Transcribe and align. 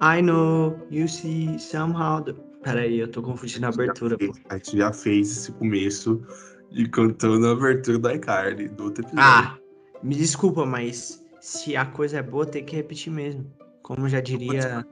I 0.00 0.20
know 0.20 0.78
you 0.90 1.08
see 1.08 1.58
somehow. 1.58 2.22
The... 2.22 2.34
Peraí, 2.62 3.00
eu 3.00 3.08
tô 3.08 3.22
confundindo 3.22 3.66
a 3.66 3.68
abertura, 3.68 4.16
já 4.18 4.18
fez, 4.18 4.42
a 4.48 4.56
gente 4.56 4.76
já 4.76 4.92
fez 4.92 5.30
esse 5.30 5.52
começo 5.52 6.22
e 6.70 6.86
cantando 6.88 7.46
a 7.46 7.52
abertura 7.52 7.98
da 7.98 8.14
iCarly 8.14 8.68
do 8.68 8.84
outro 8.84 9.02
episódio. 9.04 9.24
Ah, 9.24 9.58
me 10.02 10.14
desculpa, 10.14 10.66
mas 10.66 11.24
se 11.40 11.76
a 11.76 11.86
coisa 11.86 12.18
é 12.18 12.22
boa, 12.22 12.46
tem 12.46 12.64
que 12.64 12.76
repetir 12.76 13.12
mesmo. 13.12 13.50
Como 13.82 14.08
já 14.08 14.20
diria. 14.20 14.86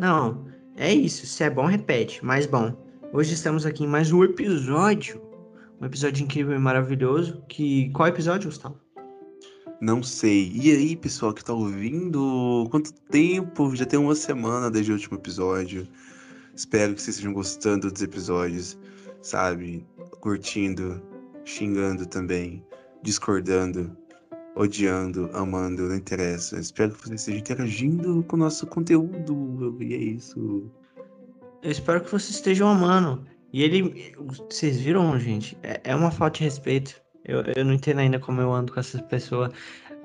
Não, 0.00 0.46
é 0.76 0.92
isso. 0.92 1.26
Se 1.26 1.42
é 1.42 1.50
bom, 1.50 1.66
repete. 1.66 2.24
Mas 2.24 2.46
bom, 2.46 2.76
hoje 3.12 3.34
estamos 3.34 3.66
aqui 3.66 3.84
em 3.84 3.88
mais 3.88 4.12
um 4.12 4.22
episódio. 4.22 5.20
Um 5.80 5.86
episódio 5.86 6.22
incrível 6.22 6.54
e 6.54 6.58
maravilhoso. 6.58 7.42
Que. 7.48 7.90
Qual 7.90 8.08
episódio, 8.08 8.48
Gustavo? 8.48 8.83
Não 9.80 10.02
sei. 10.02 10.52
E 10.54 10.70
aí, 10.70 10.96
pessoal 10.96 11.34
que 11.34 11.44
tá 11.44 11.52
ouvindo? 11.52 12.66
Quanto 12.70 12.92
tempo? 12.92 13.74
Já 13.74 13.84
tem 13.84 13.98
uma 13.98 14.14
semana 14.14 14.70
desde 14.70 14.92
o 14.92 14.94
último 14.94 15.18
episódio. 15.18 15.86
Espero 16.54 16.94
que 16.94 17.02
vocês 17.02 17.16
estejam 17.16 17.32
gostando 17.32 17.90
dos 17.90 18.00
episódios, 18.00 18.78
sabe? 19.20 19.84
Curtindo, 20.20 21.02
xingando 21.44 22.06
também, 22.06 22.64
discordando, 23.02 23.96
odiando, 24.54 25.28
amando, 25.34 25.88
não 25.88 25.96
interessa. 25.96 26.58
Espero 26.58 26.92
que 26.92 27.02
vocês 27.08 27.20
estejam 27.20 27.40
interagindo 27.40 28.24
com 28.28 28.36
o 28.36 28.38
nosso 28.38 28.66
conteúdo. 28.66 29.76
E 29.80 29.94
é 29.94 29.98
isso. 29.98 30.70
Eu 31.62 31.70
espero 31.70 32.00
que 32.00 32.10
vocês 32.10 32.36
estejam 32.36 32.68
amando. 32.68 33.26
E 33.52 33.62
ele. 33.62 34.14
Vocês 34.48 34.80
viram, 34.80 35.18
gente? 35.18 35.58
É, 35.62 35.80
é 35.84 35.94
uma 35.94 36.10
falta 36.10 36.38
de 36.38 36.44
respeito. 36.44 37.03
Eu, 37.24 37.42
eu 37.56 37.64
não 37.64 37.72
entendo 37.72 37.98
ainda 38.00 38.18
como 38.18 38.40
eu 38.40 38.52
ando 38.52 38.72
com 38.72 38.80
essas 38.80 39.00
pessoas. 39.02 39.50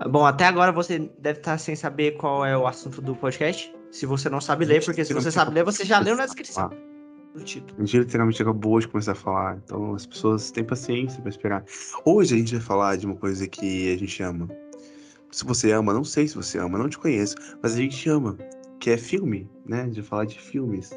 Bom, 0.10 0.26
até 0.26 0.46
agora 0.46 0.72
você 0.72 1.12
deve 1.20 1.40
estar 1.40 1.58
sem 1.58 1.76
saber 1.76 2.12
qual 2.18 2.46
é 2.46 2.58
o 2.58 2.66
assunto 2.66 3.02
do 3.02 3.16
podcast. 3.16 3.74
Se 3.92 4.06
você 4.06 4.30
não 4.30 4.40
sabe 4.40 4.66
ler, 4.66 4.84
porque 4.86 5.04
se 5.04 5.14
você 5.14 5.32
sabe 5.32 5.54
ler, 5.54 5.64
você 5.66 5.84
já 5.84 6.00
leu 6.00 6.16
na 6.16 6.26
descrição 6.26 6.70
do 7.36 7.44
título. 7.44 7.76
A 7.78 7.86
gente 7.86 8.00
literalmente 8.00 8.42
acabou 8.42 8.80
de 8.80 8.88
começar 8.88 9.12
a 9.12 9.16
falar, 9.16 9.58
então 9.64 9.94
as 9.94 10.06
pessoas 10.06 10.52
têm 10.52 10.64
paciência 10.64 11.22
pra 11.22 11.30
esperar. 11.30 11.66
Hoje 12.06 12.36
a 12.36 12.38
gente 12.38 12.56
vai 12.56 12.62
falar 12.64 12.98
de 12.98 13.06
uma 13.06 13.16
coisa 13.16 13.48
que 13.48 13.94
a 13.94 13.98
gente 13.98 14.24
ama. 14.24 14.48
Se 15.32 15.46
você 15.46 15.72
ama, 15.72 15.94
não 15.94 16.04
sei 16.04 16.28
se 16.28 16.36
você 16.36 16.58
ama, 16.58 16.78
não 16.78 16.90
te 16.90 16.98
conheço, 16.98 17.36
mas 17.62 17.74
a 17.74 17.78
gente 17.78 18.10
ama, 18.10 18.38
que 18.80 18.90
é 18.90 18.98
filme, 18.98 19.50
né? 19.66 19.82
A 19.82 19.86
gente 19.86 19.96
vai 20.02 20.04
falar 20.04 20.26
de 20.26 20.40
filmes. 20.40 20.92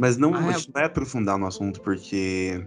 Mas 0.00 0.16
não, 0.16 0.34
Ah, 0.34 0.38
é. 0.38 0.52
não 0.52 0.60
vai 0.72 0.84
aprofundar 0.84 1.36
no 1.38 1.46
assunto 1.46 1.80
porque 1.80 2.64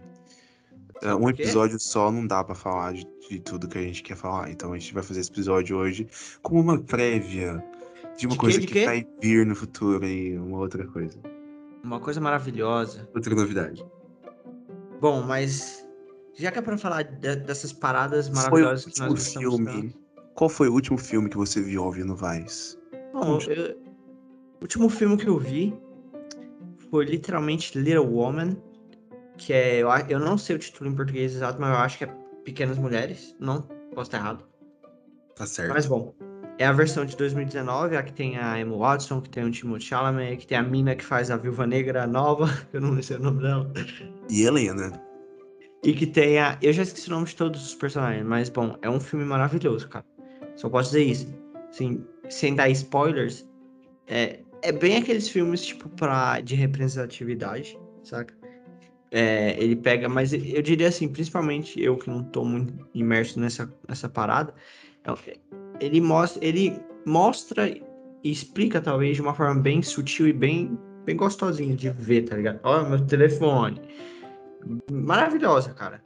um 1.16 1.20
Por 1.22 1.34
quê? 1.34 1.44
episódio 1.44 1.80
só 1.80 2.12
não 2.12 2.26
dá 2.28 2.44
pra 2.44 2.54
falar 2.56 2.94
de, 2.94 3.06
de 3.30 3.40
tudo 3.40 3.68
que 3.68 3.78
a 3.78 3.82
gente 3.82 4.04
quer 4.04 4.16
falar. 4.16 4.50
Então 4.52 4.72
a 4.74 4.78
gente 4.78 4.94
vai 4.94 5.04
fazer 5.04 5.20
esse 5.22 5.32
episódio 5.32 5.78
hoje 5.78 6.08
como 6.42 6.60
uma 6.62 6.78
prévia 6.80 7.64
de 8.18 8.28
uma 8.28 8.34
De 8.34 8.38
coisa 8.40 8.60
que 8.62 8.86
vai 8.86 9.08
vir 9.22 9.46
no 9.46 9.56
futuro 9.56 10.06
e 10.06 10.38
uma 10.38 10.60
outra 10.60 10.86
coisa. 10.88 11.18
Uma 11.84 12.00
coisa 12.00 12.22
maravilhosa. 12.22 13.10
Outra 13.16 13.34
novidade. 13.36 13.84
Bom, 15.00 15.24
mas 15.24 15.84
já 16.36 16.52
que 16.52 16.60
é 16.60 16.62
pra 16.62 16.78
falar 16.78 17.04
de- 17.04 17.36
dessas 17.38 17.74
paradas 17.74 18.30
maravilhosas 18.30 18.86
que 18.94 19.00
nós 19.00 19.22
estamos 19.28 19.56
filme. 19.60 19.96
Qual 20.36 20.50
foi 20.50 20.70
o 20.70 20.74
último 20.74 20.98
filme 20.98 21.30
que 21.30 21.38
você 21.38 21.62
viu 21.62 21.90
vivo 21.92 22.16
Vaz? 22.16 22.78
Bom, 23.12 23.40
eu- 23.48 23.76
o 24.60 24.62
último 24.62 24.88
filme 24.90 25.18
que 25.18 25.28
eu 25.28 25.40
vi 25.40 25.74
foi 26.92 27.06
literalmente 27.06 27.78
Little 27.78 28.06
Woman, 28.08 28.56
que 29.42 29.54
é. 29.54 29.80
Eu, 29.80 29.90
eu 30.08 30.20
não 30.20 30.38
sei 30.38 30.56
o 30.56 30.60
título 30.60 30.90
em 30.90 30.96
português 30.96 31.36
exato, 31.36 31.60
mas 31.60 31.72
eu 31.72 31.78
acho 31.78 31.98
que 31.98 32.04
é 32.04 32.16
Pequenas 32.46 32.78
Mulheres. 32.78 33.36
Não, 33.40 33.62
posso 33.94 34.10
estar 34.10 34.20
errado. 34.20 34.44
Tá 35.36 35.46
certo. 35.46 35.74
Mas 35.74 35.88
bom, 35.88 36.14
é 36.60 36.66
a 36.66 36.72
versão 36.72 37.06
de 37.06 37.18
2019, 37.18 37.98
a 37.98 38.04
que 38.04 38.14
tem 38.14 38.38
a 38.38 38.60
Emma 38.60 38.78
Watson, 38.78 39.20
que 39.20 39.30
tem 39.30 39.44
o 39.44 39.52
Timothée 39.52 39.88
Chalamet, 39.88 40.38
que 40.38 40.48
tem 40.48 40.58
a 40.58 40.64
mina 40.64 40.96
que 40.96 41.04
faz 41.04 41.32
a 41.32 41.38
Viúva 41.38 41.66
Negra 41.66 42.06
nova, 42.06 42.48
que 42.70 42.78
eu 42.78 42.82
não 42.82 43.02
sei 43.02 43.18
o 43.18 43.20
nome 43.20 43.42
dela. 43.42 43.72
E 44.30 44.44
Helena. 44.44 45.02
E 45.84 45.94
que 45.94 46.06
tem 46.06 46.38
a. 46.38 46.58
Eu 46.62 46.72
já 46.72 46.84
esqueci 46.84 47.08
o 47.08 47.12
nome 47.12 47.26
de 47.26 47.36
todos 47.36 47.66
os 47.66 47.76
personagens, 47.76 48.26
mas 48.26 48.48
bom, 48.48 48.78
é 48.84 48.90
um 48.90 49.00
filme 49.00 49.26
maravilhoso, 49.26 49.90
cara. 49.90 50.06
Só 50.56 50.70
posso 50.70 50.92
dizer 50.92 51.04
isso. 51.04 51.42
Assim, 51.70 52.06
sem 52.30 52.54
dar 52.54 52.70
spoilers, 52.70 53.48
é, 54.08 54.42
é 54.62 54.72
bem 54.72 54.98
aqueles 54.98 55.28
filmes, 55.28 55.66
tipo, 55.66 55.90
pra, 55.90 56.40
de 56.42 56.54
representatividade, 56.54 57.80
saca? 58.04 58.41
É, 59.12 59.62
ele 59.62 59.76
pega, 59.76 60.08
mas 60.08 60.32
eu 60.32 60.62
diria 60.62 60.88
assim, 60.88 61.08
principalmente 61.10 61.82
eu 61.82 61.98
que 61.98 62.10
não 62.10 62.24
tô 62.24 62.46
muito 62.46 62.74
imerso 62.94 63.40
nessa, 63.40 63.72
nessa 63.88 64.08
parada, 64.08 64.54
é- 65.06 65.38
ele 65.82 66.00
mostra, 66.00 66.46
ele 66.46 66.80
mostra 67.06 67.68
e 67.68 67.84
explica, 68.24 68.80
talvez, 68.80 69.16
de 69.18 69.22
uma 69.22 69.34
forma 69.34 69.60
bem 69.62 69.82
sutil 69.82 70.28
e 70.28 70.34
bem, 70.34 70.78
bem 71.06 71.18
gostosinha 71.18 71.76
de 71.76 71.90
ver, 71.90 72.22
tá 72.24 72.38
ligado? 72.38 72.60
Olha 72.64 72.88
meu 72.88 73.06
telefone 73.06 73.82
maravilhosa, 74.92 75.74
cara. 75.74 76.02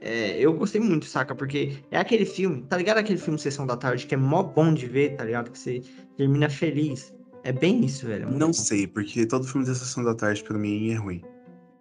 É, 0.00 0.38
eu 0.38 0.52
gostei 0.54 0.80
muito, 0.80 1.04
saca? 1.04 1.34
Porque 1.34 1.76
é 1.90 1.98
aquele 1.98 2.24
filme, 2.24 2.62
tá 2.62 2.76
ligado? 2.76 2.98
Aquele 2.98 3.18
filme 3.18 3.38
Sessão 3.38 3.66
da 3.66 3.76
Tarde 3.76 4.06
que 4.06 4.14
é 4.14 4.18
mó 4.18 4.42
bom 4.42 4.72
de 4.72 4.86
ver, 4.86 5.16
tá 5.16 5.24
ligado? 5.24 5.50
Que 5.50 5.58
você 5.58 5.82
termina 6.16 6.48
feliz. 6.48 7.14
É 7.44 7.52
bem 7.52 7.84
isso, 7.84 8.06
velho. 8.06 8.24
é 8.24 8.30
Não 8.30 8.48
bom. 8.48 8.52
sei, 8.52 8.86
porque 8.86 9.26
todo 9.26 9.46
filme 9.46 9.66
da 9.66 9.74
Sessão 9.74 10.02
da 10.02 10.14
Tarde 10.14 10.42
pra 10.42 10.58
mim 10.58 10.90
é 10.90 10.94
ruim. 10.94 11.22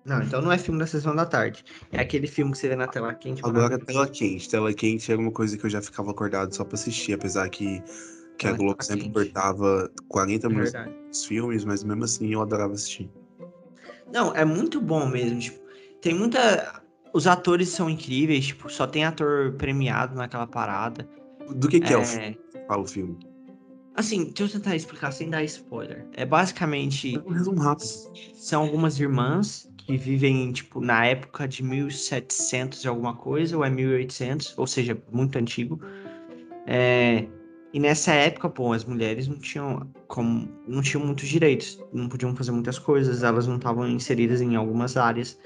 Não, 0.09 0.23
então 0.23 0.41
não 0.41 0.51
é 0.51 0.57
filme 0.57 0.79
da 0.79 0.87
Sessão 0.87 1.15
da 1.15 1.23
Tarde. 1.25 1.63
É 1.91 2.01
aquele 2.01 2.25
filme 2.25 2.51
que 2.51 2.57
você 2.57 2.67
vê 2.67 2.75
na 2.75 2.87
tela 2.87 3.13
quente. 3.13 3.41
Agora, 3.45 3.61
maravilhoso. 3.69 3.85
tela 3.85 4.07
quente. 4.09 4.49
Tela 4.49 4.73
quente 4.73 5.11
era 5.11 5.21
uma 5.21 5.31
coisa 5.31 5.55
que 5.55 5.63
eu 5.63 5.69
já 5.69 5.81
ficava 5.81 6.09
acordado 6.09 6.53
só 6.55 6.63
pra 6.65 6.73
assistir, 6.73 7.13
apesar 7.13 7.47
que, 7.49 7.81
que 8.37 8.47
a 8.47 8.53
Globo 8.53 8.81
sempre 8.83 9.03
quente. 9.03 9.13
cortava 9.13 9.91
40 10.07 10.47
É 10.47 10.49
minutos 10.49 11.25
filmes, 11.25 11.63
mas 11.63 11.83
mesmo 11.83 12.03
assim 12.03 12.33
eu 12.33 12.41
adorava 12.41 12.73
assistir. 12.73 13.07
Não, 14.11 14.33
é 14.35 14.43
muito 14.43 14.81
bom 14.81 15.07
mesmo. 15.07 15.39
Tipo, 15.39 15.59
tem 16.01 16.15
muita. 16.15 16.81
Os 17.13 17.27
atores 17.27 17.69
são 17.69 17.87
incríveis, 17.87 18.47
tipo, 18.47 18.67
só 18.69 18.87
tem 18.87 19.03
ator 19.05 19.53
premiado 19.53 20.15
naquela 20.15 20.47
parada. 20.47 21.07
Do 21.55 21.67
que, 21.67 21.79
que 21.79 21.93
é, 21.93 21.97
o 21.97 22.01
É, 22.01 22.05
filme? 22.05 22.39
Fala 22.67 22.81
o 22.81 22.87
filme. 22.87 23.17
Assim, 23.95 24.25
deixa 24.25 24.43
eu 24.43 24.49
tentar 24.61 24.75
explicar 24.75 25.11
sem 25.11 25.29
dar 25.29 25.43
spoiler. 25.43 26.07
É 26.13 26.25
basicamente. 26.25 27.17
Um 27.25 27.31
resumo 27.31 27.59
rápido. 27.59 27.89
São 28.35 28.63
algumas 28.63 28.99
irmãs 28.99 29.69
que 29.89 29.97
vivem, 29.97 30.51
tipo, 30.51 30.79
na 30.79 31.03
época 31.07 31.47
de 31.47 31.63
1700 31.63 32.83
e 32.83 32.87
alguma 32.87 33.15
coisa, 33.15 33.57
ou 33.57 33.65
é 33.65 33.71
1800, 33.71 34.55
ou 34.55 34.67
seja, 34.67 34.95
muito 35.11 35.35
antigo. 35.39 35.81
É, 36.67 37.25
e 37.73 37.79
nessa 37.79 38.13
época, 38.13 38.47
pô, 38.51 38.71
as 38.71 38.85
mulheres 38.85 39.27
não 39.27 39.39
tinham 39.39 39.89
como, 40.07 40.47
não 40.67 40.83
tinham 40.83 41.03
muitos 41.03 41.27
direitos, 41.27 41.83
não 41.91 42.07
podiam 42.07 42.35
fazer 42.35 42.51
muitas 42.51 42.77
coisas, 42.77 43.23
elas 43.23 43.47
não 43.47 43.55
estavam 43.55 43.89
inseridas 43.89 44.41
em 44.41 44.55
algumas 44.55 44.95
áreas. 44.95 45.39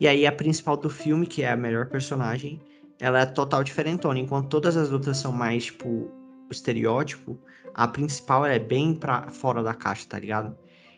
E 0.00 0.08
aí 0.08 0.26
a 0.26 0.32
principal 0.32 0.78
do 0.78 0.88
filme, 0.88 1.26
que 1.26 1.42
é 1.42 1.50
a 1.50 1.56
melhor 1.56 1.90
personagem, 1.90 2.62
ela 2.98 3.20
é 3.20 3.26
total 3.26 3.62
diferentona, 3.62 4.18
enquanto 4.18 4.48
todas 4.48 4.78
as 4.78 4.92
outras 4.92 5.18
são 5.18 5.30
mais, 5.30 5.66
tipo, 5.66 5.88
o 5.88 6.50
estereótipo, 6.50 7.38
a 7.74 7.86
principal 7.86 8.46
é 8.46 8.58
bem 8.58 8.94
pra 8.94 9.30
fora 9.30 9.62
da 9.62 9.74
caixa, 9.74 10.06
tá 10.08 10.18
ligado? 10.18 10.56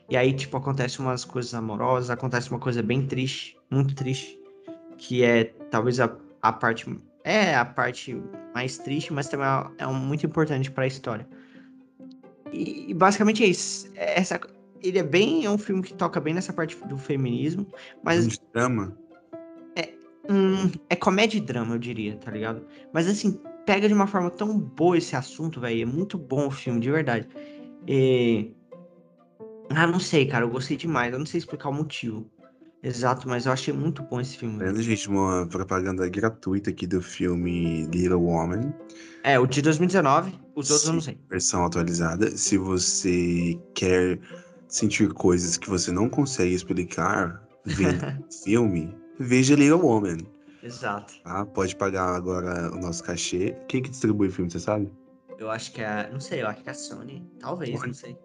E 0.08 0.16
aí, 0.16 0.32
tipo, 0.32 0.56
acontece 0.56 1.00
umas 1.00 1.24
coisas 1.24 1.52
amorosas, 1.54 2.10
acontece 2.10 2.50
uma 2.50 2.60
coisa 2.60 2.82
bem 2.82 3.06
triste, 3.06 3.56
muito 3.70 3.94
triste, 3.94 4.38
que 4.96 5.24
é 5.24 5.44
talvez 5.70 5.98
a, 6.00 6.14
a 6.42 6.52
parte. 6.52 6.86
É 7.24 7.56
a 7.56 7.64
parte 7.64 8.16
mais 8.54 8.78
triste, 8.78 9.12
mas 9.12 9.28
também 9.28 9.46
é, 9.46 9.82
é 9.82 9.86
muito 9.86 10.24
importante 10.24 10.70
pra 10.70 10.86
história. 10.86 11.26
E, 12.52 12.90
e 12.90 12.94
basicamente 12.94 13.42
é 13.42 13.48
isso. 13.48 13.90
É 13.96 14.20
Essa, 14.20 14.40
ele 14.80 14.98
é 14.98 15.02
bem. 15.02 15.44
É 15.44 15.50
um 15.50 15.58
filme 15.58 15.82
que 15.82 15.92
toca 15.92 16.20
bem 16.20 16.34
nessa 16.34 16.52
parte 16.52 16.76
do 16.86 16.96
feminismo, 16.96 17.66
mas 18.04 18.26
Um 18.26 18.30
drama. 18.52 18.96
Hum, 20.28 20.72
é 20.90 20.96
comédia 20.96 21.38
e 21.38 21.40
drama, 21.40 21.74
eu 21.74 21.78
diria, 21.78 22.16
tá 22.16 22.30
ligado? 22.30 22.66
Mas 22.92 23.06
assim, 23.06 23.40
pega 23.64 23.86
de 23.86 23.94
uma 23.94 24.06
forma 24.06 24.30
tão 24.30 24.58
boa 24.58 24.98
esse 24.98 25.14
assunto, 25.14 25.60
velho. 25.60 25.82
É 25.82 25.84
muito 25.84 26.18
bom 26.18 26.48
o 26.48 26.50
filme, 26.50 26.80
de 26.80 26.90
verdade. 26.90 27.28
E... 27.86 28.52
Ah, 29.70 29.86
não 29.86 30.00
sei, 30.00 30.26
cara, 30.26 30.44
eu 30.44 30.50
gostei 30.50 30.76
demais. 30.76 31.12
Eu 31.12 31.18
não 31.18 31.26
sei 31.26 31.38
explicar 31.38 31.68
o 31.68 31.72
motivo 31.72 32.30
exato, 32.82 33.28
mas 33.28 33.46
eu 33.46 33.52
achei 33.52 33.74
muito 33.74 34.02
bom 34.02 34.20
esse 34.20 34.36
filme. 34.38 34.58
Vendo, 34.58 34.80
gente, 34.80 35.08
uma 35.08 35.46
propaganda 35.46 36.08
gratuita 36.08 36.70
aqui 36.70 36.86
do 36.86 37.02
filme 37.02 37.86
Little 37.86 38.22
Woman, 38.22 38.72
É, 39.24 39.38
o 39.38 39.46
de 39.46 39.60
2019, 39.60 40.38
os 40.54 40.70
outros 40.70 40.86
eu 40.86 40.92
não 40.94 41.00
Sim. 41.00 41.12
sei. 41.12 41.18
versão 41.28 41.64
atualizada. 41.64 42.30
Se 42.36 42.56
você 42.56 43.58
quer 43.74 44.20
sentir 44.68 45.12
coisas 45.12 45.56
que 45.56 45.68
você 45.68 45.90
não 45.90 46.08
consegue 46.08 46.54
explicar 46.54 47.42
vendo 47.64 47.98
filme, 48.44 48.94
veja 49.18 49.56
Little 49.56 49.80
Woman. 49.80 50.18
Exato. 50.62 51.14
Tá? 51.24 51.44
Pode 51.46 51.74
pagar 51.76 52.14
agora 52.14 52.72
o 52.72 52.78
nosso 52.78 53.02
cachê. 53.02 53.56
Quem 53.68 53.82
que 53.82 53.90
distribui 53.90 54.28
o 54.28 54.32
filme, 54.32 54.50
você 54.50 54.60
sabe? 54.60 54.90
Eu 55.38 55.50
acho 55.50 55.72
que 55.72 55.80
é. 55.80 56.08
Não 56.12 56.20
sei, 56.20 56.42
eu 56.42 56.46
acho 56.48 56.62
que 56.62 56.68
é 56.68 56.72
a 56.72 56.74
Sony. 56.74 57.28
Talvez, 57.38 57.80
não 57.82 57.92
sei. 57.94 58.16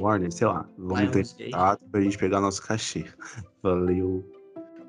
Warner, 0.00 0.32
sei 0.32 0.46
lá. 0.46 0.68
Vamos 0.78 1.10
ter 1.10 1.44
contato 1.50 1.80
pra 1.90 2.00
gente 2.00 2.18
pegar 2.18 2.40
nosso 2.40 2.62
cachê. 2.62 3.04
Valeu. 3.62 4.24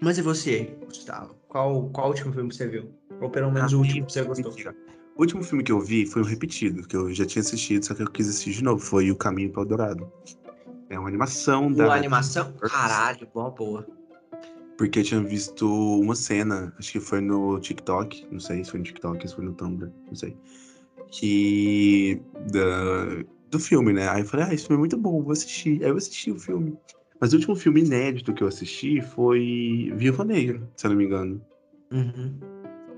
Mas 0.01 0.17
e 0.17 0.21
você, 0.21 0.77
Gustavo? 0.85 1.35
Qual, 1.47 1.89
qual 1.89 2.07
o 2.07 2.09
último 2.09 2.33
filme 2.33 2.49
que 2.49 2.55
você 2.55 2.67
viu? 2.67 2.91
Ou 3.21 3.29
pelo 3.29 3.51
menos 3.51 3.73
o 3.73 3.77
Ah, 3.77 3.79
último 3.79 4.05
que 4.05 4.13
você 4.13 4.23
gostou? 4.23 4.51
Mentira. 4.51 4.75
O 5.15 5.21
último 5.21 5.43
filme 5.43 5.63
que 5.63 5.71
eu 5.71 5.79
vi 5.79 6.05
foi 6.07 6.23
um 6.23 6.25
repetido, 6.25 6.87
que 6.87 6.95
eu 6.95 7.13
já 7.13 7.25
tinha 7.25 7.41
assistido, 7.41 7.85
só 7.85 7.93
que 7.93 8.01
eu 8.01 8.09
quis 8.09 8.27
assistir 8.27 8.53
de 8.53 8.63
novo. 8.63 8.81
Foi 8.81 9.11
O 9.11 9.15
Caminho 9.15 9.51
para 9.51 9.61
o 9.61 9.65
Dourado. 9.65 10.11
É 10.89 10.97
uma 10.97 11.07
animação 11.07 11.71
da. 11.71 11.85
Uma 11.85 11.95
animação? 11.95 12.51
Caralho, 12.53 13.27
boa, 13.33 13.51
boa. 13.51 13.87
Porque 14.77 14.99
eu 14.99 15.03
tinha 15.03 15.21
visto 15.21 15.67
uma 15.99 16.15
cena, 16.15 16.73
acho 16.79 16.91
que 16.91 16.99
foi 16.99 17.21
no 17.21 17.59
TikTok, 17.59 18.27
não 18.31 18.39
sei 18.39 18.63
se 18.63 18.71
foi 18.71 18.79
no 18.79 18.85
TikTok, 18.85 19.27
se 19.27 19.35
foi 19.35 19.45
no 19.45 19.53
Tumblr, 19.53 19.91
não 20.07 20.15
sei. 20.15 20.35
Que. 21.11 22.19
Da, 22.51 23.23
do 23.53 23.59
filme, 23.59 23.93
né? 23.93 24.09
Aí 24.09 24.21
eu 24.21 24.25
falei, 24.25 24.47
ah, 24.47 24.53
esse 24.53 24.67
filme 24.67 24.77
é 24.77 24.79
muito 24.79 24.97
bom, 24.97 25.21
vou 25.21 25.31
assistir. 25.31 25.83
Aí 25.83 25.89
eu 25.89 25.97
assisti 25.97 26.31
o 26.31 26.39
filme. 26.39 26.77
Mas 27.19 27.31
o 27.31 27.37
último 27.37 27.55
filme 27.55 27.81
inédito 27.81 28.33
que 28.33 28.43
eu 28.43 28.47
assisti 28.47 29.01
foi 29.01 29.93
Viúva 29.95 30.25
Negra, 30.25 30.61
se 30.75 30.85
eu 30.85 30.89
não 30.89 30.97
me 30.97 31.05
engano. 31.05 31.41
Uhum. 31.91 32.37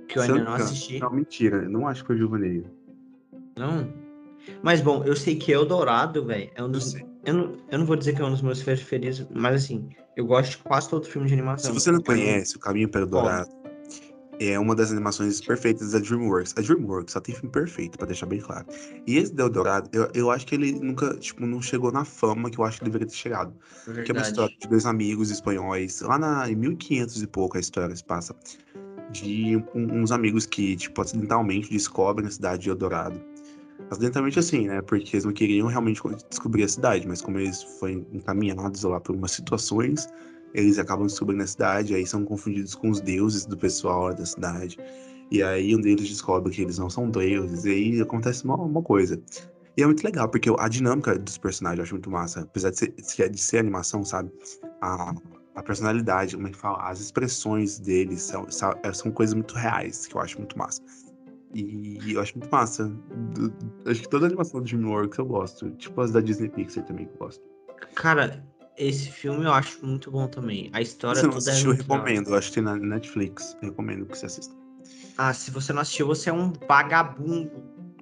Que 0.07 0.18
eu 0.18 0.24
ainda 0.24 0.44
não 0.44 0.54
assisti. 0.54 1.00
Não, 1.00 1.12
mentira, 1.12 1.69
não 1.69 1.88
acho 1.88 2.02
que 2.02 2.07
foi 2.07 2.16
Viúva 2.16 2.40
Negra. 2.40 2.72
Não? 3.57 3.88
Mas 4.63 4.81
bom, 4.81 5.04
eu 5.04 5.16
sei 5.16 5.36
que 5.36 5.52
Eldorado, 5.52 6.25
velho, 6.25 6.50
é 6.56 6.63
um 6.63 6.72
dos. 6.72 6.96
Eu, 6.96 7.07
eu, 7.25 7.34
não, 7.34 7.57
eu 7.72 7.80
não 7.80 7.86
vou 7.86 7.96
dizer 7.96 8.16
que 8.16 8.22
é 8.22 8.25
um 8.25 8.31
dos 8.31 8.42
meus 8.42 8.62
preferidos, 8.62 9.28
mas 9.34 9.63
assim, 9.63 9.90
eu 10.16 10.25
gosto 10.25 10.52
de 10.52 10.57
quase 10.60 10.90
todo 10.90 11.06
filme 11.06 11.28
de 11.28 11.34
animação. 11.34 11.74
Se 11.74 11.80
você 11.80 11.92
não 11.92 12.02
conhece 12.02 12.56
O 12.56 12.60
Caminho 12.60 12.90
para 12.90 13.02
Eldorado, 13.02 13.50
é 14.40 14.60
uma 14.60 14.76
das 14.76 14.92
animações 14.92 15.42
perfeitas 15.42 15.92
da 15.92 16.00
DreamWorks. 16.00 16.54
A 16.58 16.62
DreamWorks 16.62 17.14
só 17.14 17.20
tem 17.20 17.36
filme 17.36 17.50
perfeito, 17.50 17.98
pra 17.98 18.08
deixar 18.08 18.26
bem 18.26 18.40
claro. 18.40 18.66
E 19.08 19.18
esse 19.18 19.34
Eldorado, 19.38 19.90
eu, 19.94 20.10
eu 20.14 20.32
acho 20.32 20.46
que 20.46 20.56
ele 20.56 20.72
nunca, 20.74 21.16
tipo, 21.18 21.46
não 21.46 21.62
chegou 21.62 21.92
na 21.92 22.06
fama 22.06 22.50
que 22.50 22.60
eu 22.60 22.66
acho 22.66 22.80
que 22.80 22.86
deveria 22.86 23.08
ter 23.08 23.16
chegado. 23.16 23.54
Verdade. 23.86 24.06
Que 24.06 24.12
é 24.12 24.16
uma 24.16 24.22
história 24.22 24.56
de 24.60 24.68
dois 24.68 24.86
amigos 24.86 25.32
espanhóis. 25.32 26.02
Lá 26.02 26.18
na, 26.18 26.50
em 26.50 26.56
1500 26.56 27.22
e 27.22 27.28
pouco 27.28 27.58
a 27.58 27.60
história 27.60 27.96
se 27.96 28.04
passa. 28.04 28.36
De 29.12 29.58
um, 29.74 30.02
uns 30.02 30.12
amigos 30.12 30.46
que, 30.46 30.76
tipo, 30.76 31.02
acidentalmente 31.02 31.70
descobrem 31.70 32.28
a 32.28 32.31
cidade 32.31 32.64
de 32.64 32.70
Eldorado. 32.70 33.22
Acidentalmente 33.90 34.40
assim, 34.40 34.68
né? 34.68 34.81
Porque 34.81 35.16
eles 35.16 35.26
não 35.26 35.34
queriam 35.34 35.68
realmente 35.68 36.02
descobrir 36.30 36.64
a 36.64 36.68
cidade, 36.68 37.08
mas 37.08 37.22
como 37.22 37.40
eles 37.40 37.62
foram 37.80 38.06
encaminhados 38.12 38.84
lá 38.84 39.00
por 39.00 39.16
umas 39.16 39.31
situações, 39.31 40.08
eles 40.56 40.80
acabam 40.80 41.06
descobrindo 41.06 41.44
a 41.44 41.48
cidade, 41.48 41.94
aí 41.94 42.07
são 42.07 42.24
confundidos 42.24 42.74
com 42.74 42.90
os 42.90 43.02
deuses 43.02 43.46
do 43.46 43.57
pessoal 43.57 44.13
da 44.13 44.25
cidade. 44.25 44.78
E 45.30 45.44
aí 45.44 45.75
um 45.75 45.81
deles 45.81 46.07
descobre 46.07 46.52
que 46.54 46.62
eles 46.62 46.78
não 46.78 46.90
são 46.90 47.10
deuses, 47.10 47.66
e 47.66 47.69
aí 47.69 48.02
acontece 48.02 48.46
uma, 48.46 48.56
uma 48.56 48.81
coisa. 48.81 49.22
E 49.78 49.84
é 49.84 49.86
muito 49.86 50.04
legal, 50.04 50.30
porque 50.30 50.50
a 50.57 50.68
dinâmica 50.69 51.19
dos 51.19 51.38
personagens 51.38 51.80
eu 51.80 51.84
acho 51.84 51.94
muito 51.96 52.10
massa. 52.10 52.42
Apesar 52.42 52.69
de 52.69 52.78
ser, 52.78 53.30
de 53.30 53.38
ser 53.38 53.57
animação, 53.57 54.06
sabe? 54.06 54.31
A, 54.81 55.13
a 55.56 55.63
personalidade, 55.63 56.36
como 56.36 56.48
é 56.48 56.52
que 56.52 56.57
fala? 56.57 56.81
As 56.90 57.02
expressões 57.02 57.78
deles 57.80 58.22
são, 58.22 58.50
são, 58.50 58.74
são 58.94 59.12
coisas 59.12 59.34
muito 59.34 59.54
reais, 59.56 60.07
que 60.07 60.16
eu 60.16 60.22
acho 60.22 60.38
muito 60.38 60.57
massa. 60.57 60.81
E 61.54 62.13
eu 62.13 62.22
acho 62.22 62.38
muito 62.38 62.50
massa. 62.52 62.92
Acho 63.86 64.02
que 64.02 64.10
toda 64.10 64.25
a 64.25 64.28
animação 64.28 64.62
do 64.62 64.66
DreamWorks 64.66 65.18
eu 65.18 65.25
gosto. 65.25 65.72
Tipo 65.72 66.02
as 66.02 66.12
da 66.12 66.22
Disney 66.22 66.50
Pixar 66.50 66.86
também 66.86 67.07
que 67.07 67.13
eu 67.13 67.19
gosto. 67.19 67.44
Cara, 67.96 68.46
esse 68.77 69.10
filme 69.10 69.45
eu 69.45 69.54
acho 69.54 69.86
muito 69.86 70.12
bom 70.12 70.27
também. 70.27 70.69
A 70.74 70.81
história 70.81 71.19
Se 71.22 71.25
não 71.27 71.33
toda 71.33 71.50
assistiu, 71.51 71.72
é 71.72 71.74
eu 71.74 71.77
recomendo. 71.77 72.30
Eu 72.30 72.36
acho 72.36 72.50
que 72.50 72.56
tem 72.56 72.63
na 72.63 72.75
Netflix. 72.75 73.56
Eu 73.62 73.69
recomendo 73.69 74.06
que 74.06 74.18
você 74.18 74.25
assista. 74.25 74.54
Ah, 75.18 75.33
se 75.33 75.50
você 75.51 75.72
não 75.74 75.81
assistiu, 75.81 76.07
você 76.07 76.30
é 76.30 76.33
um 76.33 76.51
vagabundo. 76.68 77.51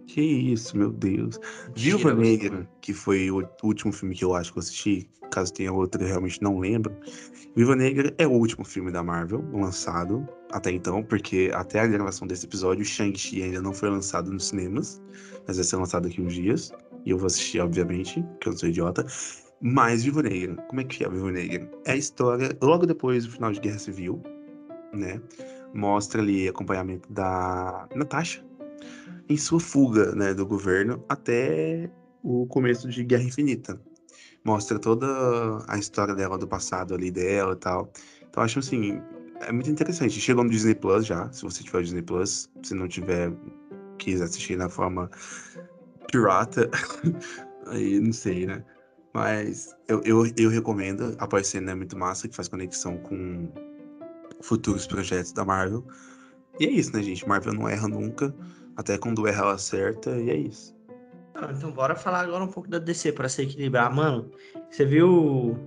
Que 0.08 0.22
isso, 0.22 0.78
meu 0.78 0.92
Deus. 0.92 1.40
Viúva 1.76 2.14
você- 2.14 2.22
Negra, 2.22 2.70
que 2.82 2.94
foi 2.94 3.32
o 3.32 3.48
último 3.64 3.94
filme 3.94 4.14
que 4.16 4.26
eu 4.26 4.36
acho 4.36 4.52
que 4.52 4.60
eu 4.60 4.62
assisti, 4.62 5.10
caso 5.32 5.54
tenha 5.54 5.72
outro 5.72 6.02
eu 6.04 6.08
realmente 6.08 6.42
não 6.42 6.60
lembro. 6.60 6.94
Viúva 7.56 7.76
Negra 7.76 8.14
é 8.18 8.28
o 8.28 8.32
último 8.32 8.66
filme 8.66 8.92
da 8.92 9.02
Marvel 9.04 9.44
lançado 9.54 10.28
até 10.52 10.72
então, 10.72 11.02
porque 11.04 11.52
até 11.54 11.80
a 11.80 11.88
gravação 11.88 12.28
desse 12.28 12.46
episódio, 12.46 12.84
Shang-Chi 12.84 13.44
ainda 13.44 13.62
não 13.62 13.74
foi 13.74 13.90
lançado 13.90 14.32
nos 14.32 14.48
cinemas, 14.50 15.02
mas 15.48 15.56
vai 15.58 15.64
ser 15.64 15.76
lançado 15.78 16.08
daqui 16.08 16.22
uns 16.22 16.34
dias. 16.34 16.72
E 17.06 17.12
eu 17.12 17.18
vou 17.18 17.28
assistir, 17.28 17.60
obviamente, 17.60 18.22
porque 18.24 18.50
eu 18.50 18.52
não 18.52 18.60
sou 18.60 18.70
idiota. 18.70 19.06
Mas 19.66 20.04
Viúva 20.04 20.24
Negra, 20.24 20.58
como 20.68 20.82
é 20.82 20.84
que 20.84 21.06
é 21.06 21.08
a 21.08 21.10
Viúva 21.10 21.32
Negra? 21.32 21.72
É 21.86 21.94
a 21.94 21.96
história, 21.96 22.50
logo 22.62 22.86
depois 22.86 23.26
do 23.26 23.32
final 23.32 23.50
de 23.50 23.62
Guerra 23.62 23.80
Civil, 23.80 24.22
né? 24.94 25.22
Mostra 25.74 26.22
ali 26.22 26.50
acompanhamento 26.50 27.12
da 27.12 27.88
Natasha 27.96 28.44
em 29.30 29.38
sua 29.38 29.62
fuga, 29.62 30.14
né, 30.14 30.34
do 30.34 30.46
governo 30.46 31.02
até 31.08 31.90
o 32.22 32.46
começo 32.48 32.90
de 32.90 33.06
Guerra 33.06 33.24
Infinita. 33.24 33.80
Mostra 34.44 34.78
toda 34.78 35.08
a 35.70 35.78
história 35.78 36.14
dela, 36.14 36.38
do 36.38 36.46
passado 36.46 36.94
ali 36.94 37.10
dela 37.10 37.54
e 37.54 37.58
tal. 37.58 37.90
Então 38.30 38.44
acho 38.44 38.60
assim, 38.60 39.02
é 39.40 39.52
muito 39.54 39.70
interessante. 39.70 40.20
Chegou 40.20 40.44
no 40.44 40.50
Disney 40.50 40.76
Plus 40.76 41.06
já, 41.06 41.32
se 41.32 41.42
você 41.42 41.64
tiver 41.64 41.78
o 41.78 41.84
Disney 41.84 42.02
Plus, 42.02 42.50
se 42.64 42.76
não 42.76 42.90
tiver, 42.90 43.32
quiser 43.98 44.26
assistir 44.26 44.58
na 44.58 44.68
forma 44.68 45.10
pirata, 46.12 46.70
aí 47.68 47.98
não 48.02 48.12
sei, 48.12 48.46
né? 48.46 48.62
Mas 49.14 49.76
eu, 49.88 50.02
eu, 50.04 50.26
eu 50.38 50.50
recomendo. 50.50 51.16
A 51.20 51.44
cena 51.44 51.72
é 51.72 51.76
muito 51.76 51.98
massa, 51.98 52.28
que 52.28 52.36
faz 52.36 52.48
conexão 52.48 52.98
com 52.98 53.48
futuros 54.42 54.88
projetos 54.88 55.32
da 55.32 55.46
Marvel. 55.46 55.86
E 56.60 56.66
é 56.66 56.70
isso, 56.72 56.92
né, 56.96 57.02
gente? 57.04 57.28
Marvel 57.28 57.54
não 57.54 57.70
erra 57.70 57.88
nunca. 57.88 58.34
Até 58.76 58.98
quando 58.98 59.28
erra, 59.28 59.44
ela 59.44 59.54
acerta. 59.54 60.10
E 60.18 60.30
é 60.30 60.36
isso. 60.36 60.76
Ah, 61.36 61.52
então 61.56 61.72
bora 61.72 61.96
falar 61.96 62.22
agora 62.22 62.44
um 62.44 62.48
pouco 62.48 62.70
da 62.70 62.80
DC 62.80 63.12
pra 63.12 63.30
se 63.30 63.42
equilibrar. 63.44 63.94
Mano, 63.94 64.32
você 64.70 64.86
viu 64.86 65.58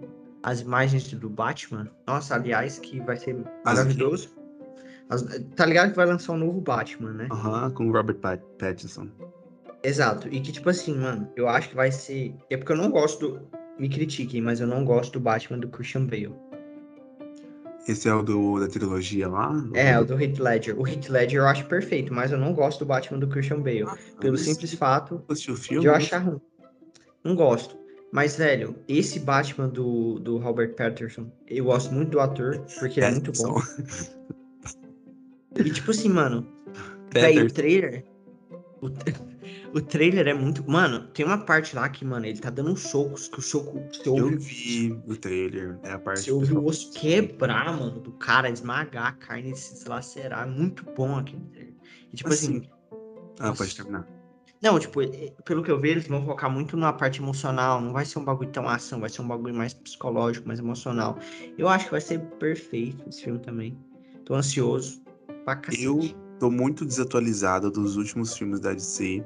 as 0.43 0.61
imagens 0.61 1.13
do 1.13 1.29
Batman? 1.29 1.89
Nossa, 2.07 2.35
aliás, 2.35 2.79
que 2.79 3.01
vai 3.01 3.17
ser 3.17 3.37
maravilhoso. 3.65 4.31
As- 5.09 5.23
tá 5.55 5.67
ligado 5.67 5.91
que 5.91 5.97
vai 5.97 6.07
lançar 6.07 6.33
um 6.33 6.39
novo 6.39 6.61
Batman, 6.61 7.13
né? 7.13 7.29
Aham, 7.31 7.71
com 7.71 7.89
o 7.89 7.93
Robert 7.93 8.17
Pat 8.17 8.41
Pattinson. 8.59 9.09
Exato. 9.87 10.29
E 10.29 10.41
que, 10.41 10.51
tipo 10.51 10.69
assim, 10.69 10.97
mano, 10.97 11.31
eu 11.37 11.49
acho 11.49 11.69
que 11.69 11.77
vai 11.77 11.93
ser. 11.93 12.35
É 12.51 12.57
porque 12.57 12.73
eu 12.73 12.77
não 12.77 12.91
gosto 12.91 13.29
do. 13.29 13.49
Me 13.79 13.89
critiquem, 13.89 14.41
mas 14.41 14.61
eu 14.61 14.67
não 14.67 14.85
gosto 14.85 15.13
do 15.13 15.21
Batman 15.21 15.59
do 15.59 15.69
Christian 15.69 16.07
Bale. 16.07 16.35
Esse 17.87 18.09
é 18.09 18.15
o 18.15 18.21
do, 18.21 18.59
da 18.59 18.67
trilogia 18.67 19.29
lá? 19.29 19.53
É, 19.75 19.97
o 19.97 20.05
do 20.05 20.21
Heath 20.21 20.41
Ledger. 20.41 20.81
O 20.81 20.89
Heath 20.89 21.09
Ledger 21.09 21.41
eu 21.41 21.47
acho 21.47 21.67
perfeito, 21.67 22.13
mas 22.13 22.33
eu 22.33 22.39
não 22.39 22.53
gosto 22.53 22.81
do 22.81 22.87
Batman 22.87 23.21
do 23.21 23.29
Christian 23.29 23.61
Bale. 23.61 23.87
Pelo 24.19 24.33
Mas 24.33 24.41
simples 24.41 24.75
fato 24.75 25.23
o 25.29 25.35
de 25.35 25.57
filme? 25.57 25.87
eu 25.87 25.95
achar 25.95 26.19
ruim. 26.19 26.41
Não 27.23 27.37
gosto. 27.37 27.79
Mas, 28.11 28.37
velho, 28.37 28.75
esse 28.89 29.21
Batman 29.21 29.69
do, 29.69 30.19
do 30.19 30.39
Robert 30.39 30.75
Patterson, 30.75 31.31
eu 31.47 31.65
gosto 31.67 31.95
muito 31.95 32.11
do 32.11 32.21
ator, 32.21 32.59
porque 32.81 32.99
ele 32.99 33.07
é 33.07 33.11
muito 33.13 33.31
bom. 33.41 33.61
E 35.55 35.71
tipo 35.71 35.91
assim, 35.93 36.09
mano, 36.09 36.45
velho, 37.13 37.47
o 37.47 37.53
trailer. 37.53 38.05
O, 38.81 38.89
o 39.77 39.81
trailer 39.83 40.27
é 40.27 40.33
muito. 40.33 40.69
Mano, 40.69 41.07
tem 41.09 41.27
uma 41.27 41.37
parte 41.37 41.77
lá 41.77 41.87
que, 41.91 42.03
mano, 42.03 42.25
ele 42.25 42.39
tá 42.39 42.49
dando 42.49 42.71
uns 42.71 42.81
socos, 42.81 43.29
que 43.29 43.39
o 43.39 43.43
soco. 43.43 43.79
Você 43.93 44.09
Eu 44.09 44.15
ouve, 44.15 44.37
vi 44.37 45.03
o 45.07 45.15
trailer, 45.15 45.79
é 45.83 45.93
a 45.93 45.99
parte 45.99 46.23
você 46.23 46.33
ouve 46.33 46.55
o 46.55 46.65
osso 46.65 46.91
quebrar, 46.93 47.77
mano, 47.79 48.01
do 48.01 48.13
cara, 48.13 48.49
esmagar 48.49 49.09
a 49.09 49.13
carne 49.13 49.53
e 49.53 49.57
se 49.57 49.75
deslacerar. 49.75 50.49
É 50.49 50.51
muito 50.51 50.83
bom 50.97 51.17
aquele 51.17 51.45
trailer. 51.45 51.75
E 52.11 52.17
tipo 52.17 52.31
assim. 52.31 52.59
Assim, 52.59 52.71
Ah, 53.39 53.49
Nossa. 53.49 53.59
pode 53.59 53.77
terminar. 53.77 54.09
Não, 54.63 54.79
tipo, 54.79 55.03
eh, 55.03 55.35
pelo 55.45 55.63
que 55.63 55.71
eu 55.71 55.79
vejo, 55.79 55.99
eles 55.99 56.09
vão 56.09 56.25
focar 56.25 56.51
muito 56.51 56.75
na 56.75 56.91
parte 56.91 57.21
emocional. 57.21 57.79
Não 57.79 57.93
vai 57.93 58.07
ser 58.07 58.19
um 58.19 58.25
bagulho 58.25 58.51
tão 58.51 58.67
ação, 58.67 58.99
vai 58.99 59.11
ser 59.11 59.21
um 59.21 59.29
bagulho 59.29 59.55
mais 59.55 59.75
psicológico, 59.75 60.49
mais 60.49 60.59
emocional. 60.59 61.19
Eu 61.59 61.69
acho 61.69 61.85
que 61.85 61.91
vai 61.91 62.01
ser 62.01 62.21
perfeito 62.39 63.07
esse 63.07 63.25
filme 63.25 63.39
também. 63.41 63.79
Tô 64.25 64.35
ansioso 64.35 65.03
pra 65.45 65.57
cacete. 65.57 65.85
Eu 65.85 66.01
tô 66.41 66.51
muito 66.51 66.87
desatualizado 66.87 67.71
dos 67.71 67.97
últimos 67.99 68.35
filmes 68.35 68.59
da 68.59 68.73
DC. 68.73 69.23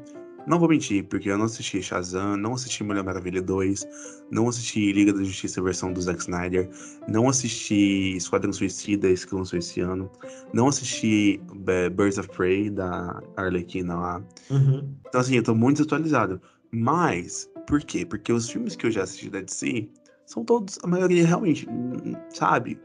Não 0.47 0.59
vou 0.59 0.69
mentir, 0.69 1.05
porque 1.05 1.31
eu 1.31 1.39
não 1.39 1.45
assisti 1.45 1.83
Shazam, 1.83 2.37
não 2.37 2.55
assisti 2.55 2.83
Mulher 2.83 3.05
Maravilha 3.05 3.43
2, 3.43 3.87
não 4.31 4.49
assisti 4.49 4.93
Liga 4.93 5.13
da 5.13 5.23
Justiça 5.23 5.63
versão 5.63 5.93
do 5.93 6.01
Zack 6.01 6.21
Snyder, 6.21 6.69
não 7.09 7.29
assisti 7.29 8.17
Esquadrão 8.17 8.53
Suicida, 8.53 9.09
esse 9.09 9.27
que 9.27 9.35
lançou 9.35 9.59
esse 9.59 9.81
ano, 9.81 10.11
não 10.53 10.69
assisti 10.69 11.41
eh, 11.67 11.91
Birds 11.91 12.19
of 12.19 12.29
Prey, 12.31 12.71
da 12.71 13.23
Arlequina 13.37 13.95
lá. 13.95 14.23
Uhum. 14.51 14.95
Então, 15.09 15.21
assim, 15.21 15.37
eu 15.37 15.43
tô 15.43 15.55
muito 15.55 15.77
desatualizado. 15.79 16.41
Mas, 16.73 17.51
por 17.67 17.83
quê? 17.83 18.07
Porque 18.07 18.33
os 18.33 18.49
filmes 18.49 18.77
que 18.77 18.87
eu 18.87 18.91
já 18.91 19.03
assisti 19.03 19.29
da 19.29 19.41
DC 19.41 19.89
são 20.27 20.45
todos, 20.45 20.79
a 20.83 20.87
maioria 20.87 21.27
realmente, 21.27 21.69
hum, 21.69 22.15
sabe? 22.31 22.79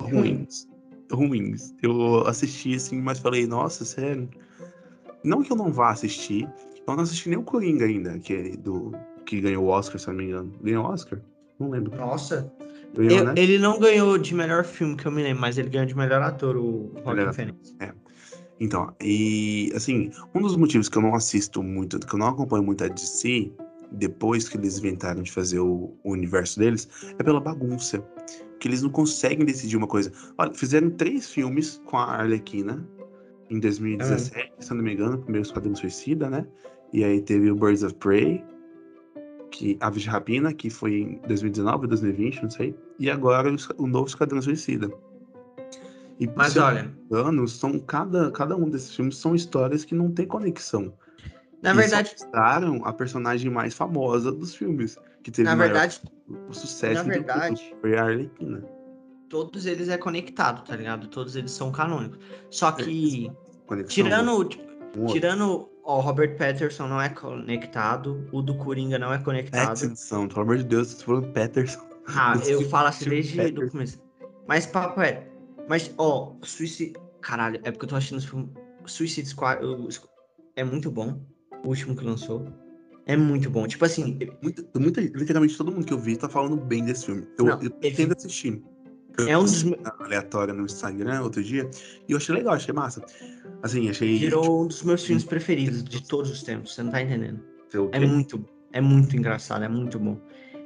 Ruins. 0.00 0.68
Ruins. 1.12 1.74
Eu 1.82 2.26
assisti 2.26 2.74
assim, 2.76 3.00
mas 3.00 3.18
falei, 3.18 3.46
nossa, 3.46 3.84
sério. 3.84 4.28
Não 5.24 5.42
que 5.42 5.52
eu 5.52 5.56
não 5.56 5.72
vá 5.72 5.90
assistir, 5.90 6.48
eu 6.86 6.96
não 6.96 7.02
assisti 7.02 7.28
nem 7.28 7.38
o 7.38 7.42
Coringa 7.42 7.84
ainda, 7.84 8.12
aquele 8.14 8.56
do. 8.56 8.92
que 9.26 9.40
ganhou 9.40 9.64
o 9.64 9.68
Oscar, 9.68 9.98
se 10.00 10.08
eu 10.08 10.12
não 10.14 10.18
me 10.18 10.26
engano. 10.28 10.52
Ganhou 10.62 10.84
o 10.84 10.88
Oscar? 10.88 11.18
Não 11.58 11.70
lembro. 11.70 11.96
Nossa, 11.96 12.52
Ganhou, 12.94 13.18
eu- 13.18 13.24
né? 13.24 13.34
ele 13.36 13.58
não 13.58 13.78
ganhou 13.78 14.18
de 14.18 14.34
melhor 14.34 14.64
filme 14.64 14.96
que 14.96 15.06
eu 15.06 15.12
me 15.12 15.22
lembro, 15.22 15.40
mas 15.40 15.56
ele 15.58 15.68
ganhou 15.70 15.86
de 15.86 15.96
melhor 15.96 16.20
ator, 16.22 16.56
o 16.56 16.92
Joaquin 17.04 17.32
Phoenix. 17.32 17.74
Então, 18.60 18.94
e 19.02 19.72
assim, 19.74 20.10
um 20.34 20.40
dos 20.40 20.56
motivos 20.56 20.88
que 20.88 20.96
eu 20.96 21.02
não 21.02 21.14
assisto 21.14 21.62
muito, 21.62 21.98
que 21.98 22.14
eu 22.14 22.18
não 22.18 22.28
acompanho 22.28 22.62
muito 22.62 22.84
a 22.84 22.88
DC, 22.88 23.50
depois 23.90 24.48
que 24.48 24.56
eles 24.56 24.78
inventaram 24.78 25.22
de 25.22 25.32
fazer 25.32 25.58
o, 25.58 25.94
o 26.04 26.12
universo 26.12 26.58
deles, 26.60 26.88
é 27.18 27.22
pela 27.22 27.40
bagunça. 27.40 28.02
Que 28.60 28.68
eles 28.68 28.80
não 28.82 28.90
conseguem 28.90 29.44
decidir 29.44 29.76
uma 29.76 29.88
coisa. 29.88 30.12
Olha, 30.38 30.54
fizeram 30.54 30.90
três 30.90 31.28
filmes 31.28 31.80
com 31.86 31.96
a 31.98 32.04
Arlequina 32.04 32.86
em 33.52 33.60
2017, 33.60 34.52
se 34.58 34.72
eu 34.72 34.76
não 34.76 34.82
me 34.82 34.94
engano, 34.94 35.16
o 35.16 35.18
primeiro 35.18 35.46
Esquadrão 35.46 35.74
Suicida, 35.74 36.30
né? 36.30 36.46
E 36.92 37.04
aí 37.04 37.20
teve 37.20 37.50
o 37.50 37.54
Birds 37.54 37.82
of 37.82 37.94
Prey, 37.96 38.42
que 39.50 39.76
Aves 39.80 40.02
de 40.02 40.08
Rapina, 40.08 40.52
que 40.54 40.70
foi 40.70 41.00
em 41.00 41.20
2019, 41.26 41.86
2020, 41.86 42.42
não 42.42 42.50
sei. 42.50 42.74
E 42.98 43.10
agora 43.10 43.54
o, 43.76 43.86
novo 43.86 44.08
Esquadrão 44.08 44.40
Suicida. 44.40 44.90
E, 46.18 46.26
Mas 46.34 46.56
olha, 46.56 46.90
anos 47.10 47.52
são 47.58 47.78
cada, 47.78 48.30
cada 48.30 48.56
um 48.56 48.70
desses 48.70 48.94
filmes 48.94 49.16
são 49.16 49.34
histórias 49.34 49.84
que 49.84 49.94
não 49.94 50.10
tem 50.10 50.26
conexão. 50.26 50.92
na 51.62 51.74
verdade, 51.74 52.14
mostraram 52.18 52.84
a 52.84 52.92
personagem 52.92 53.50
mais 53.50 53.74
famosa 53.74 54.32
dos 54.32 54.54
filmes, 54.54 54.96
que 55.22 55.30
teve 55.30 55.48
na 55.48 55.54
verdade, 55.54 56.00
o 56.48 56.54
sucesso 56.54 57.04
na 57.04 57.14
verdade- 57.14 57.74
foi 57.80 57.96
a 57.96 58.04
Arlequina. 58.04 58.64
todos 59.28 59.64
eles 59.64 59.88
é 59.88 59.96
conectado, 59.96 60.62
tá 60.64 60.76
ligado? 60.76 61.08
Todos 61.08 61.36
eles 61.36 61.52
são 61.52 61.72
canônicos. 61.72 62.18
Só 62.50 62.70
que, 62.70 63.32
Conexão 63.76 64.04
tirando, 64.04 64.44
tipo, 64.48 64.64
outro. 65.00 65.12
tirando 65.14 65.68
ó, 65.84 65.98
o 65.98 66.00
Robert 66.00 66.36
Patterson 66.36 66.86
não 66.86 67.00
é 67.00 67.08
conectado, 67.08 68.26
o 68.32 68.42
do 68.42 68.56
Coringa 68.56 68.98
não 68.98 69.12
é 69.12 69.18
conectado. 69.18 69.68
Pattinson, 69.80 70.28
pelo 70.28 70.40
amor 70.42 70.58
de 70.58 70.64
Deus, 70.64 70.88
você 70.88 71.04
falou 71.04 71.22
Patterson. 71.22 71.80
Ah, 72.08 72.34
eu 72.46 72.68
falo 72.68 72.88
assim 72.88 73.08
desde 73.08 73.38
o 73.40 73.42
Patterson. 73.44 73.70
começo. 73.72 74.02
Mas 74.48 74.66
papo 74.66 75.00
é. 75.00 75.26
Mas, 75.68 75.92
ó, 75.98 76.34
Suicide. 76.42 76.94
Caralho, 77.20 77.60
é 77.62 77.70
porque 77.70 77.84
eu 77.84 77.88
tô 77.90 77.96
achando 77.96 78.18
esse 78.18 78.26
filme. 78.28 78.50
Suicide 78.84 79.28
Squad 79.28 79.64
o- 79.64 79.88
é 80.56 80.64
muito 80.64 80.90
bom. 80.90 81.20
O 81.64 81.68
último 81.68 81.94
que 81.94 82.04
lançou. 82.04 82.44
É 83.06 83.16
muito 83.16 83.48
bom. 83.50 83.66
Tipo 83.66 83.84
assim, 83.84 84.18
Muita, 84.42 84.64
muita, 84.78 85.00
literalmente 85.00 85.56
todo 85.56 85.70
mundo 85.72 85.84
que 85.86 85.92
eu 85.92 85.98
vi 85.98 86.16
tá 86.16 86.28
falando 86.28 86.56
bem 86.56 86.84
desse 86.84 87.06
filme. 87.06 87.26
Eu, 87.38 87.44
Não, 87.46 87.62
eu 87.62 87.70
tento 87.70 88.12
assistir. 88.16 88.62
É 89.26 89.36
um 89.36 89.42
dos. 89.44 89.62
na 89.64 89.94
aleatória 90.00 90.54
no 90.54 90.64
Instagram 90.64 91.22
outro 91.22 91.42
dia 91.42 91.68
e 92.08 92.12
eu 92.12 92.16
achei 92.18 92.34
legal, 92.34 92.54
achei 92.54 92.72
massa. 92.74 93.04
Assim, 93.62 93.88
achei. 93.90 94.18
Virou 94.18 94.64
um 94.64 94.66
dos 94.66 94.82
meus 94.82 95.04
filmes 95.04 95.24
preferidos 95.24 95.84
de 95.84 96.02
todos 96.02 96.30
os 96.30 96.42
tempos. 96.42 96.74
Você 96.74 96.82
não 96.82 96.90
tá 96.90 97.02
entendendo. 97.02 97.40
tipo, 97.68 97.88
É 97.92 98.00
muito, 98.00 98.44
é 98.72 98.80
muito 98.80 99.16
engraçado, 99.16 99.64
é 99.64 99.68
muito 99.68 99.98
bom. 99.98 100.18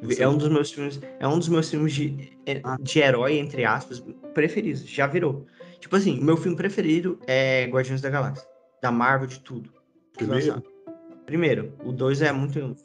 Você- 0.02 0.22
É 0.22 0.28
um 0.28 0.36
dos 0.36 0.48
meus 0.48 0.70
filmes, 0.70 1.00
é 1.18 1.26
um 1.26 1.38
dos 1.38 1.48
meus 1.48 1.70
filmes 1.70 1.92
de, 1.94 2.36
é, 2.46 2.60
Ah. 2.62 2.76
de 2.80 2.98
herói, 2.98 3.38
entre 3.38 3.64
aspas, 3.64 4.04
preferidos. 4.34 4.86
Já 4.86 5.06
virou. 5.06 5.46
Tipo 5.80 5.96
assim, 5.96 6.18
o 6.18 6.24
meu 6.24 6.36
filme 6.36 6.56
preferido 6.56 7.18
é 7.26 7.66
Guardiões 7.66 8.00
da 8.00 8.10
Galáxia. 8.10 8.46
Da 8.82 8.90
Marvel, 8.92 9.26
de 9.26 9.40
tudo. 9.40 9.70
Primeiro? 10.12 10.62
Primeiro, 11.24 11.72
o 11.84 11.92
2 11.92 12.22
é 12.22 12.30
muito. 12.32 12.76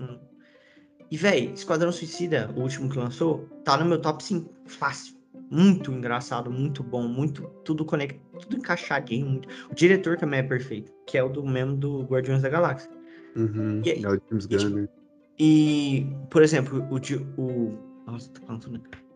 E, 1.09 1.17
véi, 1.17 1.51
Esquadrão 1.53 1.91
Suicida, 1.91 2.49
o 2.55 2.61
último 2.61 2.89
que 2.89 2.97
lançou, 2.97 3.45
tá 3.65 3.77
no 3.77 3.85
meu 3.85 3.99
top 4.01 4.23
5. 4.23 4.53
Fácil. 4.65 5.15
Muito 5.51 5.91
engraçado, 5.91 6.49
muito 6.49 6.81
bom, 6.81 7.03
muito. 7.09 7.43
Tudo 7.65 7.83
conectado, 7.83 8.39
tudo 8.39 8.55
encaixadinho. 8.55 9.27
Muito. 9.27 9.49
O 9.69 9.75
diretor 9.75 10.17
também 10.17 10.39
é 10.39 10.43
perfeito, 10.43 10.93
que 11.05 11.17
é 11.17 11.23
o 11.23 11.27
do 11.27 11.45
mesmo 11.45 11.75
do 11.75 12.03
Guardiões 12.03 12.41
da 12.41 12.47
Galáxia. 12.47 12.89
Uhum, 13.35 13.81
E 13.83 13.91
aí- 13.91 14.03
é 14.03 14.07
o 14.09 14.21
James 14.29 14.45
Gunn. 14.45 14.87
E, 15.37 16.07
por 16.29 16.41
exemplo, 16.41 16.87
o. 16.89 17.41
o 17.41 17.77
nossa, 18.05 18.29
tô 18.29 18.41
falando 18.45 18.71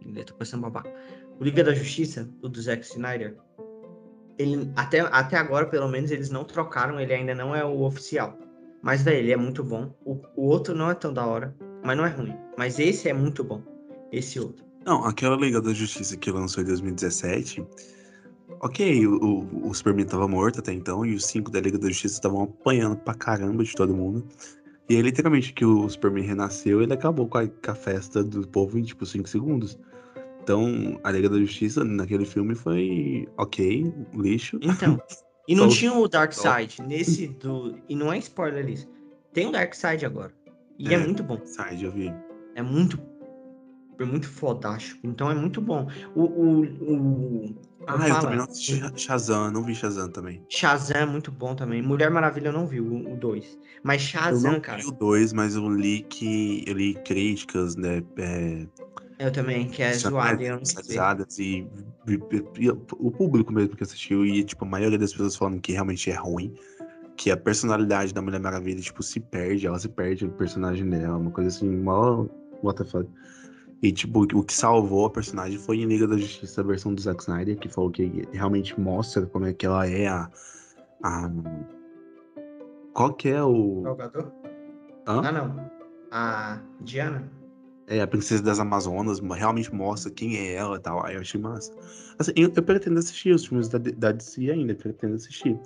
né? 0.05 0.23
Tô 0.23 0.33
pensando 0.35 0.61
babaca. 0.61 0.91
O 1.39 1.43
Liga 1.43 1.63
da 1.63 1.73
Justiça, 1.73 2.29
o 2.41 2.49
do 2.49 2.61
Zack 2.61 2.83
Snyder, 2.85 3.37
ele, 4.37 4.71
até, 4.75 4.99
até 4.99 5.37
agora, 5.37 5.67
pelo 5.67 5.87
menos, 5.87 6.11
eles 6.11 6.29
não 6.29 6.43
trocaram, 6.43 6.99
ele 6.99 7.13
ainda 7.13 7.33
não 7.33 7.55
é 7.55 7.63
o 7.63 7.81
oficial. 7.81 8.37
Mas, 8.81 9.01
velho, 9.03 9.17
ele 9.19 9.31
é 9.31 9.37
muito 9.37 9.63
bom. 9.63 9.93
O, 10.05 10.19
o 10.35 10.47
outro 10.47 10.75
não 10.75 10.89
é 10.89 10.93
tão 10.93 11.13
da 11.13 11.25
hora, 11.25 11.55
mas 11.83 11.97
não 11.97 12.05
é 12.05 12.09
ruim. 12.09 12.35
Mas 12.57 12.77
esse 12.79 13.07
é 13.09 13.13
muito 13.13 13.43
bom. 13.43 13.61
Esse 14.11 14.39
outro. 14.39 14.64
Não, 14.85 15.03
aquela 15.03 15.35
Liga 15.35 15.59
da 15.61 15.73
Justiça 15.73 16.15
que 16.15 16.29
lançou 16.31 16.63
em 16.63 16.67
2017. 16.67 17.65
Ok, 18.61 19.07
o, 19.07 19.15
o, 19.17 19.69
o 19.69 19.73
Superman 19.73 20.05
tava 20.05 20.27
morto 20.27 20.59
até 20.59 20.71
então, 20.71 21.05
e 21.05 21.13
os 21.15 21.25
cinco 21.25 21.49
da 21.51 21.59
Liga 21.59 21.77
da 21.77 21.87
Justiça 21.87 22.15
estavam 22.15 22.43
apanhando 22.43 22.95
pra 22.97 23.13
caramba 23.15 23.63
de 23.63 23.73
todo 23.73 23.93
mundo. 23.95 24.25
E 24.87 24.95
aí, 24.95 25.01
literalmente, 25.01 25.51
que 25.53 25.65
o 25.65 25.89
Superman 25.89 26.23
renasceu, 26.23 26.81
ele 26.81 26.93
acabou 26.93 27.27
com 27.27 27.39
a, 27.39 27.47
com 27.47 27.71
a 27.71 27.75
festa 27.75 28.23
do 28.23 28.47
povo 28.47 28.77
em, 28.77 28.83
tipo, 28.83 29.03
5 29.05 29.27
segundos. 29.27 29.77
Então, 30.43 30.99
a 31.03 31.11
Liga 31.11 31.27
da 31.27 31.39
Justiça 31.39 31.83
naquele 31.83 32.23
filme 32.23 32.53
foi 32.53 33.27
ok, 33.37 33.91
lixo. 34.13 34.59
Então. 34.61 34.99
E 35.47 35.53
não 35.53 35.69
tinha 35.69 35.93
o 35.93 36.07
Dark 36.07 36.33
só- 36.33 36.57
Side 36.57 36.81
nesse 36.81 37.27
do. 37.27 37.77
E 37.87 37.95
não 37.95 38.11
é 38.11 38.17
spoiler 38.17 38.67
isso. 38.67 38.87
Tem 39.31 39.45
o 39.45 39.51
Dark 39.51 39.75
Side 39.75 40.03
agora. 40.03 40.33
E 40.79 40.87
é 40.91 40.95
É. 40.95 40.97
muito 40.97 41.21
bom. 41.21 41.39
Sai, 41.45 41.77
já 41.77 41.87
vi. 41.87 42.11
É 42.55 42.63
muito. 42.63 42.99
É 43.99 44.05
muito 44.05 44.27
fodástico. 44.27 44.99
Então 45.03 45.29
é 45.31 45.35
muito 45.35 45.61
bom. 45.61 45.87
O. 46.15 46.21
o, 46.23 46.61
o 46.65 47.55
Ah, 47.87 47.93
eu 48.07 48.13
fala? 48.15 48.21
também 48.21 48.37
não 48.37 48.45
assisti 48.45 48.81
Shazam, 48.99 49.51
não 49.51 49.63
vi 49.63 49.75
Shazam 49.75 50.09
também. 50.09 50.43
Shazam 50.49 50.97
é 50.97 51.05
muito 51.05 51.31
bom 51.31 51.55
também. 51.55 51.81
Mulher 51.81 52.09
Maravilha 52.11 52.49
eu 52.49 52.53
não 52.53 52.67
vi 52.67 52.81
o 52.81 53.15
2. 53.15 53.57
Mas 53.83 54.01
Eu 54.01 54.07
Shazam, 54.07 54.51
não 54.53 54.59
cara. 54.59 54.79
vi 54.81 54.87
o 54.87 54.91
2, 54.91 55.33
mas 55.33 55.55
eu 55.55 55.69
li 55.69 56.01
que. 56.09 56.63
Eu 56.67 56.73
li 56.75 56.95
críticas, 57.05 57.75
né? 57.75 58.03
É, 58.17 58.67
Eu 59.19 59.31
também, 59.31 59.67
que 59.67 59.81
é 59.81 59.93
zoado. 59.93 60.41
Eu 60.41 60.57
não 60.57 60.65
sei. 60.65 60.73
especializadas 60.81 61.37
e, 61.39 61.67
e- 62.07 62.19
e 62.65 62.69
o 62.69 63.11
público 63.11 63.53
mesmo 63.53 63.75
que 63.75 63.83
assistiu 63.83 64.25
e 64.25 64.43
tipo 64.43 64.65
a 64.65 64.67
maioria 64.67 64.97
das 64.99 65.11
pessoas 65.11 65.35
falando 65.35 65.61
que 65.61 65.71
realmente 65.71 66.09
é 66.11 66.15
ruim 66.15 66.53
que 67.17 67.31
a 67.31 67.37
personalidade 67.37 68.13
da 68.13 68.21
Mulher 68.21 68.41
Maravilha 68.41 68.81
tipo 68.81 69.01
se 69.01 69.21
perde 69.21 69.65
ela 69.65 69.79
se 69.79 69.87
perde 69.87 70.25
o 70.25 70.29
personagem 70.31 70.89
dela 70.89 71.15
uma 71.17 71.31
coisa 71.31 71.49
assim 71.49 71.69
mó 71.69 72.25
what 72.61 72.77
the 72.77 72.83
fuck 72.89 73.09
e 73.81 73.91
tipo 73.91 74.23
o 74.23 74.43
que 74.43 74.53
salvou 74.53 75.05
a 75.05 75.09
personagem 75.09 75.57
foi 75.59 75.77
em 75.77 75.85
Liga 75.85 76.07
da 76.07 76.17
Justiça 76.17 76.61
a 76.61 76.63
versão 76.63 76.93
do 76.93 77.01
Zack 77.01 77.21
Snyder 77.21 77.57
que 77.57 77.69
falou 77.69 77.91
que 77.91 78.27
realmente 78.31 78.79
mostra 78.79 79.25
como 79.25 79.45
é 79.45 79.53
que 79.53 79.65
ela 79.65 79.87
é 79.87 80.07
a, 80.07 80.29
a... 81.03 81.31
qual 82.93 83.13
que 83.13 83.29
é 83.29 83.43
o 83.43 83.83
Jogador? 83.83 84.31
Hã? 85.07 85.21
Ah, 85.23 85.31
não. 85.31 85.71
A 86.11 86.59
Diana? 86.81 87.29
É, 87.87 88.01
a 88.01 88.07
Princesa 88.07 88.41
das 88.41 88.59
Amazonas 88.59 89.19
realmente 89.19 89.73
mostra 89.73 90.11
quem 90.11 90.37
é 90.37 90.53
ela 90.55 90.77
e 90.77 90.79
tal. 90.79 91.05
Aí 91.05 91.15
eu 91.15 91.21
achei 91.21 91.39
massa. 91.39 91.71
Assim, 92.17 92.31
eu, 92.35 92.51
eu 92.55 92.63
pretendo 92.63 92.97
assistir 92.97 93.33
os 93.33 93.45
filmes 93.45 93.69
da, 93.69 93.77
da 93.77 94.11
DC 94.11 94.49
ainda, 94.49 94.73
pretendo 94.73 95.15
assistir. 95.15 95.59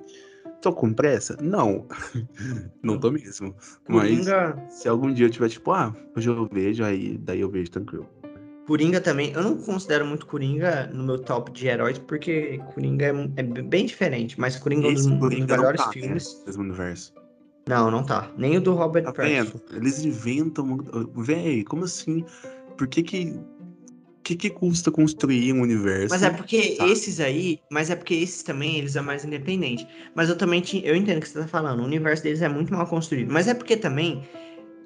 Tô 0.62 0.74
com 0.74 0.94
pressa? 0.94 1.38
Não. 1.42 1.88
Não 2.84 3.00
tô 3.00 3.12
mesmo. 3.12 3.56
Mas 3.88 4.10
Coringa. 4.10 4.66
se 4.70 4.90
algum 4.90 5.14
dia 5.14 5.26
eu 5.28 5.30
tiver, 5.30 5.50
tipo, 5.50 5.72
ah, 5.72 5.96
hoje 6.16 6.30
eu 6.30 6.48
vejo, 6.52 6.84
aí 6.84 7.18
daí 7.18 7.40
eu 7.40 7.50
vejo 7.50 7.72
tranquilo. 7.72 8.08
Coringa 8.68 9.02
também. 9.02 9.32
Eu 9.32 9.42
não 9.42 9.58
considero 9.58 10.06
muito 10.06 10.28
Coringa 10.28 10.86
no 10.94 11.04
meu 11.04 11.18
top 11.18 11.52
de 11.52 11.68
heróis, 11.68 11.98
porque 11.98 12.60
Coringa 12.76 13.08
é, 13.08 13.42
é 13.42 13.44
bem 13.44 13.86
diferente. 13.86 14.40
Mas 14.40 14.58
Coringa 14.58 14.88
é 14.88 14.92
um 14.92 14.94
dos, 14.94 15.08
dos 15.08 15.20
Coringa 15.20 15.48
não 15.48 15.58
melhores 15.58 15.82
tá, 15.82 15.88
né, 15.88 15.94
filmes. 15.94 16.44
mesmo 16.46 16.64
universo. 16.64 17.14
Não, 17.68 17.90
não 17.90 18.04
tá. 18.04 18.32
Nem 18.38 18.58
o 18.58 18.62
do 18.62 18.74
Robert 18.74 19.06
Tá 19.06 19.14
Pattinson. 19.14 19.60
Eles 19.72 20.04
inventam. 20.04 20.78
Véi, 21.16 21.64
como 21.64 21.86
assim? 21.86 22.24
Por 22.78 22.88
que 22.88 23.02
que. 23.02 23.40
Que, 24.30 24.36
que 24.36 24.50
custa 24.50 24.92
construir 24.92 25.52
um 25.54 25.62
universo? 25.62 26.10
Mas 26.10 26.24
é 26.24 26.30
porque 26.30 26.76
Tá. 26.78 26.88
esses 26.88 27.20
aí, 27.20 27.60
mas 27.72 27.90
é 27.90 27.96
porque 27.96 28.14
esses 28.16 28.44
também, 28.44 28.78
eles 28.78 28.94
são 28.94 29.04
mais 29.04 29.26
independentes. 29.26 29.86
Mas 30.16 30.30
eu 30.30 30.38
também 30.38 30.62
te, 30.62 30.82
eu 30.86 30.96
entendo 30.96 31.18
o 31.18 31.22
que 31.22 31.30
você 31.30 31.40
tá 31.40 31.48
falando. 31.48 31.80
O 31.82 31.84
universo 31.86 32.24
deles 32.24 32.42
é 32.42 32.50
muito 32.50 32.74
mal 32.74 32.86
construído. 32.88 33.32
Mas 33.32 33.48
é 33.48 33.54
porque 33.54 33.76
também 33.78 34.24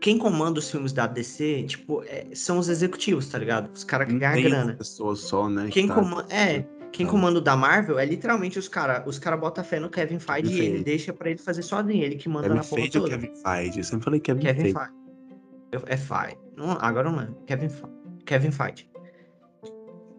quem 0.02 0.18
comanda 0.18 0.60
os 0.60 0.70
filmes 0.70 0.92
da 0.94 1.08
DC, 1.08 1.64
tipo, 1.64 2.04
é- 2.06 2.28
são 2.34 2.58
os 2.60 2.68
executivos, 2.70 3.28
tá 3.28 3.38
ligado? 3.38 3.70
Os 3.74 3.84
caras 3.84 4.08
que 4.08 4.18
ganham 4.20 4.42
grana. 4.50 4.74
pessoa 4.76 5.16
só, 5.16 5.50
né? 5.50 5.66
que 5.66 5.72
Quem 5.72 5.88
tá- 5.88 5.96
comanda, 5.96 6.28
é, 6.34 6.66
quem 6.92 7.06
Tá. 7.06 7.12
comanda 7.12 7.40
o 7.40 7.42
da 7.42 7.56
Marvel 7.56 7.98
é 7.98 8.06
literalmente 8.06 8.60
os 8.60 8.68
caras. 8.68 9.04
Os 9.08 9.18
caras 9.18 9.40
botam 9.40 9.64
fé 9.64 9.80
no 9.80 9.90
Kevin 9.90 10.20
Feige 10.20 10.52
e 10.52 10.60
ele 10.60 10.68
Feige. 10.70 10.84
deixa 10.84 11.14
pra 11.14 11.30
ele 11.30 11.40
fazer 11.40 11.62
sozinho, 11.64 12.04
ele 12.04 12.16
que 12.16 12.28
manda 12.30 12.44
Kevin 12.48 12.56
na 12.60 12.64
porra 12.64 12.82
Feige 12.82 12.98
ou 12.98 13.04
toda. 13.06 13.18
Kevin 13.18 13.34
Feige? 13.42 13.78
Eu 13.80 13.84
sempre 13.84 14.04
falei 14.06 14.20
Kevin, 14.20 14.42
Kevin 14.42 14.62
Feige. 14.62 14.74
Feige. 14.78 15.84
É 15.88 15.98
Feige. 15.98 16.38
Não, 16.56 16.72
agora 16.80 17.10
não 17.10 17.18
lembro. 17.18 17.36
Kevin 17.48 17.70
Feige. 17.70 17.94
Kevin 18.26 18.52
Feige. 18.52 18.88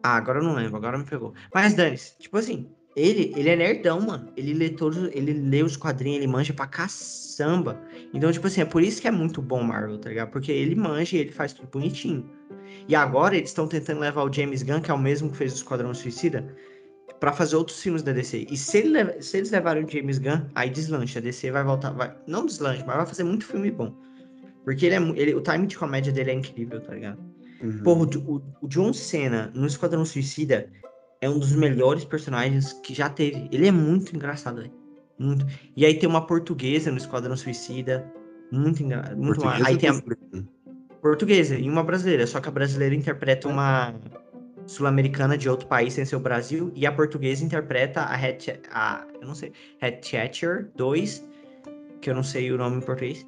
Ah, 0.05 0.17
agora 0.17 0.39
eu 0.39 0.45
não 0.45 0.55
lembro, 0.55 0.77
agora 0.77 0.99
me 0.99 1.05
pegou. 1.05 1.33
Mas, 1.55 1.73
Dani, 1.73 1.97
tipo 2.19 2.37
assim, 2.37 2.69
ele, 2.95 3.33
ele 3.35 3.49
é 3.49 3.57
nerdão, 3.57 4.03
mano. 4.03 4.31
Ele 4.37 4.53
lê 4.53 4.69
todos, 4.69 4.99
ele 5.15 5.33
lê 5.33 5.63
os 5.63 5.79
quadrinhos, 5.79 6.19
ele 6.19 6.27
manja 6.27 6.53
pra 6.53 6.67
caçamba. 6.67 7.81
Então, 8.13 8.31
tipo 8.31 8.47
assim, 8.47 8.61
é 8.61 8.67
por 8.67 8.83
isso 8.83 9.01
que 9.01 9.09
é 9.09 9.11
muito 9.11 9.41
bom 9.41 9.63
Marvel, 9.63 9.97
tá 9.97 10.11
ligado? 10.11 10.31
Porque 10.31 10.53
ele 10.53 10.75
manja 10.75 11.17
e 11.17 11.21
ele 11.21 11.33
faz 11.33 11.55
tudo 11.55 11.71
bonitinho. 11.71 12.31
E 12.87 12.95
agora 12.95 13.35
eles 13.35 13.49
estão 13.49 13.67
tentando 13.67 14.01
levar 14.01 14.25
o 14.25 14.31
James 14.31 14.63
Gunn, 14.63 14.83
que 14.83 14.91
é 14.91 14.95
o 14.95 14.99
mesmo 14.99 15.31
que 15.31 15.39
fez 15.39 15.55
o 15.55 15.57
Esquadrão 15.57 15.95
Suicida, 15.95 16.55
pra 17.19 17.33
fazer 17.33 17.57
outros 17.57 17.81
filmes 17.81 18.03
da 18.03 18.13
DC. 18.13 18.47
E 18.51 18.59
se, 18.59 18.81
ele 18.81 19.23
se 19.23 19.39
eles 19.39 19.51
levarem 19.51 19.85
o 19.85 19.91
James 19.91 20.19
Gunn, 20.19 20.51
aí 20.55 20.69
deslancha. 20.69 21.19
A 21.19 21.23
DC 21.23 21.51
vai 21.51 21.65
voltar, 21.65 21.93
vai, 21.93 22.15
não 22.27 22.45
deslancha, 22.45 22.85
mas 22.87 22.97
vai 22.97 23.07
fazer 23.07 23.25
muito 23.25 23.47
filme 23.47 23.71
bom. 23.71 23.97
Porque 24.65 24.85
ele 24.85 24.97
é, 24.97 25.19
ele, 25.19 25.35
o 25.35 25.41
time 25.41 25.67
de 25.67 25.79
comédia 25.79 26.13
dele 26.13 26.31
é 26.31 26.35
incrível, 26.35 26.79
tá 26.83 26.93
ligado? 26.93 27.34
Uhum. 27.65 27.83
Porra, 27.83 28.07
o, 28.27 28.43
o- 28.63 28.69
John 28.69 28.93
Cena 28.93 29.51
no 29.55 29.67
Esquadrão 29.67 30.05
Suicida 30.05 30.69
é 31.21 31.29
um 31.31 31.39
dos 31.39 31.53
melhores 31.53 32.05
personagens 32.05 32.73
que 32.75 32.93
já 32.95 33.09
teve. 33.09 33.49
Ele 33.51 33.67
é 33.67 33.73
muito 33.73 34.15
engraçado, 34.15 34.57
velho. 34.57 34.73
Muito. 35.19 35.47
E 35.77 35.87
aí 35.87 35.95
tem 35.99 36.09
uma 36.09 36.27
portuguesa 36.27 36.91
no 36.91 36.99
Esquadrão 36.99 37.37
Suicida. 37.37 38.05
Muito 38.53 38.83
engraçado. 38.83 39.17
Muito 39.17 39.41
Português 39.41 39.61
ma- 39.61 39.69
Aí 39.69 39.77
tem 39.77 39.89
a 39.91 40.03
portuguesa 41.01 41.57
e 41.57 41.69
uma 41.69 41.83
brasileira. 41.83 42.27
Só 42.27 42.41
que 42.41 42.49
a 42.49 42.53
brasileira 42.53 42.95
interpreta 42.95 43.49
uma. 43.49 43.95
sul-americana 44.67 45.37
de 45.37 45.49
outro 45.49 45.67
país 45.69 45.93
sem 45.93 46.05
ser 46.07 46.17
o 46.17 46.21
Brasil, 46.21 46.73
e 46.75 46.87
a 46.87 46.93
portuguesa 46.93 47.45
interpreta 47.45 48.03
a, 48.07 48.15
Het, 48.17 48.61
a 48.71 49.07
eu 49.21 49.27
não 49.29 49.35
sei, 49.35 49.53
Hatcher 49.81 50.71
2, 50.75 51.23
que 52.01 52.09
eu 52.09 52.15
não 52.15 52.23
sei 52.23 52.51
o 52.51 52.57
nome 52.57 52.79
em 52.79 52.81
português. 52.81 53.27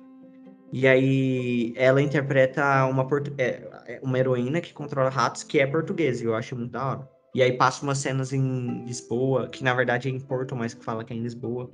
E 0.73 0.89
aí 0.89 1.75
ela 1.77 2.01
interpreta 2.01 2.87
uma, 2.87 3.07
portu, 3.07 3.33
é, 3.39 3.63
é 3.63 3.76
uma 4.03 4.19
heroína 4.19 4.61
que 4.61 4.73
controla 4.73 5.11
ratos, 5.11 5.43
que 5.43 5.59
é 5.59 5.67
portuguesa, 5.67 6.23
e 6.23 6.27
eu 6.27 6.35
acho 6.35 6.57
muito 6.57 6.73
da 6.73 6.87
hora. 6.87 7.09
E 7.35 7.43
aí 7.43 7.53
passa 7.53 7.83
umas 7.83 7.99
cenas 7.99 8.33
em 8.33 8.85
Lisboa, 8.85 9.49
que 9.49 9.63
na 9.63 9.75
verdade 9.75 10.09
é 10.09 10.11
em 10.11 10.19
Porto, 10.19 10.57
mas 10.57 10.73
que 10.73 10.85
fala 10.85 11.05
que 11.05 11.13
é 11.13 11.17
em 11.17 11.23
Lisboa. 11.23 11.71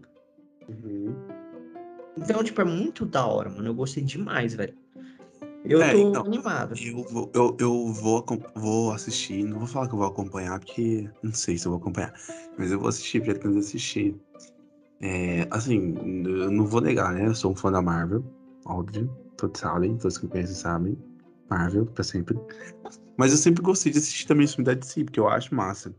Uhum. 0.68 1.14
Então, 2.16 2.42
tipo, 2.42 2.60
é 2.60 2.64
muito 2.64 3.06
da 3.06 3.24
hora, 3.26 3.48
mano. 3.48 3.68
Eu 3.68 3.74
gostei 3.74 4.02
demais, 4.02 4.54
velho. 4.54 4.74
Eu 5.64 5.80
É, 5.80 5.92
tô 5.92 5.98
então, 5.98 6.26
animado. 6.26 6.74
Eu 6.76 7.04
vou, 7.04 7.30
eu, 7.32 7.56
eu 7.60 7.86
vou, 7.92 8.24
vou 8.56 8.92
assistir, 8.92 9.44
não 9.44 9.60
vou 9.60 9.68
falar 9.68 9.86
que 9.86 9.94
eu 9.94 9.98
vou 9.98 10.08
acompanhar, 10.08 10.58
porque 10.58 11.08
não 11.22 11.32
sei 11.32 11.56
se 11.56 11.66
eu 11.66 11.72
vou 11.72 11.80
acompanhar, 11.80 12.12
mas 12.58 12.72
eu 12.72 12.80
vou 12.80 12.88
assistir, 12.88 13.22
pretendo 13.22 13.58
assistir. 13.58 14.16
É, 15.00 15.46
assim, 15.50 15.94
eu 16.24 16.50
não 16.50 16.66
vou 16.66 16.80
negar, 16.80 17.12
né? 17.12 17.26
Eu 17.26 17.34
sou 17.34 17.52
um 17.52 17.56
fã 17.56 17.70
da 17.70 17.80
Marvel, 17.80 18.24
óbvio, 18.66 19.08
todos 19.36 19.60
sabem, 19.60 19.96
todos 19.96 20.18
que 20.18 20.24
me 20.26 20.32
conhecem 20.32 20.56
sabem. 20.56 20.98
Marvel, 21.52 21.86
pra 21.86 22.02
sempre. 22.04 22.38
Mas 23.16 23.32
eu 23.32 23.38
sempre 23.38 23.62
gostei 23.62 23.92
de 23.92 23.98
assistir 23.98 24.26
também 24.26 24.46
filmes 24.46 24.66
da 24.66 24.74
DC, 24.74 25.04
porque 25.04 25.20
eu 25.20 25.28
acho 25.28 25.54
massa. 25.54 25.94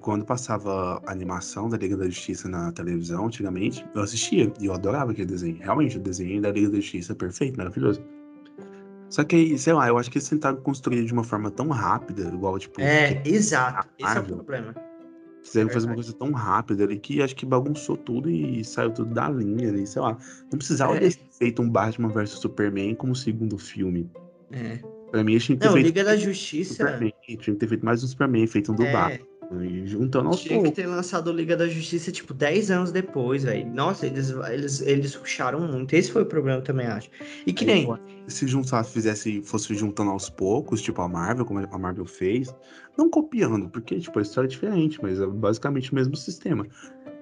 Quando 0.00 0.24
passava 0.24 1.00
a 1.06 1.12
animação 1.12 1.68
da 1.68 1.76
Liga 1.76 1.96
da 1.96 2.06
Justiça 2.06 2.48
na 2.48 2.72
televisão, 2.72 3.26
antigamente, 3.26 3.86
eu 3.94 4.02
assistia 4.02 4.52
e 4.60 4.66
eu 4.66 4.72
adorava 4.74 5.12
aquele 5.12 5.28
desenho. 5.28 5.56
Realmente, 5.60 5.96
o 5.96 6.00
desenho 6.00 6.42
da 6.42 6.50
Liga 6.50 6.68
da 6.68 6.76
Justiça 6.76 7.12
é 7.12 7.14
perfeito, 7.14 7.56
maravilhoso. 7.56 8.02
Só 9.08 9.24
que, 9.24 9.36
aí, 9.36 9.56
sei 9.58 9.72
lá, 9.72 9.88
eu 9.88 9.96
acho 9.96 10.10
que 10.10 10.18
eles 10.18 10.28
tentaram 10.28 10.58
construir 10.58 11.04
de 11.04 11.12
uma 11.12 11.24
forma 11.24 11.50
tão 11.50 11.68
rápida, 11.68 12.28
igual, 12.28 12.58
tipo, 12.58 12.80
É, 12.80 13.14
que 13.14 13.30
exato. 13.30 13.88
Esse 13.98 14.16
é 14.16 14.20
o 14.20 14.24
problema. 14.24 14.74
fizeram 15.44 15.70
fazer 15.70 15.86
uma 15.86 15.94
coisa 15.94 16.12
tão 16.12 16.32
rápida 16.32 16.84
ali 16.84 16.98
que 16.98 17.22
acho 17.22 17.34
que 17.34 17.46
bagunçou 17.46 17.96
tudo 17.96 18.28
e 18.28 18.62
saiu 18.64 18.90
tudo 18.90 19.14
da 19.14 19.30
linha 19.30 19.68
ali, 19.70 19.86
sei 19.86 20.02
lá. 20.02 20.18
Não 20.50 20.58
precisava 20.58 20.96
É. 20.96 21.00
ter 21.00 21.16
feito 21.38 21.62
um 21.62 21.70
Batman 21.70 22.08
vs 22.08 22.30
Superman 22.30 22.94
como 22.96 23.14
segundo 23.14 23.56
filme. 23.56 24.10
É. 24.52 24.78
Pra 25.10 25.24
mim, 25.24 25.32
eles 25.32 25.44
tinham 25.44 25.56
que 25.58 25.62
ter 25.62 25.66
Não, 25.68 25.72
feito 25.74 25.86
Liga 25.86 26.04
da 26.04 26.16
Justiça. 26.16 26.74
Superman, 26.74 27.12
tinha 27.22 27.36
que 27.38 27.52
ter 27.54 27.66
feito 27.66 27.84
mais 27.84 28.04
um 28.04 28.06
Superman, 28.06 28.46
feito 28.46 28.72
um 28.72 28.74
do 28.74 28.84
É, 28.84 28.92
Batman. 28.92 29.28
E 29.64 29.86
juntando 29.86 30.28
aos 30.28 30.40
tinha 30.40 30.56
que 30.58 30.62
poucos. 30.64 30.76
ter 30.76 30.86
lançado 30.86 31.28
o 31.28 31.32
Liga 31.32 31.56
da 31.56 31.66
Justiça, 31.66 32.12
tipo, 32.12 32.34
10 32.34 32.70
anos 32.70 32.92
depois, 32.92 33.44
velho. 33.44 33.66
Nossa, 33.72 34.06
eles, 34.06 34.28
eles, 34.50 34.82
eles 34.82 35.14
ruxaram 35.14 35.60
muito. 35.60 35.94
Esse 35.94 36.12
foi 36.12 36.20
o 36.22 36.26
problema, 36.26 36.60
também 36.60 36.86
acho. 36.86 37.08
E 37.46 37.52
que 37.54 37.64
Aí, 37.64 37.86
nem. 37.86 37.96
que 38.26 38.30
Se 38.30 38.46
juntasse, 38.46 38.92
fizesse, 38.92 39.40
fosse 39.42 39.74
juntando 39.74 40.10
aos 40.10 40.28
poucos, 40.28 40.82
tipo 40.82 41.00
a 41.00 41.08
Marvel, 41.08 41.46
como 41.46 41.60
a 41.60 41.78
Marvel 41.78 42.04
fez, 42.04 42.54
não 42.98 43.08
copiando, 43.08 43.70
porque, 43.70 43.98
tipo, 43.98 44.18
a 44.18 44.22
história 44.22 44.46
é 44.46 44.50
diferente, 44.50 44.98
mas 45.00 45.18
é 45.18 45.26
basicamente 45.26 45.92
o 45.92 45.94
mesmo 45.94 46.14
sistema. 46.14 46.66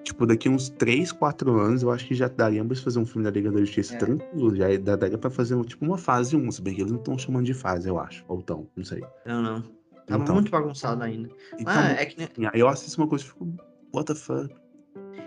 Tipo, 0.03 0.25
daqui 0.25 0.47
uns 0.47 0.69
3, 0.69 1.11
4 1.11 1.59
anos, 1.59 1.83
eu 1.83 1.91
acho 1.91 2.07
que 2.07 2.15
já 2.15 2.27
daria 2.29 2.63
pra 2.63 2.75
fazer 2.77 2.97
um 2.99 3.05
filme 3.05 3.25
da 3.25 3.29
Liga 3.31 3.51
da 3.51 3.59
Justiça 3.59 3.93
É. 3.95 3.97
tranquilo, 3.97 4.55
já 4.55 4.65
daria 4.95 5.17
pra 5.17 5.29
fazer, 5.29 5.59
tipo, 5.65 5.83
uma 5.85 5.97
fase 5.97 6.35
1, 6.35 6.49
se 6.51 6.61
bem 6.61 6.73
que 6.73 6.81
eles 6.81 6.91
não 6.91 6.99
estão 6.99 7.17
chamando 7.17 7.45
de 7.45 7.53
fase, 7.53 7.89
eu 7.89 7.99
acho, 7.99 8.23
ou 8.27 8.41
tão, 8.41 8.67
não 8.75 8.85
sei. 8.85 9.03
Não, 9.25 9.41
não. 9.41 9.61
Tá 10.05 10.15
Então. 10.15 10.35
muito 10.35 10.49
bagunçado 10.49 11.03
ainda. 11.03 11.27
Então, 11.59 11.73
Ah, 11.75 11.91
é 11.91 12.05
que 12.05 12.23
assim, 12.23 12.31
eu 12.53 12.67
assisto 12.69 13.01
uma 13.01 13.07
coisa 13.07 13.25
e 13.25 13.27
fico, 13.27 13.47
what 13.93 14.05
the 14.07 14.15
fuck? 14.15 14.49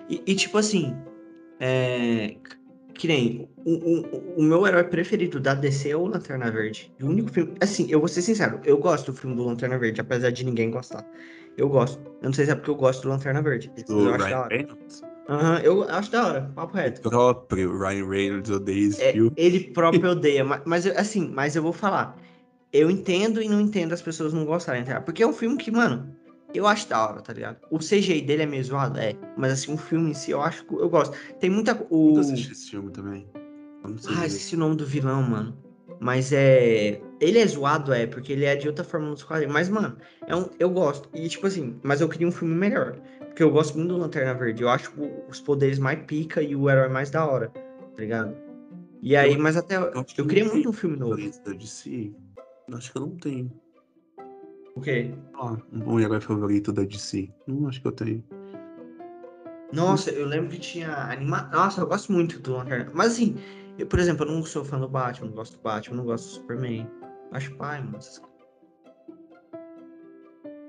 E, 0.09 0.23
e, 0.27 0.35
tipo 0.35 0.57
assim, 0.57 0.97
é, 1.61 2.37
que 2.95 3.07
nem 3.07 3.49
o, 3.65 3.73
o, 3.75 4.35
o 4.39 4.43
meu 4.43 4.67
herói 4.67 4.85
preferido 4.85 5.39
da 5.39 5.53
DC 5.55 5.91
é 5.91 5.97
o 5.97 6.07
Lanterna 6.07 6.51
Verde. 6.51 6.91
O 7.03 7.07
único 7.07 7.31
filme. 7.31 7.55
Assim, 7.61 7.87
eu 7.91 7.99
vou 7.99 8.09
ser 8.09 8.23
sincero, 8.23 8.61
eu 8.65 8.79
gosto 8.79 9.13
do 9.13 9.19
filme 9.19 9.37
do 9.37 9.45
Lanterna 9.45 9.79
Verde, 9.79 10.01
apesar 10.01 10.31
de 10.31 10.45
ninguém 10.45 10.71
gostar. 10.71 11.05
Eu 11.57 11.69
gosto. 11.69 12.01
Eu 12.23 12.27
não 12.29 12.33
sei 12.33 12.45
se 12.47 12.51
é 12.51 12.55
porque 12.55 12.71
eu 12.71 12.75
gosto 12.77 13.03
do 13.03 13.09
Lanterna 13.09 13.43
Verde. 13.43 13.71
Do 13.87 14.07
eu 14.09 14.15
acho 14.15 14.19
da 14.19 14.27
Ryan 14.27 14.39
hora. 14.39 14.57
Reynolds? 14.57 15.03
Aham, 15.29 15.59
eu 15.61 15.83
acho 15.89 16.11
da 16.11 16.27
hora, 16.27 16.53
papo 16.55 16.77
reto. 16.77 17.07
O 17.07 17.11
próprio 17.11 17.79
Ryan 17.79 18.09
Reynolds 18.09 18.51
odeia 18.51 18.89
esse 18.89 19.03
É, 19.03 19.13
filme. 19.13 19.33
ele 19.37 19.61
próprio 19.73 20.11
odeia, 20.11 20.45
mas, 20.45 20.63
mas 20.65 20.87
eu- 20.87 20.99
assim, 20.99 21.29
mas 21.29 21.55
eu 21.57 21.63
vou 21.63 21.73
falar. 21.73 22.17
Eu 22.73 22.91
entendo 22.91 23.43
e 23.43 23.49
não 23.49 23.61
entendo 23.61 23.93
as 23.93 24.03
pessoas 24.03 24.33
não 24.33 24.45
gostarem, 24.45 24.85
tá? 24.85 25.01
Porque 25.01 25.23
é 25.23 25.27
um 25.27 25.33
filme 25.33 25.57
que, 25.57 25.71
mano, 25.71 26.15
eu 26.55 26.67
acho 26.67 26.89
da 26.89 27.05
hora, 27.09 27.21
tá 27.21 27.33
ligado? 27.33 27.59
O 27.71 27.79
CGI 27.79 28.23
dele 28.23 28.43
é 28.43 28.47
meio 28.47 28.65
zoado, 28.65 28.99
é. 28.99 29.15
Mas 29.37 29.53
assim, 29.53 29.73
o 29.73 29.77
filme 29.77 30.11
em 30.11 30.15
si 30.15 30.31
eu 30.31 30.41
acho 30.41 30.65
que 30.65 30.75
eu 30.75 30.89
gosto. 30.89 31.17
Tem 31.39 31.51
muita. 31.51 31.73
Eu 31.73 31.87
O... 31.91 32.09
nunca 32.09 32.21
assisti 32.21 32.53
esse 32.53 32.71
filme 32.71 32.91
também. 32.91 33.29
Eu 33.85 33.97
Ah, 34.09 34.27
esqueci 34.27 34.55
o 34.55 34.59
nome 34.59 34.77
do 34.77 34.87
vilão, 34.87 35.23
mano. 35.23 35.57
Mas 36.01 36.33
é. 36.33 37.01
Ele 37.21 37.39
é 37.39 37.47
zoado, 37.47 37.93
é, 37.93 38.07
porque 38.07 38.33
ele 38.33 38.45
é 38.47 38.57
de 38.57 38.67
outra 38.67 38.83
forma 38.83 39.09
nos 39.11 39.23
quadrinhos. 39.23 39.53
Mas, 39.53 39.69
mano, 39.69 39.97
é 40.27 40.35
um... 40.35 40.49
eu 40.59 40.71
gosto. 40.71 41.09
E, 41.15 41.29
tipo 41.29 41.47
assim, 41.47 41.79
mas 41.83 42.01
eu 42.01 42.09
queria 42.09 42.27
um 42.27 42.33
filme 42.33 42.55
melhor. 42.55 42.97
Porque 43.27 43.43
eu 43.43 43.51
gosto 43.51 43.77
muito 43.77 43.91
do 43.91 43.99
Lanterna 43.99 44.33
Verde. 44.35 44.63
Eu 44.63 44.69
acho 44.71 44.91
os 45.29 45.41
poderes 45.41 45.79
mais 45.79 45.99
pica 46.07 46.43
e 46.43 46.57
o 46.57 46.69
herói 46.71 46.89
mais 46.89 47.11
da 47.11 47.27
hora. 47.27 47.49
Tá 47.49 47.99
ligado? 47.99 48.35
E 49.03 49.15
aí, 49.15 49.35
Eu- 49.35 49.41
mas 49.41 49.57
até. 49.57 49.77
Eu, 49.77 49.93
eu 50.17 50.27
queria 50.27 50.45
muito 50.47 50.71
um 50.71 50.73
filme 50.73 50.97
novo. 50.97 51.11
favorito 51.13 51.43
da 51.45 51.53
DC? 51.53 52.13
Acho 52.73 52.93
que 52.93 52.99
eu 52.99 53.03
não 53.03 53.17
tenho. 53.17 53.53
O 54.75 54.81
quê? 54.81 55.13
Ah, 55.35 55.57
um 55.73 56.01
herói 56.01 56.21
favorito 56.21 56.73
da 56.73 56.83
DC. 56.85 57.29
Não 57.47 57.69
acho 57.69 57.81
que 57.83 57.87
eu 57.89 57.93
tenho. 57.93 58.25
Nossa, 59.73 60.11
eu 60.11 60.27
lembro 60.27 60.51
que 60.51 60.59
tinha 60.59 60.93
anima... 60.93 61.49
Nossa, 61.53 61.81
eu 61.81 61.87
gosto 61.87 62.13
muito 62.13 62.41
do 62.41 62.53
Lanterna. 62.55 62.91
Mas 62.93 63.13
assim, 63.13 63.37
eu, 63.79 63.87
por 63.87 63.99
exemplo, 64.01 64.27
eu 64.27 64.33
não 64.33 64.43
sou 64.45 64.65
fã 64.65 64.79
do 64.81 64.89
Batman, 64.89 65.29
não 65.29 65.35
gosto 65.35 65.57
do 65.57 65.63
Batman, 65.63 65.97
não 65.97 66.05
gosto 66.05 66.25
do 66.25 66.31
Superman. 66.33 66.89
Acho 67.33 67.55
pai, 67.57 67.81
mano. 67.83 67.99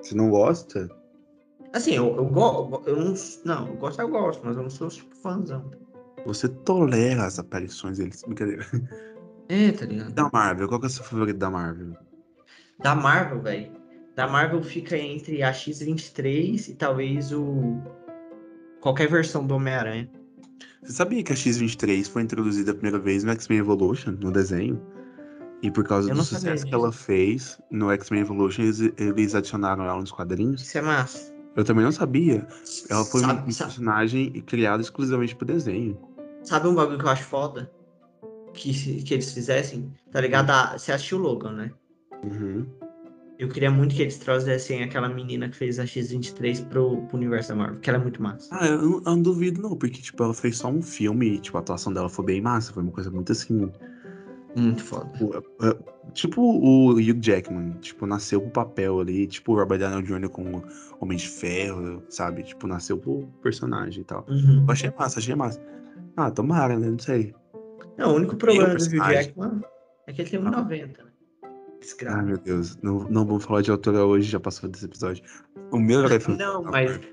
Você 0.02 0.16
não 0.16 0.30
gosta? 0.30 0.90
Assim, 1.74 1.96
eu, 1.96 2.16
eu 2.16 2.26
gosto. 2.26 2.88
Eu 2.88 2.98
não. 2.98 3.14
Não, 3.46 3.68
eu 3.68 3.76
gosto, 3.78 4.00
eu 4.00 4.10
gosto, 4.10 4.42
mas 4.44 4.58
eu 4.58 4.64
não 4.64 4.70
sou 4.70 4.90
tipo 4.90 5.16
fãzão. 5.16 5.72
Você 6.26 6.48
tolera 6.48 7.26
as 7.26 7.40
aparições 7.40 7.98
deles. 7.98 8.24
Brincadeira. 8.24 8.66
É, 9.50 9.72
tá 9.72 9.86
ligado? 9.86 10.14
Da 10.14 10.30
Marvel, 10.32 10.68
qual 10.68 10.80
que 10.80 10.86
é 10.86 10.88
o 10.88 10.90
seu 10.90 11.04
favorito 11.04 11.38
da 11.38 11.50
Marvel? 11.50 11.94
Da 12.80 12.96
Marvel, 12.96 13.42
velho. 13.42 13.72
Da 14.16 14.26
Marvel 14.28 14.64
fica 14.64 14.98
entre 14.98 15.44
a 15.44 15.52
X-23 15.52 16.70
e 16.70 16.74
talvez 16.76 17.34
o. 17.34 17.82
Qualquer 18.80 19.10
versão 19.10 19.46
do 19.46 19.56
Homem-Aranha. 19.56 20.10
Você 20.82 20.94
sabia 20.94 21.24
que 21.24 21.34
a 21.34 21.36
X-23 21.36 22.10
foi 22.10 22.22
introduzida 22.24 22.72
a 22.72 22.74
primeira 22.74 22.98
vez 22.98 23.24
no 23.24 23.32
X-Men 23.32 23.60
Evolution, 23.60 24.12
no 24.12 24.32
desenho? 24.32 24.82
E 25.62 25.70
por 25.70 25.84
causa 25.84 26.12
do 26.12 26.24
sucesso 26.24 26.66
que 26.66 26.74
ela 26.74 26.92
fez 26.92 27.60
no 27.70 27.92
X-Men 27.92 28.22
Evolution, 28.22 28.64
eles, 28.64 28.80
eles 28.98 29.36
adicionaram 29.36 29.84
ela 29.84 30.00
nos 30.00 30.12
quadrinhos. 30.12 30.62
Isso 30.62 30.78
é 30.78 30.82
massa. 30.82 31.32
Eu 31.56 31.64
também 31.64 31.84
não 31.84 31.92
sabia. 31.92 32.48
Ela 32.90 33.06
foi 33.06 33.22
sabe, 33.22 33.48
um 33.48 33.52
sabe, 33.52 33.70
personagem 33.70 34.32
criado 34.42 34.82
exclusivamente 34.82 35.36
pro 35.36 35.46
desenho. 35.46 36.00
sabe 36.44 36.68
um 36.68 36.76
bagulho 36.76 36.98
que 36.98 37.06
eu 37.06 37.10
acho 37.10 37.24
foda? 37.26 37.72
Que, 38.54 39.04
que 39.04 39.14
eles 39.14 39.32
fizessem? 39.32 39.94
Tá 40.12 40.20
ligado? 40.20 40.50
Ah, 40.50 40.78
você 40.78 40.92
assistiu 40.92 41.20
o 41.20 41.22
Logan, 41.22 41.54
né? 41.54 41.72
Uhum. 42.24 42.66
Eu 43.38 43.50
queria 43.50 43.72
muito 43.72 43.96
que 43.96 44.02
eles 44.04 44.18
trouxessem 44.18 44.84
aquela 44.84 45.10
menina 45.10 45.50
que 45.50 45.56
fez 45.56 45.80
a 45.80 45.86
X-23 45.86 46.68
pro, 46.68 47.02
pro 47.08 47.18
universo 47.18 47.50
da 47.50 47.56
Marvel, 47.56 47.80
que 47.80 47.90
ela 47.90 47.98
é 47.98 48.02
muito 48.02 48.22
massa. 48.22 48.48
Ah, 48.52 48.68
eu 48.68 48.78
não, 48.78 48.94
eu 48.98 49.02
não 49.02 49.22
duvido 49.22 49.62
não, 49.62 49.76
porque, 49.76 50.00
tipo, 50.00 50.24
ela 50.24 50.34
fez 50.34 50.58
só 50.58 50.70
um 50.70 50.82
filme 50.82 51.36
e, 51.36 51.40
tipo, 51.40 51.58
a 51.58 51.60
atuação 51.60 51.92
dela 51.92 52.08
foi 52.08 52.26
bem 52.26 52.40
massa, 52.42 52.72
foi 52.72 52.84
uma 52.84 52.92
coisa 52.92 53.10
muito, 53.10 53.32
assim, 53.32 53.72
Muito 54.56 54.84
foda. 54.84 55.10
tipo, 55.18 55.36
é- 55.36 55.70
é- 55.70 55.78
tipo 56.14 56.42
o 56.42 56.92
Hugh 56.94 57.20
Jackman, 57.22 57.72
tipo, 57.80 58.06
nasceu 58.06 58.42
pro 58.42 58.50
papel 58.52 59.00
ali, 59.00 59.28
tipo 59.28 59.54
o 59.54 59.56
Robert 59.56 59.80
Downey 59.80 60.04
Jr. 60.04 60.30
com 60.30 60.44
o 60.58 60.64
Homem 61.00 61.18
de 61.18 61.28
Ferro, 61.28 62.04
sabe? 62.10 62.44
Tipo, 62.44 62.68
nasceu 62.68 62.98
pro 62.98 63.28
personagem 63.42 64.02
e 64.02 64.06
tal. 64.06 64.26
Uhum. 64.30 64.64
Eu 64.68 64.72
achei 64.72 64.92
massa, 64.98 65.20
achei 65.20 65.36
massa. 65.36 65.62
Ah, 66.18 66.30
tomara, 66.30 66.78
né? 66.78 66.90
Não 66.90 67.00
sei. 67.00 67.34
Não, 67.98 68.12
o 68.14 68.16
único 68.16 68.36
problema 68.36 68.76
do 68.76 68.84
Hugh. 68.84 69.12
Jackman 69.14 69.62
é 70.08 70.14
que 70.14 70.22
ele 70.22 70.30
tem 70.30 70.40
1,90, 70.40 71.04
né? 71.04 71.10
Ai, 71.44 71.50
Desgraça. 71.80 72.22
meu 72.22 72.38
Deus. 72.38 72.78
Não, 72.82 73.10
não 73.10 73.26
vamos 73.26 73.44
falar 73.46 73.62
de 73.62 73.72
altura 73.72 74.06
hoje, 74.06 74.30
já 74.30 74.40
passou 74.40 74.70
desse 74.70 74.86
episódio. 74.86 75.24
O 75.72 75.80
meu 75.80 76.00
herói 76.04 76.20
favorito 76.20 76.46
Não, 76.46 76.64
mas. 76.64 76.92
Marvel- 76.92 77.12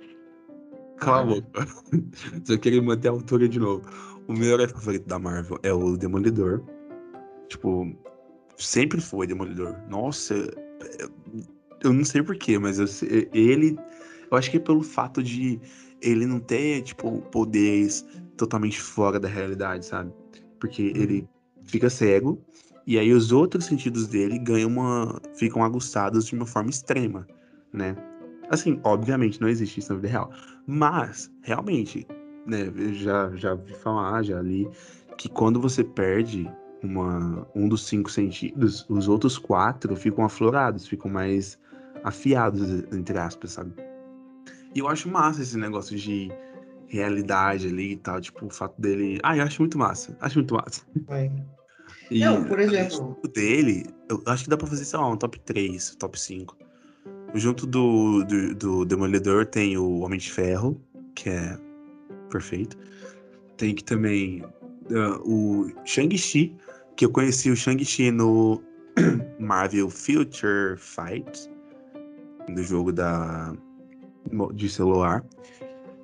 Cala 0.98 1.20
a 1.20 1.24
boca. 1.24 1.66
Só 2.44 2.56
queria 2.58 2.82
manter 2.82 3.08
a 3.08 3.12
altura 3.12 3.48
de 3.48 3.58
novo. 3.60 3.82
O 4.26 4.32
meu 4.32 4.48
herói 4.54 4.66
favorito 4.68 5.06
da 5.06 5.18
Marvel 5.18 5.58
é 5.62 5.72
o 5.72 5.96
Demolidor. 5.96 6.62
Tipo, 7.48 7.92
sempre 8.56 9.00
foi 9.00 9.26
Demolidor. 9.26 9.76
Nossa, 9.88 10.34
eu- 10.34 11.10
eu 11.82 11.92
não 11.92 12.04
sei 12.04 12.22
porquê, 12.22 12.58
mas 12.58 12.78
eu 12.78 12.86
ele. 13.32 13.78
Eu 14.30 14.36
acho 14.36 14.50
que 14.50 14.56
é 14.58 14.60
pelo 14.60 14.82
fato 14.82 15.22
de 15.22 15.60
ele 16.00 16.26
não 16.26 16.38
ter, 16.38 16.82
tipo, 16.82 17.20
poderes 17.32 18.04
totalmente 18.36 18.80
fora 18.80 19.18
da 19.18 19.28
realidade, 19.28 19.86
sabe? 19.86 20.12
Porque 20.60 20.92
ele 20.94 21.28
fica 21.62 21.88
cego 21.90 22.40
e 22.86 22.98
aí 22.98 23.12
os 23.12 23.32
outros 23.32 23.64
sentidos 23.64 24.06
dele 24.06 24.38
ganham 24.38 24.68
uma. 24.68 25.20
ficam 25.34 25.64
aguçados 25.64 26.26
de 26.26 26.34
uma 26.34 26.46
forma 26.46 26.70
extrema, 26.70 27.26
né? 27.72 27.96
Assim, 28.50 28.80
obviamente 28.84 29.40
não 29.40 29.48
existe 29.48 29.80
isso 29.80 29.92
na 29.92 29.96
vida 29.96 30.08
real. 30.08 30.32
Mas, 30.66 31.30
realmente, 31.42 32.06
né, 32.46 32.72
eu 32.74 32.94
já, 32.94 33.30
já 33.36 33.54
vi 33.54 33.74
falar, 33.74 34.22
já 34.22 34.40
li, 34.40 34.66
que 35.18 35.28
quando 35.28 35.60
você 35.60 35.84
perde 35.84 36.50
uma, 36.82 37.46
um 37.54 37.68
dos 37.68 37.86
cinco 37.86 38.10
sentidos, 38.10 38.86
os 38.88 39.08
outros 39.08 39.38
quatro 39.38 39.94
ficam 39.96 40.24
aflorados, 40.24 40.86
ficam 40.86 41.10
mais 41.10 41.58
afiados, 42.04 42.84
entre 42.92 43.18
aspas, 43.18 43.52
sabe? 43.52 43.72
E 44.74 44.78
eu 44.78 44.88
acho 44.88 45.08
massa 45.08 45.42
esse 45.42 45.56
negócio 45.56 45.96
de 45.96 46.30
realidade 46.86 47.68
ali 47.68 47.92
e 47.92 47.96
tal, 47.96 48.20
tipo, 48.20 48.46
o 48.46 48.50
fato 48.50 48.80
dele. 48.80 49.18
Ah, 49.22 49.36
eu 49.36 49.44
acho 49.44 49.60
muito 49.60 49.78
massa. 49.78 50.16
Acho 50.20 50.38
muito 50.38 50.54
massa. 50.54 50.82
É. 51.08 51.30
E 52.10 52.20
Não, 52.20 52.44
por 52.44 52.58
exemplo. 52.58 53.18
o 53.22 53.28
dele, 53.28 53.84
eu 54.08 54.22
acho 54.26 54.44
que 54.44 54.50
dá 54.50 54.56
pra 54.56 54.66
fazer, 54.66 54.84
sei 54.84 54.98
lá, 54.98 55.08
um 55.10 55.16
top 55.16 55.38
3, 55.40 55.94
top 55.96 56.18
5. 56.18 56.56
Junto 57.34 57.66
do, 57.66 58.24
do, 58.24 58.54
do 58.54 58.84
Demolidor 58.84 59.44
tem 59.44 59.76
o 59.76 60.00
Homem 60.00 60.18
de 60.18 60.30
Ferro, 60.30 60.80
que 61.14 61.28
é 61.28 61.58
perfeito. 62.30 62.78
Tem 63.56 63.74
que 63.74 63.84
também 63.84 64.42
uh, 64.90 65.20
o 65.24 65.70
Shang-Chi, 65.84 66.56
que 66.98 67.04
eu 67.04 67.10
conheci 67.10 67.48
o 67.48 67.56
Shang-Chi 67.56 68.10
no 68.10 68.60
Marvel 69.38 69.88
Future 69.88 70.76
Fight, 70.76 71.48
no 72.48 72.60
jogo 72.60 72.92
da 72.92 73.54
de 74.52 74.68
celular. 74.68 75.24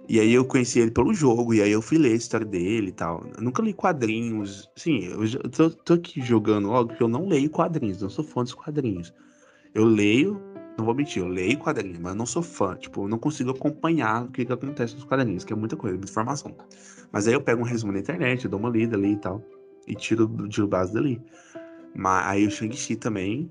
E 0.08 0.20
aí 0.20 0.32
eu 0.32 0.44
conheci 0.44 0.78
ele 0.78 0.92
pelo 0.92 1.12
jogo, 1.12 1.52
e 1.52 1.60
aí 1.60 1.72
eu 1.72 1.82
fui 1.82 1.98
ler 1.98 2.12
a 2.12 2.16
história 2.16 2.46
dele 2.46 2.90
e 2.90 2.92
tal. 2.92 3.26
Eu 3.36 3.42
nunca 3.42 3.60
li 3.60 3.72
quadrinhos. 3.72 4.70
Sim, 4.76 5.06
eu 5.06 5.50
tô, 5.50 5.68
tô 5.68 5.94
aqui 5.94 6.22
jogando 6.22 6.68
logo 6.68 6.90
porque 6.90 7.02
eu 7.02 7.08
não 7.08 7.26
leio 7.26 7.50
quadrinhos, 7.50 8.00
não 8.00 8.08
sou 8.08 8.24
fã 8.24 8.44
dos 8.44 8.54
quadrinhos. 8.54 9.12
Eu 9.74 9.84
leio, 9.84 10.40
não 10.78 10.84
vou 10.84 10.94
mentir, 10.94 11.20
eu 11.20 11.28
leio 11.28 11.58
quadrinhos, 11.58 11.98
mas 11.98 12.14
não 12.14 12.24
sou 12.24 12.42
fã. 12.42 12.76
Tipo, 12.76 13.02
eu 13.02 13.08
não 13.08 13.18
consigo 13.18 13.50
acompanhar 13.50 14.26
o 14.26 14.28
que, 14.30 14.44
que 14.44 14.52
acontece 14.52 14.94
nos 14.94 15.04
quadrinhos, 15.04 15.42
que 15.42 15.52
é 15.52 15.56
muita 15.56 15.74
coisa, 15.74 15.96
muita 15.96 16.10
informação. 16.10 16.54
Mas 17.10 17.26
aí 17.26 17.34
eu 17.34 17.40
pego 17.40 17.62
um 17.62 17.64
resumo 17.64 17.92
na 17.92 17.98
internet, 17.98 18.44
eu 18.44 18.50
dou 18.50 18.60
uma 18.60 18.70
lida 18.70 18.96
ali 18.96 19.14
e 19.14 19.16
tal, 19.16 19.44
e 19.86 19.94
tiro, 19.94 20.28
tiro 20.48 20.66
base 20.66 20.92
dali. 20.92 21.20
Mas 21.94 22.26
aí 22.26 22.46
o 22.46 22.50
Shang-Chi 22.50 22.96
também, 22.96 23.50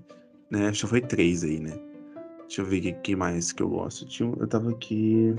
né? 0.49 0.73
Já 0.73 0.87
foi 0.87 1.01
três 1.01 1.43
aí, 1.43 1.59
né? 1.59 1.73
Deixa 2.41 2.61
eu 2.61 2.65
ver 2.65 2.79
o 2.79 2.81
que, 2.81 2.93
que 2.93 3.15
mais 3.15 3.51
que 3.51 3.63
eu 3.63 3.69
gosto. 3.69 4.05
Tinha, 4.05 4.31
eu 4.39 4.47
tava 4.47 4.71
aqui. 4.71 5.33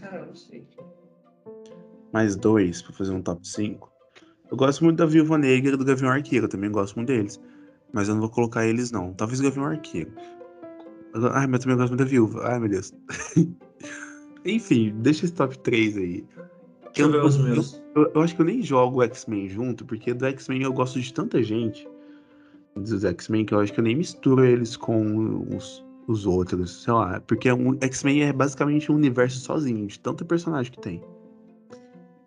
Cara, 0.00 0.18
eu 0.18 0.26
não 0.26 0.34
sei. 0.34 0.66
mais 2.12 2.36
dois 2.36 2.82
pra 2.82 2.92
fazer 2.92 3.12
um 3.12 3.22
top 3.22 3.46
5. 3.46 3.90
Eu 4.50 4.56
gosto 4.56 4.82
muito 4.82 4.96
da 4.96 5.06
Viúva 5.06 5.36
Negra 5.38 5.74
e 5.74 5.76
do 5.76 5.84
Gavião 5.84 6.10
Arqueiro, 6.10 6.46
eu 6.46 6.48
também 6.48 6.70
gosto 6.70 6.96
muito 6.96 7.08
deles. 7.08 7.40
Mas 7.92 8.08
eu 8.08 8.14
não 8.14 8.22
vou 8.22 8.30
colocar 8.30 8.66
eles, 8.66 8.90
não. 8.90 9.12
Talvez 9.14 9.40
o 9.40 9.44
Gavião 9.44 9.66
Arqueiro. 9.66 10.10
Ai, 11.32 11.46
mas 11.46 11.60
eu 11.60 11.64
também 11.64 11.76
gosto 11.76 11.90
muito 11.90 12.04
da 12.04 12.10
Viúva. 12.10 12.42
Ai, 12.46 12.58
meu 12.58 12.68
Deus. 12.68 12.92
Enfim, 14.44 14.94
deixa 15.00 15.24
esse 15.24 15.34
top 15.34 15.58
3 15.58 15.96
aí. 15.96 16.26
Eu 17.02 17.12
eu-. 17.12 17.64
Eu, 17.94 18.12
eu 18.14 18.20
acho 18.20 18.34
que 18.34 18.40
eu 18.42 18.46
nem 18.46 18.62
jogo 18.62 18.98
o 18.98 19.02
X-Men 19.02 19.48
junto, 19.48 19.84
porque 19.84 20.14
do 20.14 20.26
X-Men 20.26 20.62
eu 20.62 20.72
gosto 20.72 21.00
de 21.00 21.12
tanta 21.12 21.42
gente 21.42 21.88
dos 22.76 23.04
X-Men 23.04 23.44
que 23.44 23.54
eu 23.54 23.60
acho 23.60 23.72
que 23.72 23.80
eu 23.80 23.84
nem 23.84 23.96
misturo 23.96 24.44
eles 24.44 24.76
com 24.76 25.44
os, 25.54 25.84
os 26.06 26.26
outros, 26.26 26.82
sei 26.82 26.92
lá. 26.92 27.20
Porque 27.20 27.50
o 27.50 27.76
X-Men 27.80 28.24
é 28.24 28.32
basicamente 28.32 28.90
um 28.90 28.96
universo 28.96 29.40
sozinho, 29.40 29.86
de 29.86 29.98
tanto 29.98 30.24
personagem 30.24 30.72
que 30.72 30.80
tem. 30.80 31.02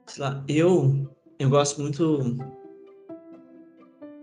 Sei 0.07 0.23
lá, 0.23 0.43
eu, 0.47 1.09
eu 1.39 1.49
gosto 1.49 1.81
muito. 1.81 2.37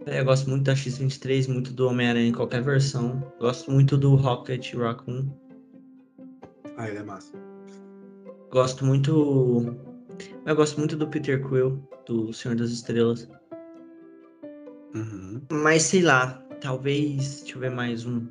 é, 0.07 0.21
Eu 0.21 0.25
gosto 0.25 0.51
muito 0.51 0.65
da 0.65 0.75
X-23, 0.75 1.49
muito 1.49 1.73
do 1.73 1.89
Homem-Aranha 1.89 2.29
em 2.29 2.33
qualquer 2.33 2.63
versão. 2.63 3.23
Gosto 3.41 3.71
muito 3.71 3.97
do 3.97 4.15
Rocket 4.15 4.75
Raccoon. 4.75 5.29
Ah, 6.77 6.89
ele 6.89 6.99
é 6.99 7.03
massa. 7.03 7.33
Gosto 8.51 8.85
muito. 8.85 9.88
Eu 10.46 10.57
gosto 10.57 10.78
muito 10.78 10.96
do 10.96 11.07
Peter 11.09 11.40
Quill, 11.46 11.83
do 12.07 12.33
Senhor 12.33 12.57
das 12.57 12.70
Estrelas. 12.70 13.28
Uhum. 14.94 15.42
Mas 15.50 15.83
sei 15.83 16.02
lá, 16.02 16.42
talvez. 16.61 17.40
Deixa 17.42 17.57
eu 17.57 17.61
ver 17.61 17.70
mais 17.70 18.04
um. 18.07 18.26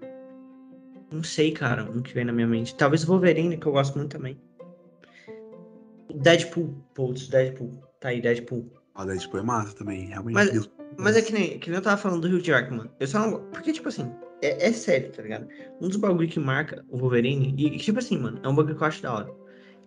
Não 1.12 1.24
sei, 1.24 1.52
cara, 1.52 1.84
um 1.90 2.02
que 2.02 2.14
vem 2.14 2.26
na 2.26 2.34
minha 2.34 2.48
mente. 2.48 2.76
Talvez 2.76 3.04
o 3.04 3.08
Wolverine, 3.08 3.58
que 3.58 3.66
eu 3.66 3.72
gosto 3.72 3.98
muito 3.98 4.12
também. 4.12 4.38
Deadpool, 6.14 6.76
putz, 6.94 7.28
Deadpool. 7.28 7.72
Tá 8.00 8.10
aí, 8.10 8.22
Deadpool. 8.22 8.70
O 8.96 9.06
Deadpool 9.06 9.40
é 9.40 9.44
massa 9.44 9.76
também, 9.76 10.06
realmente. 10.08 10.34
Mas- 10.36 10.52
Deus- 10.52 10.72
Mas 10.98 11.16
é 11.16 11.22
que 11.22 11.32
nem, 11.32 11.60
que 11.60 11.70
nem 11.70 11.78
eu 11.78 11.84
tava 11.84 11.98
falando 11.98 12.28
do 12.28 12.36
Hugh 12.36 12.42
Jackman. 12.44 12.90
Eu 13.00 13.08
só 13.08 13.20
não. 13.20 13.40
Porque, 13.52 13.72
tipo 13.72 13.88
assim, 13.88 14.12
é, 14.42 14.68
é 14.68 14.72
sério, 14.74 15.12
tá 15.12 15.22
ligado? 15.22 15.48
Um 15.80 15.88
dos 15.88 15.98
bagulho 15.98 16.28
que 16.28 16.40
marca 16.40 16.84
o 16.90 16.98
Wolverine. 16.98 17.54
E, 17.58 17.68
e, 17.68 17.78
tipo 17.78 18.00
assim, 18.00 18.18
mano, 18.18 18.40
é 18.44 18.48
um 18.48 18.56
bagulho 18.56 18.76
que 18.76 18.82
eu 18.82 18.88
acho 18.88 19.02
da 19.04 19.14
hora. 19.14 19.32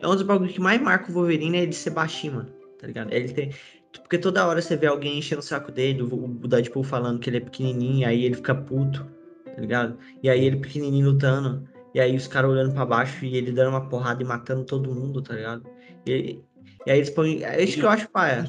É 0.01 0.09
um 0.09 0.15
dos 0.15 0.23
bagulho 0.23 0.53
que 0.53 0.61
mais 0.61 0.81
marca 0.81 1.11
o 1.11 1.15
Wolverine 1.15 1.59
é 1.59 1.63
ele 1.63 1.73
ser 1.73 1.91
baixinho, 1.91 2.35
mano. 2.35 2.61
Tá 2.79 2.87
ligado? 2.87 3.13
É 3.13 3.17
Ele 3.17 3.33
ter. 3.33 3.55
Porque 3.93 4.19
toda 4.19 4.47
hora 4.47 4.63
você 4.63 4.77
vê 4.77 4.87
alguém 4.87 5.19
enchendo 5.19 5.41
o 5.41 5.45
saco 5.45 5.71
dele, 5.71 6.03
o, 6.03 6.29
Deadpool 6.49 6.85
falando 6.85 7.19
que 7.19 7.29
ele 7.29 7.39
é 7.39 7.41
pequenininho, 7.41 8.07
aí 8.07 8.25
ele 8.25 8.37
fica 8.37 8.55
puto, 8.55 9.05
tá 9.45 9.61
ligado? 9.61 9.99
E 10.23 10.31
aí 10.31 10.45
ele 10.45 10.57
pequenininho 10.57 11.11
lutando, 11.11 11.69
e 11.93 12.01
aí 12.01 12.17
os 12.17 12.29
caras 12.29 12.51
olhando 12.51 12.73
pra 12.73 12.87
baixo 12.87 13.25
e 13.25 13.37
ele 13.37 13.51
dando 13.51 13.71
uma 13.71 13.89
porrada 13.89 14.23
e 14.23 14.27
matando 14.27 14.65
todo 14.65 14.95
mundo, 14.95 15.21
tá 15.21 15.35
ligado? 15.35 15.69
E, 16.07 16.41
e 16.87 16.91
aí 16.91 16.99
eles 16.99 17.11
põem. 17.11 17.43
É 17.43 17.63
isso 17.63 17.79
que 17.79 17.85
eu 17.85 17.91
acho 17.91 18.09
paia. 18.11 18.45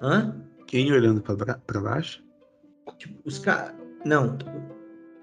Hã? 0.00 0.34
Quem 0.66 0.90
olhando 0.92 1.20
pra, 1.20 1.80
baixo? 1.80 2.24
Tipo, 2.96 3.20
os 3.24 3.38
caras. 3.38 3.74
Não. 4.04 4.38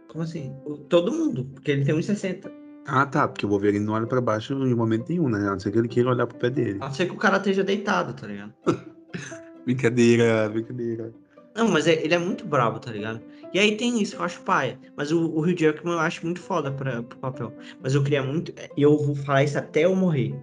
Como 0.07 0.23
assim? 0.23 0.55
Todo 0.87 1.11
mundo, 1.11 1.45
porque 1.45 1.71
ele 1.71 1.83
tem 1.83 1.95
1,60. 1.95 2.51
Ah, 2.87 3.05
tá, 3.05 3.27
porque 3.27 3.45
o 3.45 3.49
Wolverine 3.49 3.83
não 3.83 3.93
olha 3.93 4.05
pra 4.05 4.21
baixo 4.21 4.53
em 4.53 4.75
momento 4.75 5.09
nenhum, 5.09 5.27
né? 5.27 5.39
A 5.47 5.51
não 5.51 5.59
ser 5.59 5.71
que 5.71 5.77
ele 5.79 5.87
queira 5.87 6.09
olhar 6.11 6.27
pro 6.27 6.37
pé 6.37 6.49
dele. 6.49 6.77
A 6.81 6.85
não 6.87 6.93
ser 6.93 7.07
que 7.07 7.13
o 7.13 7.17
cara 7.17 7.37
esteja 7.37 7.63
deitado, 7.63 8.13
tá 8.13 8.27
ligado? 8.27 8.53
Brincadeira, 9.65 10.47
brincadeira. 10.49 11.11
Não, 11.55 11.67
mas 11.69 11.87
é- 11.87 12.03
ele 12.03 12.13
é 12.13 12.17
muito 12.19 12.45
brabo, 12.45 12.79
tá 12.79 12.91
ligado? 12.91 13.21
E 13.53 13.57
aí 13.59 13.75
tem 13.77 14.01
isso 14.01 14.15
que 14.15 14.21
eu 14.21 14.25
acho 14.25 14.41
paia. 14.41 14.77
Mas 14.95 15.11
o, 15.11 15.19
o 15.25 15.39
Hugh 15.39 15.55
Jackman 15.57 15.93
eu 15.93 15.99
acho 15.99 16.23
muito 16.25 16.41
foda 16.41 16.71
pra, 16.71 17.01
pro 17.01 17.17
papel. 17.17 17.53
Mas 17.81 17.95
eu 17.95 18.03
queria 18.03 18.21
muito. 18.21 18.53
E 18.75 18.81
eu 18.81 18.97
vou 18.97 19.15
falar 19.15 19.43
isso 19.43 19.57
até 19.57 19.85
eu 19.85 19.95
morrer. 19.95 20.35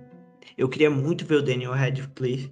Eu 0.57 0.69
queria 0.69 0.91
muito 0.91 1.25
ver 1.27 1.37
o 1.37 1.43
Daniel 1.43 1.73
Radcliffe 1.73 2.51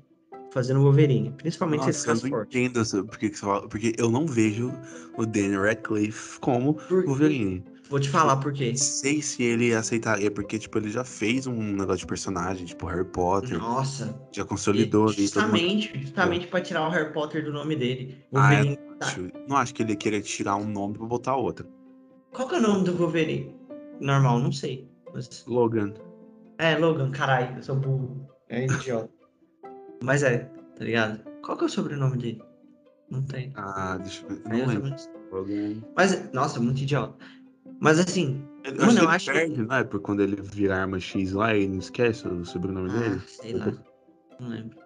fazendo 0.53 0.81
Wolverine. 0.83 1.33
Principalmente 1.39 1.81
se 1.81 1.89
ele 1.89 1.97
Nossa, 2.15 2.27
eu 2.27 2.31
não 2.31 2.39
forte. 2.39 2.59
entendo 2.59 2.81
essa- 2.81 3.03
por 3.03 3.19
que 3.19 3.29
você 3.31 3.41
fala. 3.41 3.69
Porque 3.69 3.95
eu 3.99 4.11
não 4.11 4.27
vejo 4.27 4.71
o 5.17 5.25
Daniel 5.27 5.63
Radcliffe 5.63 6.39
como 6.41 6.75
Por- 6.75 7.05
Wolverine. 7.07 7.65
Vou 7.91 7.99
te 7.99 8.09
falar 8.09 8.37
por 8.37 8.53
quê. 8.53 8.69
Não 8.69 8.77
sei 8.77 9.21
se 9.21 9.43
ele 9.43 9.75
aceitaria, 9.75 10.31
porque, 10.31 10.59
tipo, 10.61 10.79
ele 10.79 10.91
já 10.91 11.03
fez 11.05 11.47
um 11.49 11.61
negócio 11.61 11.99
de 11.99 12.07
personagem, 12.07 12.65
tipo 12.65 12.87
Harry 12.87 13.05
Potter, 13.05 13.59
Nossa. 13.59 14.17
já 14.33 14.45
consolidou 14.45 15.09
ali 15.09 15.29
todo 15.29 15.43
mundo. 15.49 15.57
Justamente, 15.59 16.01
justamente 16.01 16.47
pra 16.47 16.61
tirar 16.61 16.87
o 16.87 16.91
Harry 16.91 17.13
Potter 17.13 17.45
do 17.45 17.53
nome 17.53 17.75
dele. 17.75 18.25
Ah, 18.33 18.55
é? 18.55 18.57
Wolverine. 18.59 18.77
tá- 18.77 19.07
Acho- 19.07 19.29
Não 19.49 19.57
acho 19.57 19.75
que 19.75 19.83
ele 19.83 19.91
ia 19.91 19.97
querer 19.97 20.23
tirar 20.23 20.55
um 20.57 20.67
nome 20.67 20.97
pra 20.99 21.07
botar 21.07 21.35
outro. 21.35 21.67
Qual 22.33 22.47
que 22.49 22.55
é 22.55 22.59
o 22.59 22.63
nome 22.63 22.85
do 22.85 22.95
Wolverine? 22.95 23.57
Normal, 24.01 24.39
não 24.39 24.53
sei. 24.53 24.89
Mas... 25.13 25.45
Logan. 25.49 25.93
É, 26.59 26.77
Logan, 26.79 27.11
caralho, 27.11 27.57
eu 27.57 27.63
sou 27.63 27.75
burro. 27.75 28.25
É 28.49 28.67
idiota. 28.67 29.11
Mas 30.05 30.23
é, 30.23 30.49
tá 30.77 30.85
ligado? 30.85 31.21
Qual 31.43 31.57
que 31.59 31.65
é 31.65 31.67
o 31.67 31.71
sobrenome 31.71 32.17
dele? 32.17 32.43
Não 33.11 33.23
tem. 33.23 33.53
Ah, 33.57 33.99
deixa 33.99 34.25
eu 34.25 34.37
ver. 34.37 34.43
Não 34.49 34.67
lembro. 34.67 34.95
Mas, 35.97 36.33
nossa, 36.33 36.61
muito 36.61 36.81
idiota. 36.83 37.17
Mas 37.81 37.99
assim, 37.99 38.45
Eu 38.63 38.75
Mano, 38.77 38.83
acho 38.83 38.95
que 38.95 39.01
eu 39.01 39.05
ele 39.05 39.15
acho 39.15 39.25
que- 39.27 39.33
perde, 39.33 39.63
não 39.63 39.75
é? 39.77 39.85
Porque 39.85 40.05
quando 40.05 40.21
ele 40.23 40.37
vira 40.43 40.77
arma 40.77 41.01
X 41.01 41.33
lá, 41.33 41.55
ele 41.55 41.69
não 41.69 41.79
esquece 41.79 42.29
o 42.29 42.45
sobrenome 42.45 42.91
ah, 42.91 42.99
dele. 42.99 43.21
sei 43.27 43.53
lá. 43.55 43.73
Não 44.39 44.49
lembro. 44.49 44.79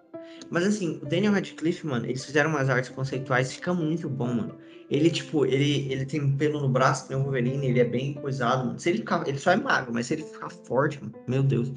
Mas 0.49 0.63
assim, 0.65 0.99
o 1.01 1.05
Daniel 1.05 1.33
Radcliffe, 1.33 1.85
mano, 1.85 2.05
eles 2.05 2.23
fizeram 2.23 2.49
umas 2.51 2.69
artes 2.69 2.89
conceituais, 2.89 3.53
fica 3.53 3.73
muito 3.73 4.09
bom, 4.09 4.33
mano. 4.33 4.55
Ele, 4.89 5.09
tipo, 5.09 5.45
ele, 5.45 5.91
ele 5.91 6.05
tem 6.05 6.37
pelo 6.37 6.61
no 6.61 6.69
braço, 6.69 7.07
tem 7.07 7.17
o 7.17 7.23
Wolverine, 7.23 7.67
ele 7.67 7.79
é 7.79 7.83
bem 7.83 8.13
coisado, 8.13 8.65
mano. 8.65 8.79
Se 8.79 8.89
ele 8.89 8.99
ficar. 8.99 9.27
Ele 9.27 9.37
só 9.39 9.51
é 9.51 9.55
magro, 9.55 9.93
mas 9.93 10.05
se 10.05 10.13
ele 10.13 10.23
ficar 10.23 10.49
forte, 10.49 10.99
mano, 11.01 11.13
meu 11.27 11.41
Deus, 11.43 11.73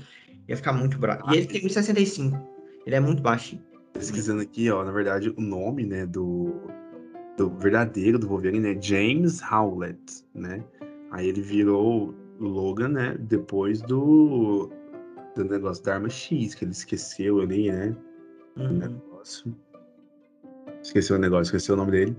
ia 0.47 0.57
ficar 0.57 0.73
muito 0.73 0.99
bravo. 0.99 1.33
E 1.33 1.37
ele 1.39 1.47
tem 1.47 1.63
1,65. 1.63 2.39
Ele 2.87 2.95
é 2.95 3.01
muito 3.01 3.23
baixinho. 3.23 3.63
Pesquisando 3.93 4.43
aqui, 4.43 4.71
ó, 4.71 4.85
na 4.85 4.93
verdade, 4.93 5.33
o 5.37 5.41
nome, 5.41 5.85
né, 5.85 6.07
do, 6.07 6.53
do 7.37 7.51
verdadeiro 7.59 8.19
do 8.19 8.29
Wolverine 8.29 8.69
é 8.77 8.81
James 8.81 9.41
Howlett, 9.43 10.25
né? 10.35 10.63
Aí 11.11 11.29
ele 11.29 11.41
virou 11.41 12.15
o 12.39 12.45
Logan, 12.45 12.89
né, 12.89 13.17
depois 13.19 13.81
do, 13.83 14.71
do 15.35 15.45
negócio 15.45 15.83
da 15.85 15.95
arma 15.95 16.09
X, 16.09 16.55
que 16.55 16.65
ele 16.65 16.73
esqueceu 16.73 17.41
ali, 17.41 17.71
né? 17.73 17.97
O 18.57 18.61
Uhum. 18.63 18.73
negócio. 18.73 19.57
Esqueceu 20.83 21.17
o 21.17 21.19
negócio, 21.19 21.45
esqueceu 21.57 21.75
o 21.75 21.79
nome 21.79 21.91
dele. 21.93 22.17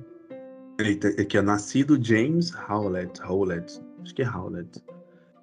Eita, 0.80 1.10
aqui 1.10 1.38
é 1.38 1.41
nascido 1.41 2.02
James 2.02 2.54
Howlett, 2.69 3.21
Howlett, 3.21 3.82
acho 4.02 4.15
que 4.15 4.21
é 4.21 4.30
Howlett. 4.30 4.82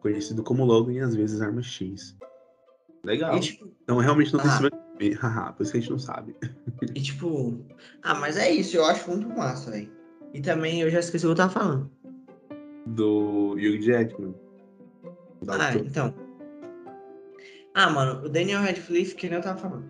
Conhecido 0.01 0.43
como 0.43 0.65
Logan 0.65 0.93
e 0.93 1.01
às 1.01 1.15
vezes 1.15 1.41
arma 1.43 1.63
X. 1.63 2.17
Legal. 3.05 3.37
E, 3.37 3.41
tipo, 3.41 3.69
Então 3.83 3.99
realmente 3.99 4.33
não 4.33 4.41
tem 4.41 4.51
Ah. 4.51 4.55
sobrenome. 4.55 4.87
Haha, 5.21 5.53
por 5.53 5.63
isso 5.63 5.73
que 5.73 5.79
a 5.79 5.81
gente 5.81 5.91
não 5.91 5.99
sabe. 5.99 6.35
E 6.95 7.01
tipo. 7.03 7.59
Ah, 8.03 8.15
mas 8.15 8.37
é 8.39 8.51
isso, 8.51 8.77
eu 8.77 8.85
acho 8.87 9.11
muito 9.11 9.29
massa, 9.29 9.71
velho. 9.71 9.91
E 10.33 10.41
também 10.41 10.81
eu 10.81 10.89
já 10.91 11.01
esqueci 11.01 11.27
o 11.27 11.29
que 11.29 11.33
eu 11.33 11.37
tava 11.37 11.53
falando. 11.53 11.91
Do 12.87 13.53
Hugh 13.55 13.81
Jackman. 13.83 14.35
Da 15.43 15.55
Ah, 15.57 15.67
autor- 15.69 15.87
então. 15.87 16.15
Ah, 17.75 17.91
mano, 17.91 18.25
o 18.25 18.29
Daniel 18.29 18.63
Radcliffe, 18.63 19.15
que 19.15 19.27
nem 19.29 19.37
eu 19.37 19.43
tava 19.43 19.59
falando. 19.59 19.85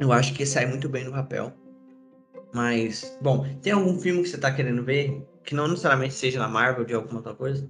Eu 0.00 0.12
acho 0.12 0.32
que 0.34 0.46
sai 0.46 0.66
muito 0.66 0.88
bem 0.88 1.04
no 1.04 1.10
papel. 1.12 1.52
Mas, 2.54 3.18
bom, 3.20 3.44
tem 3.60 3.72
algum 3.72 3.98
filme 3.98 4.22
que 4.22 4.28
você 4.28 4.38
tá 4.38 4.50
querendo 4.50 4.82
ver? 4.82 5.22
Que 5.44 5.54
não 5.54 5.68
necessariamente 5.68 6.14
seja 6.14 6.38
da 6.38 6.48
Marvel, 6.48 6.84
de 6.84 6.94
alguma 6.94 7.16
outra 7.16 7.34
coisa? 7.34 7.68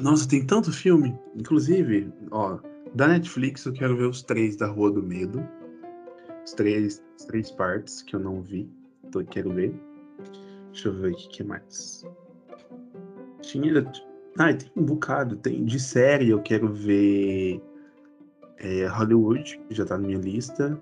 Nossa, 0.00 0.28
tem 0.28 0.46
tanto 0.46 0.72
filme. 0.72 1.14
Inclusive, 1.36 2.10
ó, 2.30 2.58
da 2.94 3.08
Netflix 3.08 3.64
eu 3.66 3.72
quero 3.72 3.96
ver 3.96 4.06
os 4.06 4.22
três 4.22 4.56
da 4.56 4.66
Rua 4.66 4.90
do 4.92 5.02
Medo. 5.02 5.46
Os 6.44 6.52
três, 6.52 7.02
as 7.18 7.26
três 7.26 7.50
partes 7.50 8.00
que 8.02 8.16
eu 8.16 8.20
não 8.20 8.40
vi. 8.40 8.70
Então 9.04 9.20
eu 9.20 9.26
quero 9.26 9.52
ver. 9.52 9.74
Deixa 10.74 10.88
eu 10.88 10.92
ver 10.92 11.12
o 11.12 11.16
que, 11.16 11.44
mais. 11.44 12.04
Tinha. 13.42 13.92
Ah, 14.38 14.52
tem 14.52 14.68
um 14.76 14.82
bocado. 14.82 15.36
Tem 15.36 15.64
de 15.64 15.78
série, 15.78 16.30
eu 16.30 16.42
quero 16.42 16.72
ver 16.72 17.62
é, 18.58 18.86
Hollywood, 18.88 19.60
que 19.68 19.74
já 19.74 19.84
tá 19.84 19.96
na 19.96 20.04
minha 20.04 20.18
lista. 20.18 20.76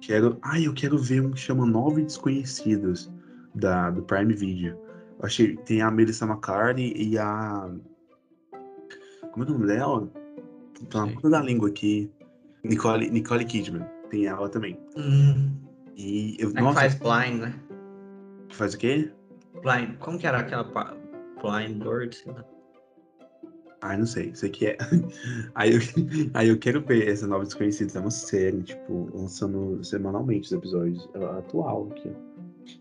Quero. 0.00 0.38
Ah, 0.42 0.60
eu 0.60 0.72
quero 0.72 0.96
ver 0.96 1.22
um 1.22 1.32
que 1.32 1.40
chama 1.40 1.66
Nove 1.66 2.02
Desconhecidos, 2.02 3.12
da, 3.52 3.90
do 3.90 4.02
Prime 4.02 4.32
Video. 4.32 4.78
Eu 5.18 5.24
achei. 5.26 5.56
Tem 5.56 5.82
a 5.82 5.90
Melissa 5.90 6.24
McCarthy 6.24 6.92
e 6.96 7.18
a. 7.18 7.68
Como 9.32 9.44
é 9.44 9.48
o 9.48 9.52
nome 9.52 9.66
dela? 9.66 10.08
Tá 10.88 11.04
na 11.04 11.12
ponta 11.12 11.30
da 11.30 11.40
língua 11.42 11.68
aqui. 11.68 12.08
Nicole, 12.62 13.10
Nicole 13.10 13.44
Kidman. 13.44 13.84
Tem 14.08 14.26
ela 14.26 14.48
também. 14.48 14.78
Hum, 14.96 15.50
E 15.96 16.36
eu. 16.38 16.50
é 16.50 16.60
Nossa, 16.60 16.78
faz 16.80 16.94
Blind, 16.94 17.40
né? 17.40 17.54
Faz 18.54 18.74
o 18.74 18.78
quê? 18.78 19.10
Blind. 19.62 19.96
Como 19.98 20.18
que 20.18 20.26
era 20.26 20.38
aquela 20.38 20.64
Blind 20.64 21.82
Bird? 21.82 22.16
sei 22.16 22.32
lá. 22.32 22.44
Ai, 23.82 23.98
não 23.98 24.06
sei, 24.06 24.34
sei 24.34 24.48
que 24.48 24.66
é. 24.68 24.78
Aí 25.54 25.74
eu, 25.74 25.80
aí 26.32 26.48
eu 26.48 26.58
quero 26.58 26.80
ver 26.80 27.06
essa 27.06 27.26
nova 27.26 27.44
Desconhecidos. 27.44 27.94
É 27.94 28.00
uma 28.00 28.10
série, 28.10 28.62
tipo, 28.62 29.10
lançando 29.12 29.84
semanalmente 29.84 30.46
os 30.46 30.52
episódios. 30.52 31.06
Atual 31.36 31.88
aqui. 31.90 32.10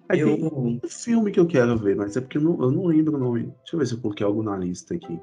Aí 0.07 0.21
Eu, 0.21 0.38
tem 0.38 0.45
um 0.45 0.79
filme 0.88 1.29
que 1.29 1.39
eu 1.41 1.45
quero 1.45 1.77
ver, 1.77 1.97
mas 1.97 2.15
é 2.15 2.21
porque 2.21 2.38
eu 2.38 2.41
não, 2.41 2.62
eu 2.62 2.71
não 2.71 2.86
lembro 2.86 3.17
o 3.17 3.19
nome. 3.19 3.43
Deixa 3.43 3.75
eu 3.75 3.79
ver 3.79 3.86
se 3.86 3.93
eu 3.95 3.99
coloquei 3.99 4.25
algo 4.25 4.41
na 4.41 4.55
lista 4.55 4.95
aqui. 4.95 5.19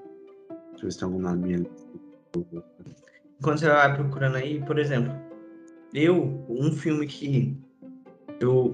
Deixa 0.73 0.77
eu 0.77 0.83
ver 0.83 0.93
se 0.93 0.99
tem 0.99 1.07
algum 1.07 1.19
na 1.19 1.35
minha 1.35 1.59
lista. 1.59 1.89
Quando 3.43 3.59
você 3.59 3.69
vai 3.69 3.95
procurando 3.95 4.37
aí, 4.37 4.63
por 4.63 4.79
exemplo, 4.79 5.15
eu, 5.95 6.45
um 6.47 6.73
filme 6.73 7.07
que 7.07 7.57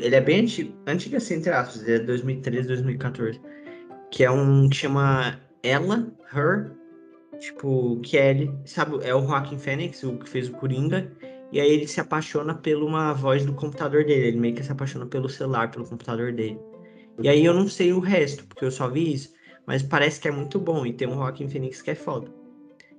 ele 0.00 0.14
é 0.14 0.20
bem 0.20 0.42
antigo, 0.42 0.72
antigo 0.86 1.16
assim, 1.16 1.34
entre 1.34 1.50
aspas, 1.50 1.82
ele 1.82 1.96
é 1.96 1.98
2013, 1.98 2.68
2014, 2.68 3.40
que 4.10 4.22
é 4.22 4.30
um 4.30 4.68
que 4.68 4.76
chama 4.76 5.40
Ella, 5.62 6.06
Her, 6.32 6.70
tipo, 7.40 8.00
Kelly, 8.00 8.52
sabe, 8.64 8.98
é 9.02 9.14
o 9.14 9.26
Joaquin 9.26 9.58
Phoenix, 9.58 10.02
o 10.04 10.18
que 10.18 10.28
fez 10.28 10.48
o 10.48 10.52
Coringa, 10.52 11.10
e 11.50 11.60
aí 11.60 11.70
ele 11.70 11.86
se 11.88 12.00
apaixona 12.00 12.54
por 12.54 12.76
uma 12.76 13.12
voz 13.12 13.44
do 13.44 13.52
computador 13.54 14.04
dele, 14.04 14.28
ele 14.28 14.40
meio 14.40 14.54
que 14.54 14.62
se 14.62 14.70
apaixona 14.70 15.06
pelo 15.06 15.28
celular, 15.28 15.70
pelo 15.70 15.86
computador 15.86 16.32
dele. 16.32 16.58
E 17.20 17.28
aí 17.28 17.44
eu 17.44 17.54
não 17.54 17.66
sei 17.66 17.92
o 17.92 17.98
resto, 17.98 18.44
porque 18.46 18.64
eu 18.64 18.70
só 18.70 18.88
vi 18.88 19.14
isso, 19.14 19.32
mas 19.66 19.82
parece 19.82 20.20
que 20.20 20.28
é 20.28 20.30
muito 20.30 20.60
bom, 20.60 20.86
e 20.86 20.92
tem 20.92 21.08
um 21.08 21.14
Joaquin 21.14 21.48
Phoenix 21.48 21.82
que 21.82 21.90
é 21.90 21.94
foda. 21.94 22.30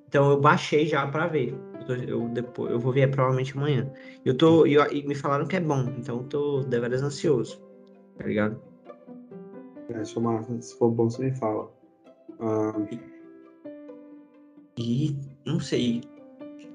Então 0.08 0.30
eu 0.32 0.40
baixei 0.40 0.86
já 0.88 1.06
pra 1.08 1.28
ver. 1.28 1.54
Eu, 1.88 1.96
tô- 1.98 2.04
eu 2.26 2.30
depois, 2.30 2.72
eu 2.72 2.80
vou 2.80 2.92
ver 2.94 3.10
provavelmente 3.10 3.56
amanhã. 3.58 3.90
Eu 4.26 4.36
tô. 4.38 4.66
E, 4.66 4.76
e 4.76 5.08
me 5.08 5.16
falaram 5.16 5.48
que 5.48 5.56
é 5.56 5.60
bom, 5.60 5.84
então 5.98 6.18
eu 6.18 6.24
tô 6.24 6.62
deveras 6.64 7.02
ansioso. 7.02 7.62
Tá 8.18 8.26
ligado? 8.26 8.60
É, 9.90 10.04
chamar, 10.04 10.44
se 10.62 10.78
for 10.78 10.92
bom, 10.92 11.10
você 11.10 11.24
me 11.24 11.36
fala. 11.36 11.72
E 14.78 15.16
não 15.46 15.60
sei. 15.60 16.02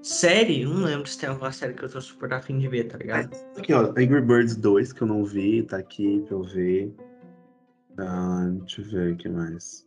Série? 0.02 0.64
Não 0.64 0.82
lembro 0.82 1.06
se 1.06 1.18
tem 1.18 1.28
alguma 1.28 1.52
série 1.52 1.74
que 1.74 1.84
eu 1.84 1.90
tô 1.90 2.00
super 2.00 2.32
afim 2.32 2.58
de 2.58 2.66
ver, 2.68 2.84
tá 2.88 2.98
ligado? 2.98 3.30
aqui, 3.56 3.72
ó, 3.72 3.90
Angry 3.90 4.20
Birds 4.20 4.56
2, 4.56 4.92
que 4.92 5.02
eu 5.02 5.06
não 5.06 5.24
vi, 5.24 5.62
tá 5.62 5.76
aqui 5.76 6.20
pra 6.26 6.36
eu 6.36 6.42
ver. 6.42 6.92
Ah, 7.98 8.48
deixa 8.60 8.80
eu 8.80 8.86
ver 8.86 9.12
o 9.12 9.16
que 9.16 9.28
mais. 9.28 9.86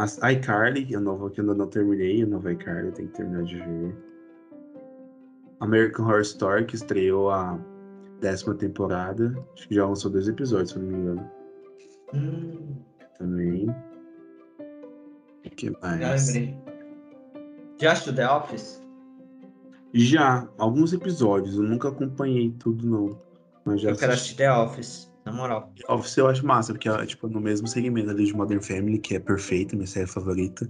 As 0.00 0.18
iCarly, 0.22 0.94
a 0.96 1.00
nova 1.00 1.28
que 1.30 1.40
eu 1.40 1.42
ainda 1.44 1.54
não 1.54 1.66
terminei, 1.66 2.22
a 2.22 2.26
nova 2.26 2.50
iCarly, 2.52 2.86
eu 2.88 2.92
tenho 2.92 3.08
que 3.08 3.14
terminar 3.16 3.42
de 3.44 3.56
ver. 3.56 3.96
American 5.60 6.06
Horror 6.06 6.22
Story, 6.22 6.64
que 6.64 6.74
estreou 6.74 7.30
a 7.30 7.58
décima 8.20 8.54
temporada. 8.54 9.34
Acho 9.54 9.68
que 9.68 9.74
já 9.74 9.86
lançou 9.86 10.10
dois 10.10 10.26
episódios, 10.26 10.70
se 10.70 10.78
não 10.78 10.86
me 10.86 10.94
engano. 10.94 11.30
Hum, 12.14 12.76
Também. 13.18 13.68
O 15.44 15.50
que 15.56 15.70
mais? 15.82 16.00
Já 17.78 17.92
assistiu 17.92 18.14
The 18.14 18.30
Office? 18.30 18.82
Já, 19.92 20.48
alguns 20.56 20.92
episódios, 20.94 21.56
eu 21.56 21.62
nunca 21.64 21.88
acompanhei 21.88 22.50
tudo, 22.58 22.86
não. 22.86 23.18
Mas 23.66 23.80
já 23.82 23.90
Eu 23.90 23.96
quero 23.96 24.12
assisti. 24.12 24.28
assistir 24.32 24.36
The 24.36 24.52
Office, 24.52 25.09
na 25.24 25.32
moral. 25.32 25.72
Office 25.88 26.16
eu 26.16 26.26
acho 26.28 26.44
massa, 26.46 26.72
porque 26.72 26.88
é 26.88 27.06
tipo, 27.06 27.28
no 27.28 27.40
mesmo 27.40 27.66
segmento 27.66 28.10
ali 28.10 28.24
de 28.24 28.34
Modern 28.34 28.60
Family, 28.60 28.98
que 28.98 29.16
é 29.16 29.18
perfeita, 29.20 29.76
minha 29.76 29.86
série 29.86 30.06
favorita. 30.06 30.68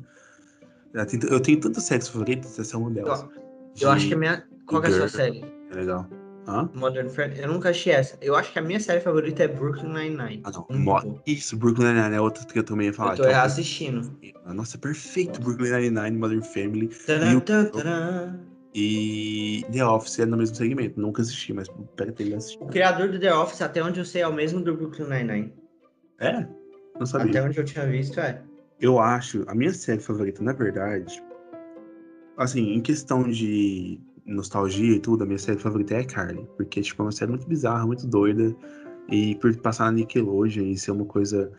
Eu 0.93 1.07
tenho, 1.07 1.25
eu 1.29 1.41
tenho 1.41 1.61
tantas 1.61 1.85
séries 1.85 2.09
favoritas, 2.09 2.59
essa 2.59 2.77
é 2.77 2.79
uma 2.79 2.91
delas. 2.91 3.25
Eu 3.81 3.91
acho 3.91 4.09
que 4.09 4.15
a 4.15 4.17
minha. 4.17 4.45
Qual 4.67 4.83
é 4.83 4.89
a 4.89 4.91
sua 4.91 5.09
série? 5.09 5.45
É 5.71 5.75
legal. 5.75 6.07
Hã? 6.49 6.69
Modern 6.75 7.09
Family? 7.09 7.41
Eu 7.41 7.53
nunca 7.53 7.71
achei 7.71 7.93
essa. 7.93 8.19
Eu 8.21 8.35
acho 8.35 8.53
que 8.53 8.59
a 8.59 8.63
minha 8.63 8.81
série 8.81 9.01
favorita 9.01 9.45
é 9.45 9.49
Brooklyn 9.49 9.93
Nine-Nine. 9.93 10.41
Ah, 10.45 10.51
não. 10.51 10.67
Mo-. 10.77 11.21
Isso, 11.27 11.57
Brooklyn 11.57 11.87
Nine-Nine 11.89 12.17
é 12.17 12.21
outra 12.21 12.45
que 12.45 12.59
eu 12.59 12.65
também 12.65 12.89
ia 12.89 12.93
falar. 12.93 13.13
Eu 13.13 13.17
tô 13.19 13.23
que 13.23 13.29
uma- 13.29 13.35
reassistindo. 13.39 14.19
Nossa, 14.47 14.77
é 14.77 14.81
perfeito 14.81 15.41
Brooklyn 15.41 15.71
Nine-Nine, 15.71 16.17
Modern 16.19 16.43
Family. 16.43 16.89
Tã, 17.07 17.39
tadã. 17.41 18.35
E 18.75 19.65
The 19.73 19.85
Office 19.85 20.21
é 20.21 20.27
no 20.27 20.37
mesmo 20.37 20.55
segmento. 20.55 21.01
Nunca 21.01 21.23
assisti, 21.23 21.53
mas 21.53 21.69
ele 22.19 22.35
assistir. 22.35 22.63
O 22.63 22.67
criador 22.67 23.09
do 23.09 23.19
The 23.19 23.35
Office, 23.35 23.63
até 23.63 23.83
onde 23.83 23.99
eu 23.99 24.05
sei, 24.05 24.23
é 24.23 24.29
o 24.29 24.33
mesmo 24.33 24.61
do 24.61 24.77
Brooklyn 24.77 25.09
Nine-Nine. 25.09 25.53
É? 26.21 26.47
Não 26.99 27.07
sabia. 27.07 27.31
Até 27.31 27.43
onde 27.43 27.59
eu 27.59 27.65
tinha 27.65 27.87
visto, 27.87 28.21
é. 28.21 28.43
Eu 28.81 28.99
acho, 28.99 29.45
a 29.47 29.55
minha 29.55 29.73
série 29.73 30.01
favorita, 30.01 30.43
na 30.43 30.53
verdade, 30.53 31.23
assim, 32.37 32.73
em 32.73 32.81
questão 32.81 33.29
de 33.29 34.01
nostalgia 34.25 34.97
e 34.97 35.01
tudo, 35.01 35.25
a 35.25 35.27
minha 35.27 35.39
série 35.39 35.59
favorita 35.59 35.95
é 35.95 36.05
Carly. 36.05 36.47
Porque, 36.57 36.81
tipo, 36.81 37.03
é 37.03 37.07
uma 37.07 37.13
série 37.13 37.31
muito 37.31 37.47
bizarra, 37.47 37.87
muito 37.87 38.07
doida. 38.07 38.55
E 39.09 39.35
por 39.37 39.55
passar 39.57 39.87
na 39.87 39.93
Nickelodeon 39.93 40.67
e 40.67 40.79
ser 40.79 40.93
uma 40.93 41.05
coisa, 41.05 41.51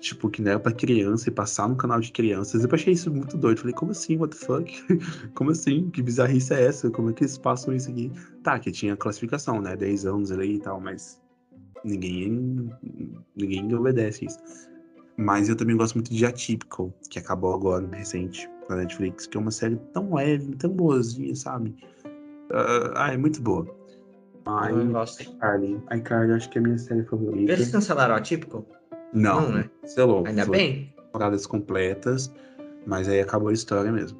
tipo, 0.00 0.28
que 0.30 0.42
não 0.42 0.52
era 0.52 0.60
pra 0.60 0.72
criança 0.72 1.28
e 1.28 1.32
passar 1.32 1.68
no 1.68 1.76
canal 1.76 2.00
de 2.00 2.10
crianças, 2.10 2.64
eu 2.64 2.70
achei 2.72 2.94
isso 2.94 3.10
muito 3.12 3.36
doido. 3.36 3.58
Falei, 3.58 3.74
como 3.74 3.92
assim, 3.92 4.16
what 4.16 4.36
the 4.36 4.44
fuck? 4.44 4.72
como 5.34 5.50
assim? 5.50 5.90
Que 5.90 6.02
bizarrice 6.02 6.52
é 6.54 6.64
essa? 6.64 6.90
Como 6.90 7.10
é 7.10 7.12
que 7.12 7.22
eles 7.22 7.38
passam 7.38 7.74
isso 7.74 7.90
aqui? 7.90 8.10
Tá, 8.42 8.58
que 8.58 8.72
tinha 8.72 8.96
classificação, 8.96 9.60
né? 9.60 9.76
10 9.76 10.06
anos 10.06 10.32
ali 10.32 10.54
e 10.54 10.58
tal, 10.58 10.80
mas 10.80 11.20
ninguém, 11.84 12.70
ninguém 13.36 13.74
obedece 13.74 14.24
isso. 14.24 14.38
Mas 15.16 15.48
eu 15.48 15.56
também 15.56 15.76
gosto 15.76 15.96
muito 15.96 16.12
de 16.12 16.24
Atypical, 16.24 16.92
que 17.10 17.18
acabou 17.18 17.54
agora, 17.54 17.86
recente, 17.92 18.48
na 18.68 18.76
Netflix, 18.76 19.26
que 19.26 19.36
é 19.36 19.40
uma 19.40 19.50
série 19.50 19.76
tão 19.92 20.14
leve, 20.14 20.56
tão 20.56 20.70
boazinha, 20.70 21.34
sabe? 21.36 21.76
Ah, 22.50 22.92
ah, 22.96 23.12
é 23.12 23.16
muito 23.18 23.40
boa. 23.42 23.66
Eu 24.46 24.52
não 24.52 24.58
Ai, 24.58 24.86
gosto. 24.86 25.22
iCarly. 25.22 25.82
iCarly 25.92 26.32
acho 26.32 26.48
que 26.48 26.58
é 26.58 26.60
a 26.60 26.64
minha 26.64 26.78
série 26.78 27.04
favorita. 27.04 27.52
Eles 27.52 27.70
cancelaram 27.70 28.14
a 28.14 28.20
Típico? 28.20 28.64
Não, 29.12 29.40
Não, 29.42 29.52
né? 29.52 29.70
cancelou. 29.82 30.26
Ainda 30.26 30.44
Foi 30.46 30.56
bem. 30.56 30.94
temporadas 30.96 31.46
completas, 31.46 32.32
mas 32.86 33.08
aí 33.08 33.20
acabou 33.20 33.48
a 33.48 33.52
história 33.52 33.90
mesmo. 33.90 34.18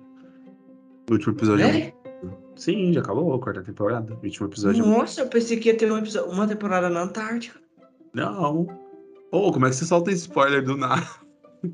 O 1.08 1.12
último 1.14 1.34
episódio. 1.34 1.64
É? 1.66 1.92
Sim, 2.56 2.92
já 2.92 3.00
acabou 3.00 3.32
a 3.34 3.38
quarta 3.40 3.62
temporada. 3.62 4.12
O 4.14 4.24
último 4.24 4.46
episódio. 4.48 4.84
Nossa, 4.84 5.22
eu 5.22 5.26
pensei 5.28 5.58
que 5.58 5.68
ia 5.68 5.76
ter 5.76 5.90
um 5.90 5.96
episódio- 5.98 6.30
uma 6.30 6.46
temporada 6.46 6.90
na 6.90 7.02
Antártica. 7.02 7.58
Não. 8.12 8.66
Ô, 9.32 9.52
como 9.52 9.66
é 9.66 9.70
que 9.70 9.76
você 9.76 9.84
solta 9.84 10.10
spoiler 10.12 10.62
do 10.64 10.76
nada? 10.76 11.06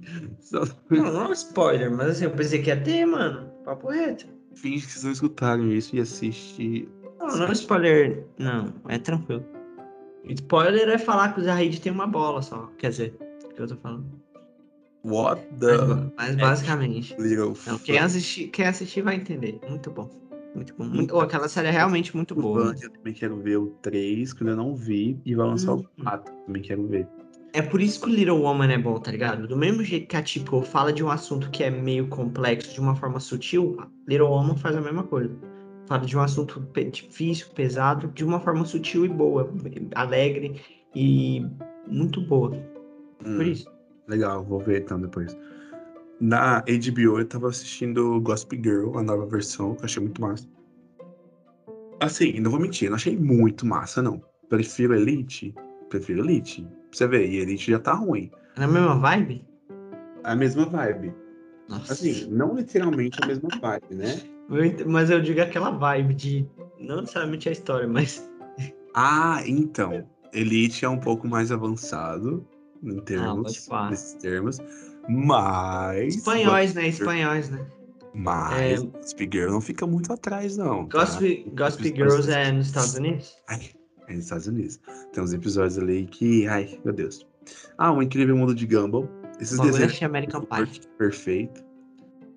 Não, 0.90 1.12
não 1.12 1.22
é 1.26 1.28
um 1.28 1.32
spoiler, 1.32 1.90
mas 1.94 2.08
assim, 2.08 2.24
eu 2.24 2.32
pensei 2.32 2.60
que 2.60 2.68
ia 2.70 2.80
ter, 2.80 3.06
mano. 3.06 3.48
Papo 3.64 3.88
reto. 3.88 4.26
finge 4.56 4.84
que 4.84 4.90
vocês 4.92 5.04
não 5.04 5.12
escutaram 5.12 5.70
isso 5.70 5.94
e 5.94 6.00
assiste. 6.00 6.88
Não, 7.20 7.28
não 7.36 7.46
é 7.46 7.52
spoiler. 7.52 8.26
Não, 8.36 8.72
é 8.88 8.98
tranquilo. 8.98 9.44
Spoiler 10.34 10.88
é 10.88 10.98
falar 10.98 11.32
que 11.32 11.40
o 11.40 11.44
Zahid 11.44 11.80
tem 11.80 11.92
uma 11.92 12.06
bola 12.06 12.42
só. 12.42 12.70
Quer 12.78 12.90
dizer, 12.90 13.16
o 13.44 13.54
que 13.54 13.60
eu 13.62 13.66
tô 13.68 13.76
falando. 13.76 14.04
What 15.04 15.40
Mas, 15.52 15.60
the 15.60 16.12
mas 16.16 16.36
basicamente. 16.36 17.14
little 17.18 17.54
Não, 17.66 17.78
quem 17.78 17.98
assistir, 17.98 18.48
quem 18.48 18.66
assistir 18.66 19.02
vai 19.02 19.14
entender. 19.14 19.60
Muito 19.68 19.90
bom. 19.90 20.10
Muito 20.54 20.74
bom. 20.74 20.84
Muito, 20.84 21.14
oh, 21.14 21.20
aquela 21.20 21.48
série 21.48 21.68
é 21.68 21.70
realmente 21.70 22.16
muito 22.16 22.34
boa. 22.34 22.74
Eu 22.82 22.90
também 22.90 23.12
quero 23.12 23.36
ver 23.36 23.58
o 23.58 23.66
3, 23.82 24.32
que 24.32 24.42
eu 24.42 24.48
ainda 24.48 24.60
não 24.60 24.74
vi, 24.74 25.20
e 25.24 25.34
vai 25.34 25.46
lançar 25.46 25.74
Hum. 25.74 25.84
o 25.98 26.02
4. 26.02 26.32
Também 26.46 26.62
quero 26.62 26.86
ver. 26.88 27.06
É 27.52 27.62
por 27.62 27.80
isso 27.80 28.00
que 28.00 28.10
o 28.10 28.12
Little 28.14 28.40
Woman 28.40 28.72
é 28.72 28.78
bom, 28.78 28.98
tá 28.98 29.10
ligado? 29.10 29.46
Do 29.46 29.56
mesmo 29.56 29.82
jeito 29.84 30.08
que 30.08 30.16
a 30.16 30.22
Tipo 30.22 30.60
fala 30.62 30.92
de 30.92 31.04
um 31.04 31.10
assunto 31.10 31.50
que 31.50 31.62
é 31.62 31.70
meio 31.70 32.08
complexo 32.08 32.72
de 32.74 32.80
uma 32.80 32.94
forma 32.96 33.20
sutil, 33.20 33.76
a 33.78 33.86
Little 34.08 34.28
Woman 34.28 34.56
faz 34.56 34.76
a 34.76 34.80
mesma 34.80 35.04
coisa. 35.04 35.34
Fala 35.86 36.04
de 36.04 36.16
um 36.16 36.20
assunto 36.20 36.60
difícil, 36.90 37.46
pesado, 37.54 38.08
de 38.08 38.24
uma 38.24 38.40
forma 38.40 38.64
sutil 38.64 39.04
e 39.04 39.08
boa, 39.08 39.48
alegre 39.94 40.60
e 40.94 41.46
muito 41.86 42.20
boa. 42.20 42.50
Hum, 43.24 43.36
Por 43.36 43.46
isso. 43.46 43.70
Legal, 44.08 44.44
vou 44.44 44.60
ver 44.60 44.82
então 44.82 45.00
depois. 45.00 45.36
Na 46.20 46.60
HBO 46.62 47.18
eu 47.18 47.24
tava 47.26 47.48
assistindo 47.48 48.20
Gossip 48.20 48.56
Girl, 48.56 48.96
a 48.98 49.02
nova 49.02 49.26
versão, 49.26 49.74
que 49.74 49.82
eu 49.82 49.84
achei 49.84 50.02
muito 50.02 50.20
massa. 50.20 50.48
Assim, 52.00 52.40
não 52.40 52.50
vou 52.50 52.60
mentir, 52.60 52.88
não 52.88 52.96
achei 52.96 53.16
muito 53.16 53.64
massa, 53.66 54.02
não. 54.02 54.22
prefiro 54.48 54.94
Elite? 54.94 55.54
Prefiro 55.88 56.24
Elite. 56.24 56.62
Pra 56.62 56.98
você 56.98 57.06
ver, 57.06 57.28
e 57.28 57.36
Elite 57.36 57.70
já 57.70 57.78
tá 57.78 57.94
ruim. 57.94 58.30
É 58.56 58.60
na 58.60 58.68
mesma 58.68 58.98
vibe? 58.98 59.44
A 60.24 60.34
mesma 60.34 60.66
vibe. 60.66 61.14
Nossa. 61.68 61.92
Assim, 61.92 62.26
não 62.30 62.54
literalmente 62.54 63.18
a 63.22 63.26
mesma 63.26 63.48
vibe, 63.60 63.94
né? 63.94 64.20
Mas 64.86 65.10
eu 65.10 65.20
digo 65.20 65.40
aquela 65.40 65.70
vibe 65.70 66.14
de. 66.14 66.46
Não 66.78 67.00
necessariamente 67.00 67.48
a 67.48 67.52
história, 67.52 67.88
mas. 67.88 68.28
Ah, 68.98 69.42
então. 69.46 70.08
Elite 70.32 70.82
é 70.82 70.88
um 70.88 70.98
pouco 70.98 71.28
mais 71.28 71.52
avançado 71.52 72.46
em 72.82 72.98
termos, 73.00 73.42
pode 73.42 73.60
falar. 73.66 73.90
nesses 73.90 74.14
termos. 74.14 74.58
Mas. 75.06 76.16
Espanhóis, 76.16 76.72
né? 76.72 76.88
Espanhóis, 76.88 77.50
né? 77.50 77.66
Mas 78.14 78.82
É. 78.82 78.86
Gossip 78.86 79.28
Girl 79.30 79.50
não 79.50 79.60
fica 79.60 79.86
muito 79.86 80.10
atrás, 80.10 80.56
não. 80.56 80.86
tá? 80.86 81.00
Gossip, 81.00 81.50
Gossip 81.54 81.94
Girls 81.94 82.30
é 82.32 82.50
nos 82.50 82.68
Estados 82.68 82.94
Unidos? 82.94 83.36
Ai, 83.50 83.68
é 84.08 84.14
nos 84.14 84.24
Estados 84.24 84.46
Unidos. 84.46 84.80
Tem 85.12 85.22
uns 85.22 85.34
episódios 85.34 85.76
ali 85.78 86.06
que. 86.06 86.46
Ai, 86.46 86.80
meu 86.82 86.94
Deus. 86.94 87.26
Ah, 87.76 87.92
um 87.92 88.00
incrível 88.00 88.34
mundo 88.34 88.54
de 88.54 88.66
Gumball. 88.66 89.06
Esses 89.40 89.54
O 89.54 89.58
bagulho 89.58 89.72
desenhos 89.72 89.92
achei 89.92 90.06
American 90.06 90.40
Pie. 90.42 90.48
per- 90.66 90.88
perfeito. 90.98 91.64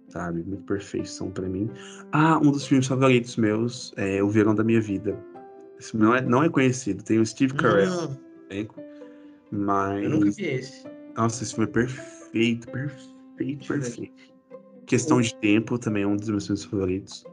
Sabe? 0.09 0.43
Muito 0.43 0.63
perfeição 0.63 1.29
pra 1.31 1.47
mim. 1.47 1.69
Ah, 2.11 2.37
um 2.39 2.51
dos 2.51 2.65
filmes 2.67 2.87
favoritos 2.87 3.35
meus 3.37 3.93
é 3.95 4.23
O 4.23 4.29
Verão 4.29 4.55
da 4.55 4.63
Minha 4.63 4.81
Vida. 4.81 5.17
Esse 5.79 5.95
não 5.95 6.15
é, 6.15 6.21
não 6.21 6.43
é 6.43 6.49
conhecido. 6.49 7.03
Tem 7.03 7.19
o 7.19 7.25
Steve 7.25 7.53
Carell 7.53 7.91
Hum, 8.09 8.17
elenco, 8.49 8.75
mas. 9.51 10.03
eu 10.03 10.09
nunca 10.09 10.31
vi 10.31 10.45
esse. 10.45 10.83
Nossa, 11.15 11.43
esse 11.43 11.53
filme 11.55 11.69
é 11.69 11.73
perfeito, 11.73 12.67
perfeito, 12.71 13.67
perfeito. 13.67 14.13
Questão 14.85 15.21
de 15.21 15.33
Tempo 15.35 15.77
também 15.77 16.03
é 16.03 16.07
um 16.07 16.15
dos 16.17 16.27
meus 16.29 16.47
filmes 16.47 16.65
favoritos. 16.65 17.23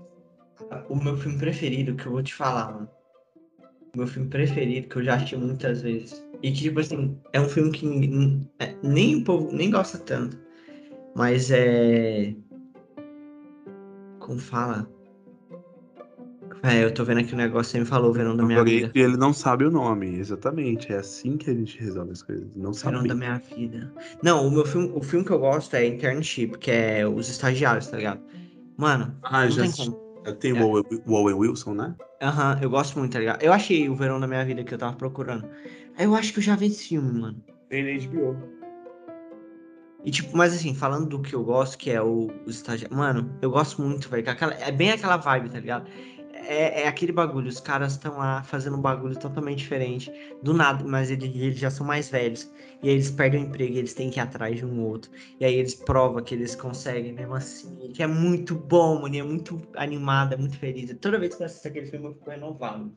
O 0.88 0.96
meu 0.96 1.16
filme 1.16 1.38
preferido, 1.38 1.94
que 1.94 2.06
eu 2.06 2.12
vou 2.12 2.22
te 2.22 2.34
falar, 2.34 2.72
mano. 2.72 2.90
O 3.94 3.98
meu 3.98 4.06
filme 4.06 4.28
preferido, 4.28 4.88
que 4.88 4.96
eu 4.96 5.02
já 5.02 5.14
assisti 5.16 5.36
muitas 5.36 5.80
vezes. 5.82 6.22
E 6.42 6.52
que, 6.52 6.62
tipo 6.62 6.80
assim, 6.80 7.18
é 7.32 7.40
um 7.40 7.48
filme 7.48 7.70
que 7.72 8.48
é, 8.58 8.74
nem 8.82 9.16
o 9.16 9.24
povo 9.24 9.50
nem 9.52 9.70
gosta 9.70 9.98
tanto. 9.98 10.38
Mas 11.14 11.50
é. 11.50 12.34
Como 14.18 14.38
fala? 14.38 14.88
É, 16.62 16.82
eu 16.82 16.92
tô 16.92 17.04
vendo 17.04 17.20
aqui 17.20 17.32
o 17.32 17.36
negócio, 17.36 17.70
você 17.72 17.80
me 17.80 17.84
falou, 17.84 18.12
Verão 18.12 18.36
da 18.36 18.44
Minha 18.44 18.64
Vida. 18.64 18.90
E 18.94 19.00
ele 19.00 19.16
não 19.16 19.32
sabe 19.32 19.64
o 19.64 19.70
nome, 19.70 20.18
exatamente. 20.18 20.92
É 20.92 20.96
assim 20.96 21.36
que 21.36 21.48
a 21.50 21.54
gente 21.54 21.78
resolve 21.78 22.12
as 22.12 22.22
coisas. 22.22 22.56
Não 22.56 22.72
Verão 22.72 22.96
sabe. 22.98 23.08
da 23.08 23.14
Minha 23.14 23.38
Vida. 23.56 23.92
Não, 24.22 24.46
o 24.46 24.50
meu 24.50 24.64
filme, 24.64 24.90
o 24.94 25.02
filme 25.02 25.24
que 25.24 25.30
eu 25.30 25.38
gosto 25.38 25.74
é 25.74 25.86
Internship, 25.86 26.58
que 26.58 26.70
é 26.70 27.06
os 27.06 27.28
estagiários, 27.28 27.86
tá 27.88 27.96
ligado? 27.96 28.20
Mano, 28.76 29.16
Ah, 29.22 29.48
já 29.48 29.64
tem 30.40 30.56
É. 30.56 30.62
o 30.62 30.66
Owen- 30.66 30.84
o 31.06 31.12
Owen 31.12 31.34
Wilson, 31.36 31.74
né? 31.74 31.94
Aham, 32.20 32.58
eu 32.60 32.70
gosto 32.70 32.98
muito, 32.98 33.12
tá 33.12 33.18
ligado? 33.20 33.42
Eu 33.42 33.52
achei 33.52 33.88
o 33.88 33.94
Verão 33.94 34.18
da 34.18 34.26
Minha 34.26 34.44
Vida 34.44 34.64
que 34.64 34.74
eu 34.74 34.78
tava 34.78 34.96
procurando. 34.96 35.48
Eu 35.98 36.14
acho 36.14 36.32
que 36.32 36.38
eu 36.38 36.42
já 36.42 36.56
vi 36.56 36.66
esse 36.66 36.88
filme, 36.88 37.20
mano. 37.20 37.42
Tem 37.68 37.82
na 37.82 38.04
HBO. 38.06 38.36
E 40.04 40.10
tipo, 40.10 40.36
mas 40.36 40.54
assim, 40.54 40.74
falando 40.74 41.08
do 41.08 41.20
que 41.20 41.34
eu 41.34 41.42
gosto, 41.42 41.76
que 41.76 41.90
é 41.90 42.00
o, 42.00 42.30
os 42.46 42.56
estagiários. 42.56 42.96
Mano, 42.96 43.28
eu 43.42 43.50
gosto 43.50 43.82
muito, 43.82 44.08
velho. 44.08 44.28
aquela- 44.30 44.54
É 44.54 44.70
bem 44.70 44.90
aquela 44.92 45.16
vibe, 45.16 45.48
tá 45.50 45.58
ligado? 45.58 45.88
É, 46.48 46.82
é 46.82 46.86
aquele 46.88 47.10
bagulho, 47.10 47.48
os 47.48 47.58
caras 47.58 47.92
estão 47.92 48.18
lá 48.18 48.40
fazendo 48.44 48.76
um 48.76 48.80
bagulho 48.80 49.18
totalmente 49.18 49.58
diferente. 49.58 50.12
Do 50.42 50.54
nada, 50.54 50.84
mas 50.84 51.10
eles, 51.10 51.34
eles 51.34 51.58
já 51.58 51.70
são 51.70 51.84
mais 51.84 52.08
velhos. 52.08 52.48
E 52.82 52.88
aí 52.88 52.94
eles 52.94 53.10
perdem 53.10 53.42
o 53.42 53.46
emprego 53.48 53.72
e 53.74 53.78
eles 53.78 53.94
têm 53.94 54.10
que 54.10 54.20
ir 54.20 54.22
atrás 54.22 54.54
de 54.56 54.64
um 54.64 54.80
outro. 54.84 55.10
E 55.40 55.44
aí 55.44 55.54
eles 55.56 55.74
provam 55.74 56.22
que 56.22 56.34
eles 56.36 56.54
conseguem 56.54 57.12
mesmo 57.12 57.34
assim. 57.34 57.90
Que 57.92 58.02
é 58.02 58.06
muito 58.06 58.54
bom, 58.54 59.00
mano. 59.02 59.14
e 59.14 59.18
É 59.18 59.24
muito 59.24 59.60
animado, 59.74 60.34
é 60.34 60.36
muito 60.36 60.56
feliz. 60.56 60.94
Toda 61.00 61.18
vez 61.18 61.34
que 61.34 61.42
eu 61.42 61.46
assisto 61.46 61.66
aquele 61.66 61.86
filme, 61.86 62.06
eu 62.06 62.14
fico 62.14 62.30
renovado. 62.30 62.92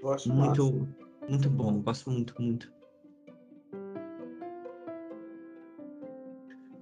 Eu 0.00 0.12
acho 0.12 0.28
massa. 0.32 0.52
Muito, 1.28 1.48
muito 1.48 1.50
bom. 1.50 1.80
Gosto 1.82 2.10
muito, 2.10 2.34
muito. 2.40 2.72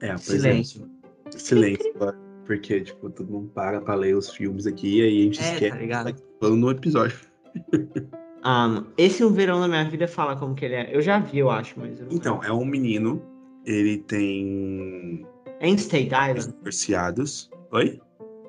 É, 0.01 0.09
pois 0.09 0.23
Silêncio. 0.25 0.91
é. 1.27 1.31
Silêncio. 1.39 1.93
claro. 1.95 2.17
Porque, 2.45 2.81
tipo, 2.81 3.09
todo 3.09 3.31
mundo 3.31 3.51
para 3.55 3.81
pra 3.81 3.95
ler 3.95 4.17
os 4.17 4.29
filmes 4.31 4.67
aqui 4.67 4.99
e 4.99 5.03
aí 5.03 5.21
a 5.21 5.25
gente 5.25 5.41
É, 5.41 5.53
esquece 5.55 5.71
tá 5.71 5.77
ligado? 5.79 6.13
que 6.15 6.21
tá 6.21 6.29
falando 6.41 6.57
no 6.61 6.71
episódio. 6.71 7.19
Ah, 8.45 8.67
mano, 8.67 8.93
esse 8.99 9.23
O 9.23 9.31
Verão 9.31 9.61
da 9.61 9.69
Minha 9.69 9.89
Vida 9.89 10.09
fala 10.09 10.35
como 10.35 10.53
que 10.57 10.65
ele 10.65 10.75
é. 10.75 10.93
Eu 10.93 11.01
já 11.01 11.21
vi, 11.21 11.39
eu 11.39 11.49
acho, 11.49 11.79
mas 11.79 12.01
eu 12.01 12.09
Então, 12.11 12.43
é 12.43 12.51
um 12.53 12.65
menino, 12.65 13.23
ele 13.65 13.99
tem 13.99 15.25
É 15.61 15.69
em 15.69 15.75
State 15.77 16.07
Island? 16.09 16.53
divorciados. 16.53 17.49
Oi? 17.71 18.01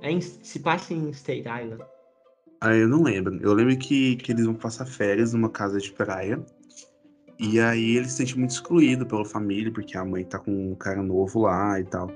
É 0.02 0.10
em- 0.10 0.20
se 0.20 0.60
passa 0.62 0.96
em 0.96 1.12
State 1.12 1.42
Island. 1.48 1.84
Ah, 2.66 2.74
eu 2.74 2.88
não 2.88 3.04
lembro. 3.04 3.38
Eu 3.42 3.54
lembro 3.54 3.78
que, 3.78 4.16
que 4.16 4.32
eles 4.32 4.46
vão 4.46 4.56
passar 4.56 4.86
férias 4.86 5.34
numa 5.34 5.50
casa 5.50 5.80
de 5.80 5.92
praia. 5.92 6.42
E 7.40 7.60
aí 7.60 7.98
ele 7.98 8.06
se 8.08 8.18
sente 8.18 8.38
muito 8.38 8.52
excluído 8.52 9.06
pela 9.06 9.26
família, 9.26 9.72
porque 9.72 9.98
a 9.98 10.06
mãe 10.06 10.24
tá 10.24 10.40
com 10.40 10.72
um 10.72 10.76
cara 10.76 11.04
novo 11.04 11.42
lá 11.42 11.80
e 11.80 11.84
tal. 11.84 12.10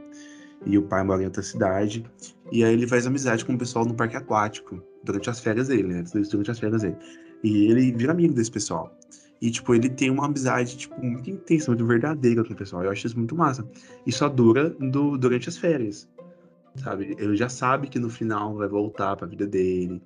E 0.65 0.77
o 0.77 0.83
pai 0.83 1.03
mora 1.03 1.21
em 1.21 1.25
outra 1.25 1.43
cidade. 1.43 2.05
E 2.51 2.63
aí 2.63 2.73
ele 2.73 2.87
faz 2.87 3.05
amizade 3.07 3.45
com 3.45 3.53
o 3.53 3.57
pessoal 3.57 3.85
no 3.85 3.95
parque 3.95 4.15
aquático, 4.17 4.81
durante 5.03 5.29
as 5.29 5.39
férias 5.39 5.67
dele, 5.67 5.87
né? 5.87 6.03
Durante 6.31 6.51
as 6.51 6.59
férias 6.59 6.81
dele. 6.83 6.97
E 7.43 7.65
ele 7.71 7.91
vira 7.91 8.13
amigo 8.13 8.33
desse 8.33 8.51
pessoal. 8.51 8.95
E, 9.41 9.51
tipo, 9.51 9.75
ele 9.75 9.89
tem 9.89 10.09
uma 10.09 10.25
amizade, 10.25 10.77
tipo, 10.77 10.99
muito 11.03 11.29
intensa, 11.29 11.71
muito 11.71 11.85
verdadeira 11.85 12.43
com 12.43 12.53
o 12.53 12.55
pessoal. 12.57 12.83
Eu 12.83 12.91
acho 12.91 13.07
isso 13.07 13.17
muito 13.17 13.35
massa. 13.35 13.67
E 14.05 14.11
só 14.11 14.29
dura 14.29 14.69
do- 14.71 15.17
durante 15.17 15.49
as 15.49 15.57
férias, 15.57 16.07
sabe? 16.75 17.15
Ele 17.19 17.35
já 17.35 17.49
sabe 17.49 17.87
que 17.87 17.99
no 17.99 18.09
final 18.09 18.55
vai 18.55 18.67
voltar 18.67 19.15
pra 19.15 19.27
vida 19.27 19.45
dele. 19.47 20.01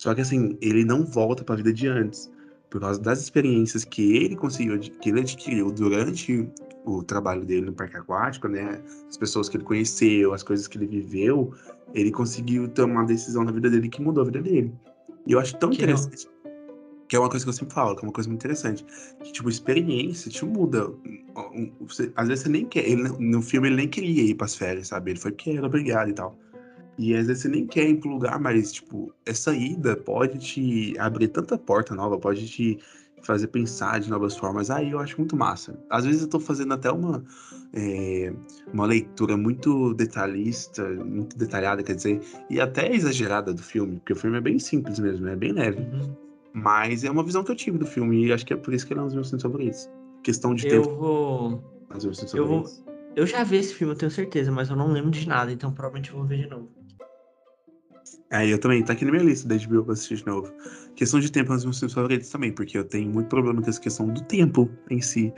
Só 0.00 0.14
que, 0.14 0.22
assim, 0.22 0.56
ele 0.62 0.82
não 0.82 1.04
volta 1.04 1.44
pra 1.44 1.54
vida 1.56 1.70
de 1.74 1.86
antes. 1.86 2.32
Por 2.70 2.80
causa 2.80 2.98
das 2.98 3.20
experiências 3.20 3.84
que 3.84 4.16
ele 4.16 4.34
conseguiu, 4.34 4.78
que 4.80 5.10
ele 5.10 5.20
adquiriu 5.20 5.70
durante 5.70 6.48
o 6.86 7.02
trabalho 7.02 7.44
dele 7.44 7.66
no 7.66 7.74
parque 7.74 7.98
aquático, 7.98 8.48
né? 8.48 8.80
As 9.10 9.18
pessoas 9.18 9.50
que 9.50 9.58
ele 9.58 9.64
conheceu, 9.64 10.32
as 10.32 10.42
coisas 10.42 10.66
que 10.66 10.78
ele 10.78 10.86
viveu, 10.86 11.52
ele 11.92 12.10
conseguiu 12.10 12.66
tomar 12.66 13.00
uma 13.00 13.04
decisão 13.04 13.44
na 13.44 13.52
vida 13.52 13.68
dele 13.68 13.90
que 13.90 14.00
mudou 14.00 14.22
a 14.22 14.24
vida 14.24 14.40
dele. 14.40 14.72
E 15.26 15.32
eu 15.32 15.38
acho 15.38 15.54
tão 15.58 15.68
Que 15.68 15.76
não- 15.84 15.84
interessante. 15.92 16.26
Que 17.06 17.16
é 17.16 17.18
uma 17.18 17.28
coisa 17.28 17.44
que 17.44 17.50
eu 17.50 17.52
sempre 17.52 17.74
falo, 17.74 17.94
que 17.94 18.02
é 18.02 18.08
uma 18.08 18.12
coisa 18.14 18.30
muito 18.30 18.40
interessante. 18.40 18.82
Que, 19.22 19.32
tipo, 19.32 19.50
experiência 19.50 20.30
te 20.30 20.46
muda. 20.46 20.90
Você- 21.80 22.10
às 22.16 22.26
vezes 22.26 22.44
você 22.44 22.48
nem 22.48 22.64
quer. 22.64 22.88
Ele, 22.88 23.02
no 23.18 23.42
filme 23.42 23.68
ele 23.68 23.76
nem 23.76 23.88
queria 23.88 24.22
ir 24.22 24.34
pras 24.34 24.54
férias, 24.54 24.88
sabe? 24.88 25.10
Ele 25.10 25.20
foi 25.20 25.32
porque 25.32 25.50
era 25.50 25.66
obrigado 25.66 26.08
e 26.08 26.14
tal. 26.14 26.38
E 26.98 27.14
às 27.14 27.26
vezes 27.26 27.42
você 27.42 27.48
nem 27.48 27.66
quer 27.66 27.88
ir 27.88 27.96
pro 27.96 28.10
lugar, 28.10 28.38
mas, 28.38 28.72
tipo, 28.72 29.12
essa 29.24 29.54
ida 29.54 29.96
pode 29.96 30.38
te 30.38 30.98
abrir 30.98 31.28
tanta 31.28 31.56
porta 31.56 31.94
nova, 31.94 32.18
pode 32.18 32.46
te 32.48 32.78
fazer 33.22 33.48
pensar 33.48 34.00
de 34.00 34.10
novas 34.10 34.36
formas. 34.36 34.70
Aí 34.70 34.90
eu 34.90 34.98
acho 34.98 35.16
muito 35.18 35.36
massa. 35.36 35.78
Às 35.88 36.04
vezes 36.04 36.22
eu 36.22 36.28
tô 36.28 36.40
fazendo 36.40 36.74
até 36.74 36.90
uma, 36.90 37.24
é, 37.72 38.32
uma 38.72 38.86
leitura 38.86 39.36
muito 39.36 39.94
detalhista, 39.94 40.88
muito 40.88 41.36
detalhada, 41.36 41.82
quer 41.82 41.94
dizer, 41.94 42.20
e 42.48 42.60
até 42.60 42.92
exagerada 42.94 43.52
do 43.52 43.62
filme, 43.62 43.96
porque 43.96 44.12
o 44.12 44.16
filme 44.16 44.38
é 44.38 44.40
bem 44.40 44.58
simples 44.58 44.98
mesmo, 44.98 45.26
é 45.28 45.36
bem 45.36 45.52
leve. 45.52 45.80
Uhum. 45.80 46.14
Mas 46.52 47.04
é 47.04 47.10
uma 47.10 47.22
visão 47.22 47.44
que 47.44 47.52
eu 47.52 47.56
tive 47.56 47.78
do 47.78 47.86
filme 47.86 48.26
e 48.26 48.32
acho 48.32 48.44
que 48.44 48.52
é 48.52 48.56
por 48.56 48.74
isso 48.74 48.86
que 48.86 48.92
ele 48.92 49.00
é 49.00 49.02
um 49.02 49.06
dos 49.06 49.14
meus 49.14 49.28
filmes 49.28 49.42
favoritos. 49.42 49.88
Questão 50.22 50.54
de 50.54 50.66
Eu 50.66 50.82
tempo, 50.82 50.96
vou. 50.96 51.64
eu 52.34 52.46
vou-. 52.46 52.64
Eu 53.16 53.26
já 53.26 53.42
vi 53.42 53.56
esse 53.56 53.74
filme, 53.74 53.92
eu 53.92 53.98
tenho 53.98 54.10
certeza, 54.10 54.52
mas 54.52 54.70
eu 54.70 54.76
não 54.76 54.92
lembro 54.92 55.10
de 55.10 55.26
nada, 55.26 55.52
então 55.52 55.72
provavelmente 55.72 56.10
eu 56.10 56.16
vou 56.16 56.24
ver 56.24 56.38
de 56.38 56.48
novo. 56.48 56.68
É, 58.32 58.46
eu 58.46 58.58
também, 58.58 58.82
tá 58.84 58.92
aqui 58.92 59.04
na 59.04 59.10
minha 59.10 59.24
lista 59.24 59.48
da 59.48 59.56
HBO 59.56 59.84
pra 59.84 59.94
assistir 59.94 60.16
de 60.16 60.26
novo. 60.26 60.52
Questão 60.94 61.18
de 61.18 61.32
tempo 61.32 61.50
é 61.50 61.52
um 61.52 61.56
dos 61.56 61.64
meus 61.64 61.78
filmes 61.78 61.94
favoritos 61.94 62.28
também, 62.28 62.52
porque 62.52 62.78
eu 62.78 62.84
tenho 62.84 63.10
muito 63.10 63.28
problema 63.28 63.60
com 63.60 63.68
essa 63.68 63.80
questão 63.80 64.06
do 64.06 64.22
tempo 64.22 64.70
em 64.88 65.00
si. 65.00 65.32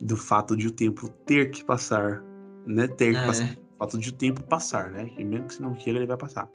Do 0.00 0.16
fato 0.16 0.54
de 0.54 0.68
o 0.68 0.70
tempo 0.70 1.08
ter 1.26 1.50
que 1.50 1.64
passar, 1.64 2.22
né? 2.66 2.86
Ter 2.86 3.14
que 3.14 3.20
É. 3.20 3.26
passar. 3.26 3.46
O 3.46 3.78
fato 3.78 3.98
de 3.98 4.10
o 4.10 4.12
tempo 4.12 4.42
passar, 4.42 4.90
né? 4.90 5.10
E 5.16 5.24
mesmo 5.24 5.46
que 5.46 5.54
você 5.54 5.62
não 5.62 5.74
queira, 5.74 5.98
ele 6.00 6.06
vai 6.06 6.18
passar. 6.18 6.48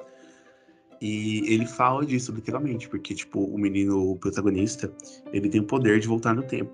E 1.02 1.40
ele 1.52 1.66
fala 1.66 2.06
disso, 2.06 2.32
literalmente, 2.32 2.88
porque, 2.88 3.16
tipo, 3.16 3.44
o 3.44 3.58
menino, 3.58 4.12
o 4.12 4.16
protagonista, 4.18 4.94
ele 5.34 5.50
tem 5.50 5.60
o 5.60 5.66
poder 5.66 6.00
de 6.00 6.08
voltar 6.08 6.36
no 6.36 6.44
tempo. 6.44 6.72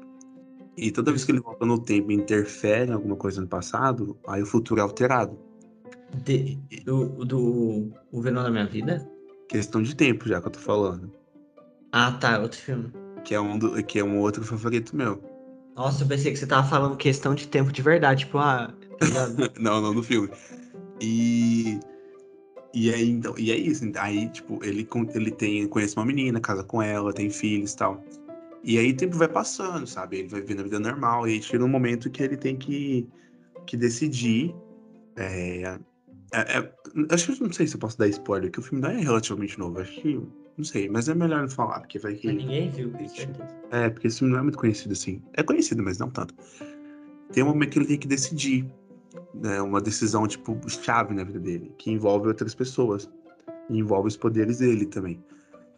E 0.78 0.92
toda 0.92 1.12
vez 1.12 1.24
que 1.24 1.32
ele 1.32 1.40
volta 1.40 1.66
no 1.66 1.80
tempo 1.80 2.12
e 2.12 2.16
interfere 2.16 2.92
em 2.92 2.94
alguma 2.94 3.16
coisa 3.16 3.42
no 3.42 3.48
passado, 3.48 4.18
aí 4.28 4.42
o 4.42 4.46
futuro 4.46 4.82
é 4.82 4.84
alterado. 4.84 5.49
De- 6.24 6.58
do, 6.86 7.26
do 7.26 7.92
O 8.12 8.22
Verão 8.22 8.44
da 8.44 8.52
Minha 8.52 8.66
Vida? 8.66 9.08
Questão 9.48 9.82
de 9.82 9.96
tempo, 9.96 10.28
já 10.28 10.42
que 10.42 10.48
eu 10.48 10.52
tô 10.52 10.60
falando. 10.60 11.12
Ah, 11.92 12.12
tá, 12.12 12.40
outro 12.40 12.60
filme. 12.60 12.92
Que 13.24 13.34
é 13.36 13.42
um, 13.42 13.58
do- 13.58 13.82
que 13.84 14.00
é 14.00 14.04
um 14.04 14.20
outro 14.20 14.44
favorito 14.44 14.96
meu. 14.96 15.22
Nossa, 15.76 16.04
eu 16.04 16.08
pensei 16.08 16.32
que 16.32 16.38
você 16.38 16.46
tava 16.46 16.68
falando 16.68 16.98
questão 16.98 17.34
de 17.34 17.48
tempo 17.48 17.72
de 17.72 17.82
verdade, 17.82 18.26
tipo, 18.26 18.38
ah, 18.38 18.74
tá? 19.00 19.50
Não, 19.60 19.82
não 19.82 19.94
do 19.94 20.04
filme. 20.04 20.30
E. 21.02 21.80
E 22.74 22.94
aí, 22.94 23.10
então, 23.10 23.34
e 23.38 23.52
é 23.52 23.56
isso. 23.58 23.84
Aí, 23.98 24.30
tipo, 24.30 24.60
ele, 24.64 24.88
ele 25.16 25.32
tem, 25.32 25.68
conhece 25.68 25.96
uma 25.96 26.06
menina, 26.06 26.40
casa 26.40 26.64
com 26.64 26.82
ela, 26.82 27.12
tem 27.14 27.30
filhos 27.30 27.74
e 27.74 27.78
tal. 27.78 28.04
E 28.64 28.78
aí 28.78 28.92
o 28.92 28.96
tempo 28.98 29.18
vai 29.18 29.28
passando, 29.28 29.88
sabe? 29.88 30.20
Ele 30.20 30.28
vai 30.28 30.42
vivendo 30.42 30.60
a 30.60 30.64
vida 30.64 30.80
normal. 30.80 31.28
E 31.28 31.34
aí 31.34 31.42
chega 31.42 31.64
um 31.64 31.68
momento 31.70 32.10
que 32.12 32.22
ele 32.22 32.38
tem 32.38 32.56
que, 32.58 33.08
que 33.66 33.76
decidir. 33.76 34.54
É, 35.16 35.80
é- 36.32 36.60
é- 36.60 36.74
acho 37.12 37.34
que 37.34 37.42
eu 37.42 37.48
não 37.48 37.54
sei 37.54 37.68
se 37.68 37.76
eu 37.76 37.80
posso 37.80 37.98
dar 37.98 38.08
spoiler, 38.08 38.52
que 38.52 38.60
o 38.60 38.62
filme 38.62 38.82
não 38.82 38.90
é 38.90 39.00
relativamente 39.00 39.58
novo. 39.58 39.80
Acho 39.80 40.02
que 40.02 40.20
Não 40.58 40.66
sei, 40.66 40.90
mas 40.90 41.08
é 41.08 41.16
melhor 41.16 41.42
não 41.42 41.50
falar, 41.50 41.80
porque 41.80 41.98
vai 41.98 42.16
que. 42.16 42.28
Mas 42.28 42.36
ninguém 42.36 42.70
viu, 42.70 42.92
com 42.92 43.08
certeza. 43.08 43.56
É, 43.72 43.90
porque 43.90 44.08
esse 44.08 44.20
filme 44.20 44.34
não 44.34 44.42
é 44.42 44.44
muito 44.44 44.58
conhecido 44.58 44.92
assim. 44.92 45.22
É 45.34 45.42
conhecido, 45.42 45.82
mas 45.82 45.98
não 45.98 46.10
tanto. 46.10 46.34
Tem 47.32 47.42
um 47.44 47.48
momento 47.48 47.72
que 47.72 47.80
ele 47.80 47.86
tem 47.86 47.98
que 47.98 48.08
decidir. 48.08 48.70
Né, 49.34 49.62
uma 49.62 49.80
decisão, 49.80 50.28
tipo, 50.28 50.60
chave 50.68 51.14
na 51.14 51.24
vida 51.24 51.40
dele, 51.40 51.74
que 51.78 51.90
envolve 51.92 52.28
outras 52.28 52.54
pessoas. 52.54 53.10
E 53.70 53.80
envolve 53.80 54.10
os 54.10 54.18
poderes 54.18 54.58
dele 54.60 54.86
também. 54.86 55.24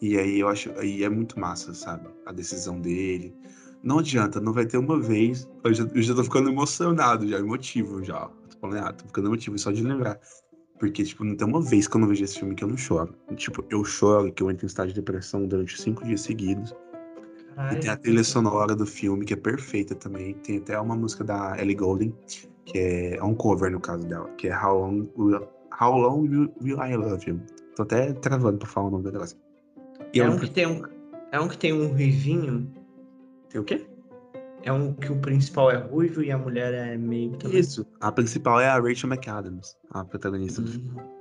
E 0.01 0.17
aí 0.17 0.39
eu 0.39 0.47
acho. 0.47 0.71
Aí 0.79 1.03
é 1.03 1.09
muito 1.09 1.39
massa, 1.39 1.73
sabe? 1.75 2.09
A 2.25 2.31
decisão 2.31 2.79
dele. 2.81 3.35
Não 3.83 3.99
adianta, 3.99 4.41
não 4.41 4.51
vai 4.51 4.65
ter 4.65 4.77
uma 4.77 4.99
vez. 4.99 5.47
Eu 5.63 5.73
já, 5.73 5.83
eu 5.93 6.01
já 6.01 6.15
tô 6.15 6.23
ficando 6.23 6.49
emocionado, 6.49 7.27
já, 7.27 7.37
emotivo 7.37 8.03
já. 8.03 8.29
Falando, 8.62 8.86
ah, 8.86 8.93
tô 8.93 9.05
ficando 9.05 9.28
emotivo 9.28 9.57
só 9.57 9.72
de 9.72 9.84
lembrar. 9.84 10.20
Porque, 10.80 11.03
tipo, 11.03 11.24
não 11.24 11.36
tem 11.36 11.47
uma 11.47 11.62
vez 11.62 11.88
que 11.88 11.95
eu 11.95 12.01
não 12.01 12.07
vejo 12.07 12.24
esse 12.24 12.39
filme 12.39 12.55
que 12.55 12.64
eu 12.64 12.68
não 12.68 12.78
choro. 12.78 13.14
Tipo, 13.36 13.66
eu 13.70 13.84
choro 13.84 14.32
que 14.32 14.41
eu 14.41 14.49
entro 14.49 14.66
em 14.66 14.68
estado 14.68 14.89
de 14.89 14.95
depressão 14.95 15.45
durante 15.47 15.80
cinco 15.80 16.03
dias 16.05 16.22
seguidos. 16.22 16.76
Caralho. 17.55 17.78
E 17.78 17.82
tem 17.82 17.89
a 17.89 17.97
trilha 17.97 18.24
sonora 18.24 18.76
do 18.76 18.86
filme, 18.86 19.26
que 19.26 19.34
é 19.34 19.38
perfeita 19.38 19.95
também. 19.95 20.34
Tem 20.36 20.57
até 20.57 20.80
uma 20.80 20.95
música 20.95 21.24
da 21.24 21.59
Ellie 21.59 21.76
Goulding, 21.76 22.14
que 22.66 22.78
é, 22.78 23.18
é 23.18 23.24
um 23.24 23.36
cover 23.36 23.72
no 23.72 23.80
caso 23.80 24.07
dela, 24.07 24.30
que 24.38 24.47
é 24.47 24.57
How 24.57 24.80
Long 24.80 25.09
Will, 25.18 25.47
How 25.80 25.97
Long 25.97 26.22
Will, 26.22 26.53
Will 26.62 26.82
I 26.82 26.95
Love 26.95 27.30
You. 27.30 27.41
Tô 27.76 27.84
até 27.84 28.14
travando 28.14 28.57
pra 28.57 28.68
falar 28.68 28.88
o 28.88 28.91
nome 28.91 29.03
do 29.03 29.12
negócio. 29.12 29.38
É 30.14 30.28
um... 30.28 30.38
que 30.38 30.49
tem 30.49 30.68
um, 30.68 30.84
é 31.32 31.39
um 31.39 31.47
que 31.47 31.57
tem 31.57 31.74
um 31.74 31.88
ruivinho. 31.88 32.72
Tem 33.49 33.62
o 33.62 33.64
quê? 33.64 33.86
É 34.64 34.72
um 34.72 34.93
que 34.93 35.12
o 35.12 35.20
principal 35.20 35.72
é 35.72 35.78
ruivo 35.78 36.22
e 36.22 36.32
a 36.32 36.38
mulher 36.38 36.74
é 36.74 36.97
meio 36.97 37.32
também. 37.38 37.59
Isso. 37.59 37.86
A 37.99 38.12
principal 38.12 38.59
é 38.59 38.68
a 38.68 38.80
Rachel 38.80 39.09
McAdams, 39.09 39.76
a 39.91 40.05
protagonista 40.05 40.62
do 40.62 40.72
filme. 40.72 40.91
Hum. 40.91 41.12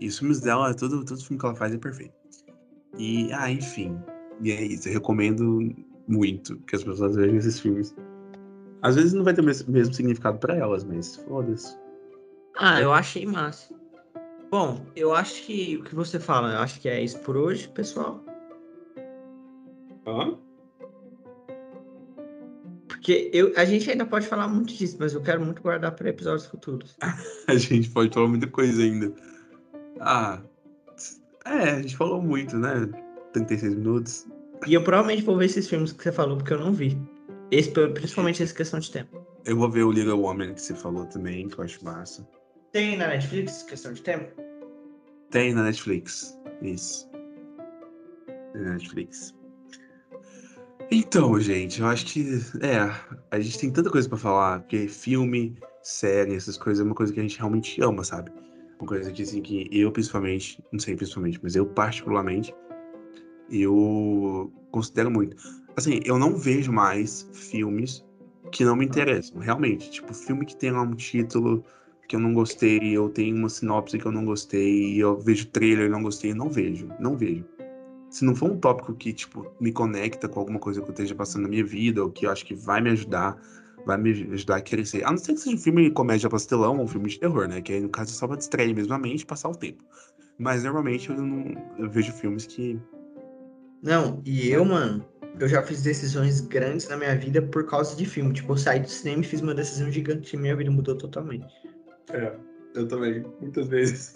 E 0.00 0.08
os 0.08 0.18
filmes 0.18 0.40
dela, 0.40 0.74
todo, 0.74 1.04
todo 1.04 1.22
filme 1.22 1.40
que 1.40 1.46
ela 1.46 1.54
faz 1.54 1.72
é 1.74 1.78
perfeito. 1.78 2.12
E, 2.98 3.32
ah, 3.32 3.50
enfim. 3.50 3.98
E 4.42 4.50
é 4.52 4.62
isso, 4.62 4.88
eu 4.88 4.94
recomendo 4.94 5.74
muito 6.06 6.56
que 6.66 6.76
as 6.76 6.84
pessoas 6.84 7.16
vejam 7.16 7.36
esses 7.36 7.58
filmes. 7.60 7.94
Às 8.82 8.96
vezes 8.96 9.14
não 9.14 9.24
vai 9.24 9.32
ter 9.32 9.40
o 9.40 9.44
mes- 9.44 9.64
mesmo 9.64 9.94
significado 9.94 10.38
pra 10.38 10.54
elas, 10.54 10.84
mas 10.84 11.16
foda-se. 11.16 11.78
Ah, 12.58 12.80
eu 12.80 12.92
achei 12.92 13.24
massa. 13.24 13.74
Bom, 14.50 14.84
eu 14.94 15.14
acho 15.14 15.42
que 15.44 15.78
o 15.78 15.84
que 15.84 15.94
você 15.94 16.20
fala, 16.20 16.52
eu 16.52 16.58
acho 16.58 16.80
que 16.80 16.88
é 16.88 17.02
isso 17.02 17.18
por 17.20 17.36
hoje, 17.36 17.66
pessoal. 17.68 18.22
Hã? 20.06 20.36
Porque 23.04 23.30
eu, 23.34 23.52
a 23.54 23.66
gente 23.66 23.90
ainda 23.90 24.06
pode 24.06 24.26
falar 24.26 24.48
muito 24.48 24.72
disso, 24.72 24.96
mas 24.98 25.12
eu 25.12 25.20
quero 25.20 25.38
muito 25.44 25.60
guardar 25.60 25.92
para 25.92 26.08
episódios 26.08 26.46
futuros. 26.46 26.96
A 27.46 27.54
gente 27.54 27.90
pode 27.90 28.14
falar 28.14 28.28
muita 28.28 28.46
coisa 28.46 28.82
ainda. 28.82 29.12
Ah, 30.00 30.40
é, 31.44 31.72
a 31.72 31.82
gente 31.82 31.98
falou 31.98 32.22
muito, 32.22 32.56
né? 32.56 32.88
36 33.34 33.74
minutos. 33.74 34.26
E 34.66 34.72
eu 34.72 34.82
provavelmente 34.82 35.22
vou 35.22 35.36
ver 35.36 35.44
esses 35.44 35.68
filmes 35.68 35.92
que 35.92 36.02
você 36.02 36.10
falou, 36.10 36.38
porque 36.38 36.54
eu 36.54 36.58
não 36.58 36.72
vi. 36.72 36.98
Esse, 37.50 37.70
principalmente 37.70 38.42
essa 38.42 38.54
questão 38.54 38.80
de 38.80 38.90
tempo. 38.90 39.22
Eu 39.44 39.58
vou 39.58 39.70
ver 39.70 39.82
o 39.82 39.92
Little 39.92 40.22
Woman 40.22 40.54
que 40.54 40.62
você 40.62 40.74
falou 40.74 41.04
também, 41.04 41.46
que 41.46 41.58
eu 41.58 41.64
acho 41.64 41.84
massa. 41.84 42.26
Tem 42.72 42.96
na 42.96 43.08
Netflix 43.08 43.64
questão 43.64 43.92
de 43.92 44.00
tempo? 44.00 44.32
Tem 45.30 45.52
na 45.52 45.64
Netflix. 45.64 46.40
Isso. 46.62 47.06
Tem 48.54 48.62
na 48.62 48.72
Netflix. 48.72 49.34
Então, 50.90 51.38
gente, 51.40 51.80
eu 51.80 51.86
acho 51.86 52.06
que. 52.06 52.40
É, 52.60 52.90
a 53.30 53.40
gente 53.40 53.58
tem 53.58 53.70
tanta 53.70 53.90
coisa 53.90 54.08
pra 54.08 54.18
falar, 54.18 54.60
porque 54.60 54.86
filme, 54.88 55.56
série, 55.82 56.34
essas 56.34 56.56
coisas 56.56 56.84
é 56.84 56.86
uma 56.86 56.94
coisa 56.94 57.12
que 57.12 57.20
a 57.20 57.22
gente 57.22 57.38
realmente 57.38 57.80
ama, 57.82 58.04
sabe? 58.04 58.30
Uma 58.78 58.88
coisa 58.88 59.10
que, 59.10 59.22
assim, 59.22 59.40
que 59.40 59.68
eu, 59.72 59.90
principalmente, 59.90 60.62
não 60.72 60.78
sei 60.78 60.96
principalmente, 60.96 61.40
mas 61.42 61.56
eu, 61.56 61.66
particularmente, 61.66 62.54
eu 63.50 64.52
considero 64.70 65.10
muito. 65.10 65.36
Assim, 65.76 66.00
eu 66.04 66.18
não 66.18 66.36
vejo 66.36 66.72
mais 66.72 67.28
filmes 67.32 68.04
que 68.52 68.64
não 68.64 68.76
me 68.76 68.84
interessam, 68.84 69.40
realmente. 69.40 69.90
Tipo, 69.90 70.14
filme 70.14 70.44
que 70.44 70.56
tem 70.56 70.70
lá 70.70 70.82
um 70.82 70.94
título 70.94 71.64
que 72.08 72.16
eu 72.16 72.20
não 72.20 72.34
gostei, 72.34 72.96
ou 72.98 73.08
tem 73.08 73.32
uma 73.32 73.48
sinopse 73.48 73.98
que 73.98 74.06
eu 74.06 74.12
não 74.12 74.24
gostei, 74.24 74.96
eu 74.96 75.18
vejo 75.18 75.46
trailer 75.46 75.86
e 75.86 75.90
não 75.90 76.02
gostei, 76.02 76.32
eu 76.32 76.36
não 76.36 76.50
vejo, 76.50 76.88
não 77.00 77.16
vejo. 77.16 77.44
Se 78.14 78.24
não 78.24 78.32
for 78.32 78.48
um 78.48 78.56
tópico 78.56 78.94
que, 78.94 79.12
tipo, 79.12 79.52
me 79.58 79.72
conecta 79.72 80.28
com 80.28 80.38
alguma 80.38 80.60
coisa 80.60 80.80
que 80.80 80.86
eu 80.86 80.92
esteja 80.92 81.16
passando 81.16 81.42
na 81.42 81.48
minha 81.48 81.64
vida, 81.64 82.00
ou 82.00 82.08
que 82.08 82.26
eu 82.26 82.30
acho 82.30 82.46
que 82.46 82.54
vai 82.54 82.80
me 82.80 82.90
ajudar, 82.90 83.36
vai 83.84 83.98
me 83.98 84.10
ajudar 84.32 84.54
a 84.54 84.60
crescer. 84.60 85.04
A 85.04 85.10
não 85.10 85.18
ser 85.18 85.32
que 85.32 85.40
seja 85.40 85.56
um 85.56 85.58
filme 85.58 85.90
comédia 85.90 86.30
pastelão 86.30 86.78
ou 86.78 86.84
um 86.84 86.86
filme 86.86 87.08
de 87.08 87.18
terror, 87.18 87.48
né? 87.48 87.60
Que 87.60 87.72
aí, 87.72 87.80
no 87.80 87.88
caso, 87.88 88.12
é 88.12 88.14
só 88.14 88.28
pra 88.28 88.36
distrair 88.36 88.72
mesmo 88.72 88.94
a 88.94 88.98
mente 89.00 89.22
e 89.22 89.26
passar 89.26 89.48
o 89.48 89.56
tempo. 89.56 89.82
Mas, 90.38 90.62
normalmente, 90.62 91.10
eu 91.10 91.16
não... 91.16 91.60
Eu 91.76 91.90
vejo 91.90 92.12
filmes 92.12 92.46
que... 92.46 92.78
Não, 93.82 94.22
e 94.24 94.48
eu, 94.48 94.64
mano, 94.64 95.04
eu 95.40 95.48
já 95.48 95.60
fiz 95.64 95.82
decisões 95.82 96.40
grandes 96.40 96.88
na 96.88 96.96
minha 96.96 97.18
vida 97.18 97.42
por 97.42 97.66
causa 97.66 97.96
de 97.96 98.06
filme. 98.06 98.32
Tipo, 98.32 98.52
eu 98.52 98.56
saí 98.56 98.78
do 98.78 98.88
cinema 98.88 99.22
e 99.22 99.26
fiz 99.26 99.40
uma 99.40 99.56
decisão 99.56 99.90
gigante 99.90 100.36
e 100.36 100.38
minha 100.38 100.54
vida 100.54 100.70
mudou 100.70 100.96
totalmente. 100.96 101.52
É, 102.12 102.32
eu 102.74 102.88
também, 102.88 103.24
muitas 103.40 103.68
vezes. 103.68 104.14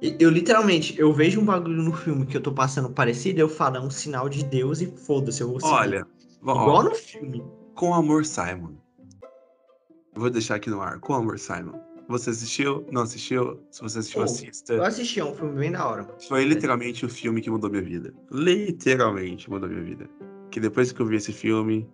E 0.00 0.16
Eu 0.20 0.30
literalmente, 0.30 0.98
eu 0.98 1.12
vejo 1.12 1.40
um 1.40 1.44
bagulho 1.44 1.82
no 1.82 1.92
filme 1.92 2.26
que 2.26 2.36
eu 2.36 2.40
tô 2.40 2.52
passando 2.52 2.90
parecido, 2.90 3.40
eu 3.40 3.48
falo, 3.48 3.76
é 3.76 3.80
um 3.80 3.90
sinal 3.90 4.28
de 4.28 4.44
Deus 4.44 4.80
e 4.80 4.86
foda-se, 4.86 5.40
eu 5.40 5.48
vou 5.48 5.60
seguir. 5.60 5.72
Olha, 5.72 6.06
ó, 6.42 6.62
Igual 6.62 6.82
no 6.84 6.94
filme. 6.94 7.42
Com 7.74 7.94
Amor, 7.94 8.24
Simon. 8.24 8.74
Vou 10.14 10.28
deixar 10.28 10.56
aqui 10.56 10.68
no 10.68 10.82
ar. 10.82 11.00
Com 11.00 11.14
Amor, 11.14 11.38
Simon. 11.38 11.72
Você 12.08 12.30
assistiu? 12.30 12.84
Não 12.90 13.02
assistiu? 13.02 13.62
Se 13.70 13.80
você 13.80 14.00
assistiu, 14.00 14.20
Pô, 14.20 14.24
assista. 14.24 14.74
Eu 14.74 14.84
assisti, 14.84 15.20
é 15.20 15.24
um 15.24 15.34
filme 15.34 15.58
bem 15.58 15.72
da 15.72 15.86
hora. 15.86 16.06
Foi 16.28 16.44
literalmente 16.44 17.06
o 17.06 17.08
filme 17.08 17.40
que 17.40 17.48
mudou 17.48 17.70
minha 17.70 17.82
vida. 17.82 18.12
Literalmente 18.30 19.48
mudou 19.48 19.68
minha 19.68 19.82
vida. 19.82 20.10
Que 20.50 20.60
depois 20.60 20.92
que 20.92 21.00
eu 21.00 21.06
vi 21.06 21.16
esse 21.16 21.32
filme, 21.32 21.88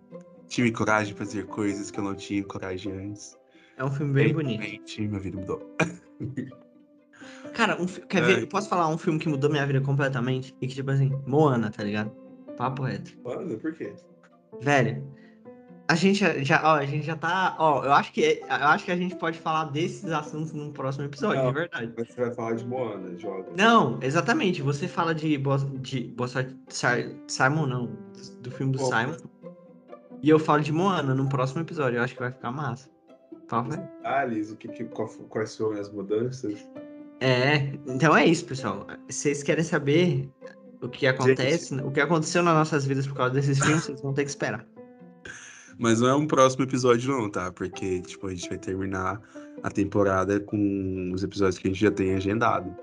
tive 0.49 0.71
coragem 0.71 1.13
de 1.13 1.17
fazer 1.17 1.45
coisas 1.45 1.89
que 1.89 1.99
eu 1.99 2.03
não 2.03 2.15
tinha 2.15 2.43
coragem 2.43 2.91
antes. 2.91 3.38
É 3.79 3.83
um 3.83 3.91
filme 3.91 4.13
bem 4.13 4.33
bonito. 4.33 4.59
Realmente, 4.59 5.01
minha 5.07 5.19
vida 5.19 5.37
mudou. 5.39 5.75
Cara, 7.53 7.81
um 7.81 7.87
fi- 7.87 8.01
quer 8.01 8.21
Ai. 8.23 8.33
ver? 8.35 8.41
Eu 8.43 8.47
posso 8.47 8.69
falar 8.69 8.87
um 8.89 8.97
filme 8.97 9.17
que 9.19 9.27
mudou 9.29 9.49
minha 9.49 9.65
vida 9.65 9.81
completamente? 9.81 10.55
E 10.61 10.67
que, 10.67 10.75
tipo 10.75 10.91
assim, 10.91 11.11
Moana, 11.25 11.71
tá 11.71 11.83
ligado? 11.83 12.11
Papo 12.57 12.83
reto. 12.83 13.11
Mano, 13.23 13.57
por 13.57 13.73
quê? 13.73 13.93
Velho, 14.61 15.03
a 15.87 15.95
gente 15.95 16.19
já- 16.43 16.61
ó, 16.63 16.75
a 16.75 16.85
gente 16.85 17.05
já 17.05 17.15
tá, 17.15 17.55
ó, 17.57 17.83
eu 17.85 17.93
acho 17.93 18.11
que 18.11 18.41
eu 18.47 18.47
acho 18.49 18.83
que 18.85 18.91
a 18.91 18.97
gente 18.97 19.15
pode 19.15 19.39
falar 19.39 19.65
desses 19.65 20.11
assuntos 20.11 20.51
num 20.51 20.71
próximo 20.71 21.05
episódio, 21.05 21.41
Não. 21.41 21.47
de 21.47 21.53
verdade. 21.59 21.93
Mas 21.97 22.09
você 22.09 22.21
vai 22.21 22.33
falar 22.33 22.53
de 22.55 22.65
Moana, 22.65 23.17
joga. 23.17 23.49
Não, 23.57 23.97
exatamente. 24.01 24.61
Você 24.61 24.87
fala 24.87 25.15
de 25.15 25.37
Boa, 25.37 25.57
de 25.57 26.13
Simon, 27.27 27.65
não, 27.65 27.89
do, 28.41 28.51
filme 28.51 28.73
do 28.73 28.79
Qual? 28.79 28.91
Simon. 28.91 29.15
E 30.21 30.29
eu 30.29 30.37
falo 30.37 30.61
de 30.61 30.73
Moana 30.73 31.15
no 31.15 31.29
próximo 31.29 31.61
episódio. 31.61 31.97
Eu 31.97 32.03
acho 32.03 32.13
que 32.13 32.19
vai 32.19 32.31
ficar 32.31 32.51
massa. 32.51 32.89
Ah, 34.03 34.25
Liz, 34.25 34.51
o 34.51 34.55
que, 34.55 34.67
que, 34.67 34.85
quais 34.85 35.55
foram 35.55 35.79
as 35.79 35.91
mudanças? 35.91 36.67
É, 37.19 37.73
então 37.87 38.15
é 38.15 38.25
isso, 38.25 38.45
pessoal. 38.45 38.87
Vocês 39.09 39.43
querem 39.43 39.63
saber 39.63 40.29
o 40.81 40.87
que 40.87 41.07
acontece, 41.07 41.75
o 41.75 41.91
que 41.91 41.99
aconteceu 41.99 42.41
nas 42.43 42.53
nossas 42.53 42.85
vidas 42.85 43.07
por 43.07 43.15
causa 43.15 43.33
desses 43.33 43.59
filmes, 43.59 43.83
vocês 43.83 44.01
vão 44.01 44.13
ter 44.13 44.23
que 44.23 44.29
esperar. 44.29 44.65
Mas 45.77 45.99
não 46.01 46.09
é 46.09 46.15
um 46.15 46.27
próximo 46.27 46.63
episódio, 46.63 47.11
não, 47.11 47.29
tá? 47.29 47.51
Porque, 47.51 48.01
tipo, 48.01 48.27
a 48.27 48.31
gente 48.31 48.49
vai 48.49 48.57
terminar 48.57 49.21
a 49.63 49.69
temporada 49.69 50.39
com 50.39 51.11
os 51.13 51.23
episódios 51.23 51.57
que 51.57 51.67
a 51.67 51.71
gente 51.71 51.81
já 51.81 51.91
tem 51.91 52.15
agendado. 52.15 52.75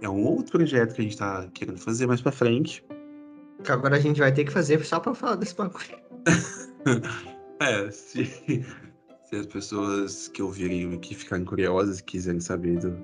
É 0.00 0.08
um 0.08 0.24
outro 0.24 0.58
projeto 0.58 0.94
que 0.94 1.00
a 1.00 1.04
gente 1.04 1.16
tá 1.16 1.46
querendo 1.52 1.78
fazer 1.78 2.06
mais 2.06 2.20
pra 2.20 2.32
frente. 2.32 2.84
Que 3.62 3.72
agora 3.72 3.96
a 3.96 4.00
gente 4.00 4.20
vai 4.20 4.32
ter 4.32 4.44
que 4.44 4.52
fazer 4.52 4.82
só 4.84 5.00
pra 5.00 5.14
falar 5.14 5.36
desse 5.36 5.54
bagulho. 5.54 5.98
É, 7.60 7.90
se, 7.90 8.64
se 9.28 9.36
as 9.36 9.46
pessoas 9.46 10.28
que 10.28 10.42
ouvirem 10.42 10.94
e 10.94 10.98
que 10.98 11.14
ficarem 11.14 11.44
curiosas 11.44 12.00
quiserem 12.00 12.40
saber 12.40 12.78
do, 12.78 12.96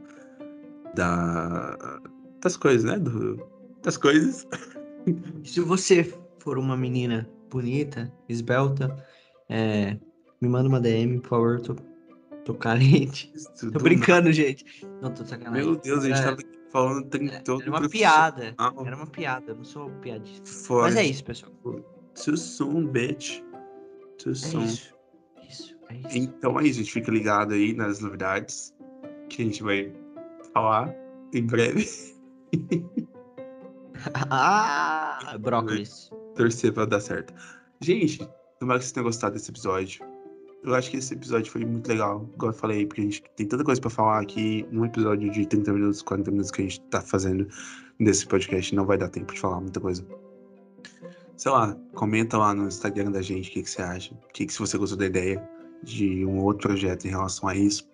da, 0.95 2.01
das 2.41 2.57
coisas, 2.57 2.85
né? 2.85 2.99
Do, 2.99 3.47
das 3.83 3.99
coisas. 3.99 4.47
Se 5.45 5.61
você 5.61 6.03
for 6.39 6.57
uma 6.57 6.77
menina 6.77 7.29
bonita, 7.51 8.11
esbelta, 8.27 8.97
é, 9.51 9.99
me 10.41 10.49
manda 10.49 10.67
uma 10.67 10.81
DM, 10.81 11.21
por 11.21 11.29
favor. 11.29 11.61
Tô, 11.61 11.77
tô 12.47 12.55
carente. 12.55 13.31
Isso 13.35 13.71
Tô 13.71 13.79
do 13.79 13.85
brincando, 13.85 14.33
gente. 14.33 14.65
Não, 15.03 15.13
tô 15.13 15.27
sacanagem. 15.27 15.67
Meu 15.67 15.77
Deus, 15.77 16.05
a 16.05 16.09
gente 16.09 16.21
É, 16.21 16.23
tava 16.25 16.39
falando 16.71 17.07
tem 17.11 17.29
todo 17.43 17.61
Era 17.61 17.71
uma 17.71 17.89
piada. 17.89 18.55
Era 18.87 18.97
uma 18.97 19.07
piada, 19.07 19.53
eu 19.53 19.57
não 19.57 19.65
sou 19.65 19.91
piadista. 20.01 20.49
Mas 20.71 20.97
é 20.97 21.05
isso, 21.05 21.23
pessoal. 21.23 21.53
Too 22.15 22.37
soon, 22.39 22.87
bitch. 22.87 23.43
Too 24.17 24.33
É 24.33 24.35
soon. 24.35 24.65
isso. 24.65 24.94
É. 26.11 26.19
Então 26.19 26.59
é 26.59 26.65
isso, 26.65 26.79
gente. 26.79 26.93
Fica 26.93 27.11
ligado 27.11 27.55
aí 27.55 27.73
nas 27.75 28.01
novidades 28.01 28.75
que 29.29 29.43
a 29.43 29.45
gente 29.45 29.63
vai 29.63 29.93
falar 30.53 30.95
em 31.33 31.47
breve. 31.47 31.89
ah, 34.31 35.37
brócolis. 35.41 36.11
Torcer 36.35 36.73
pra 36.73 36.85
dar 36.85 37.01
certo. 37.01 37.33
Gente, 37.81 38.19
tomara 38.59 38.79
que 38.79 38.85
vocês 38.85 38.93
tenham 38.93 39.05
gostado 39.05 39.35
desse 39.35 39.51
episódio. 39.51 40.05
eu 40.65 40.75
acho 40.75 40.91
que 40.91 40.97
esse 40.97 41.15
episódio 41.15 41.51
foi 41.51 41.65
muito 41.65 41.87
legal, 41.89 42.29
igual 42.35 42.53
eu 42.53 42.57
falei, 42.57 42.87
porque 42.87 43.01
a 43.01 43.05
gente 43.05 43.23
tem 43.37 43.47
tanta 43.47 43.65
coisa 43.65 43.81
pra 43.81 43.91
falar 43.91 44.21
aqui. 44.23 44.67
Um 44.73 44.85
episódio 44.85 45.31
de 45.31 45.47
30 45.47 45.73
minutos, 45.73 46.03
40 46.03 46.31
minutos 46.31 46.51
que 46.51 46.63
a 46.63 46.65
gente 46.65 46.81
tá 46.83 47.01
fazendo 47.01 47.47
nesse 47.99 48.27
podcast 48.27 48.75
não 48.75 48.87
vai 48.87 48.99
dar 48.99 49.09
tempo 49.09 49.33
de 49.33 49.41
falar 49.41 49.61
muita 49.61 49.81
coisa. 49.81 50.05
Sei 51.37 51.51
lá, 51.51 51.77
comenta 51.95 52.39
lá 52.39 52.55
no 52.55 52.69
Instagram 52.69 53.11
da 53.11 53.21
gente 53.21 53.51
o 53.51 53.53
que, 53.53 53.63
que 53.63 53.71
você 53.71 53.83
acha. 53.83 54.15
O 54.15 54.33
que, 54.33 54.47
que 54.47 54.53
se 54.53 54.59
você 54.59 54.79
gostou 54.79 54.99
da 54.99 55.07
ideia 55.07 55.43
de 55.85 56.25
um 56.25 56.39
outro 56.43 56.69
projeto 56.69 57.05
em 57.05 57.11
relação 57.11 57.49
a 57.49 57.55
isso. 57.55 57.89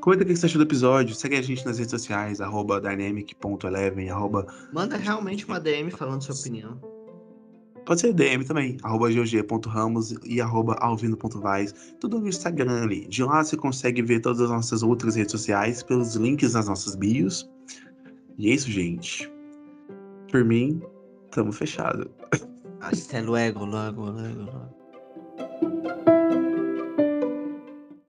Comenta 0.00 0.22
o 0.22 0.26
que 0.26 0.36
você 0.36 0.46
achou 0.46 0.58
do 0.58 0.68
episódio. 0.68 1.14
Segue 1.14 1.36
a 1.36 1.42
gente 1.42 1.64
nas 1.64 1.78
redes 1.78 1.90
sociais, 1.90 2.40
arroba 2.40 2.80
dynamic.eleven, 2.80 4.10
arroba... 4.10 4.46
Manda 4.72 4.96
realmente 4.96 5.46
uma 5.46 5.58
DM 5.58 5.90
falando 5.90 6.22
sua 6.22 6.34
opinião. 6.34 6.78
Pode 7.86 8.00
ser 8.00 8.12
DM 8.14 8.44
também, 8.44 8.78
arroba 8.82 9.10
gg.ramos 9.10 10.14
e 10.24 10.40
arroba 10.40 10.74
alvino.vais, 10.80 11.74
tudo 12.00 12.18
no 12.18 12.28
Instagram 12.28 12.82
ali. 12.82 13.06
De 13.08 13.22
lá 13.22 13.44
você 13.44 13.56
consegue 13.56 14.00
ver 14.00 14.20
todas 14.20 14.40
as 14.40 14.50
nossas 14.50 14.82
outras 14.82 15.16
redes 15.16 15.32
sociais 15.32 15.82
pelos 15.82 16.14
links 16.16 16.54
nas 16.54 16.66
nossas 16.66 16.94
bios. 16.94 17.50
E 18.38 18.50
é 18.50 18.54
isso, 18.54 18.70
gente. 18.70 19.30
Por 20.30 20.44
mim, 20.44 20.82
tamo 21.30 21.52
fechado. 21.52 22.10
Hasta 22.80 23.20
luego, 23.20 23.64
luego, 23.64 24.10
luego, 24.10 24.42
luego. 24.42 26.13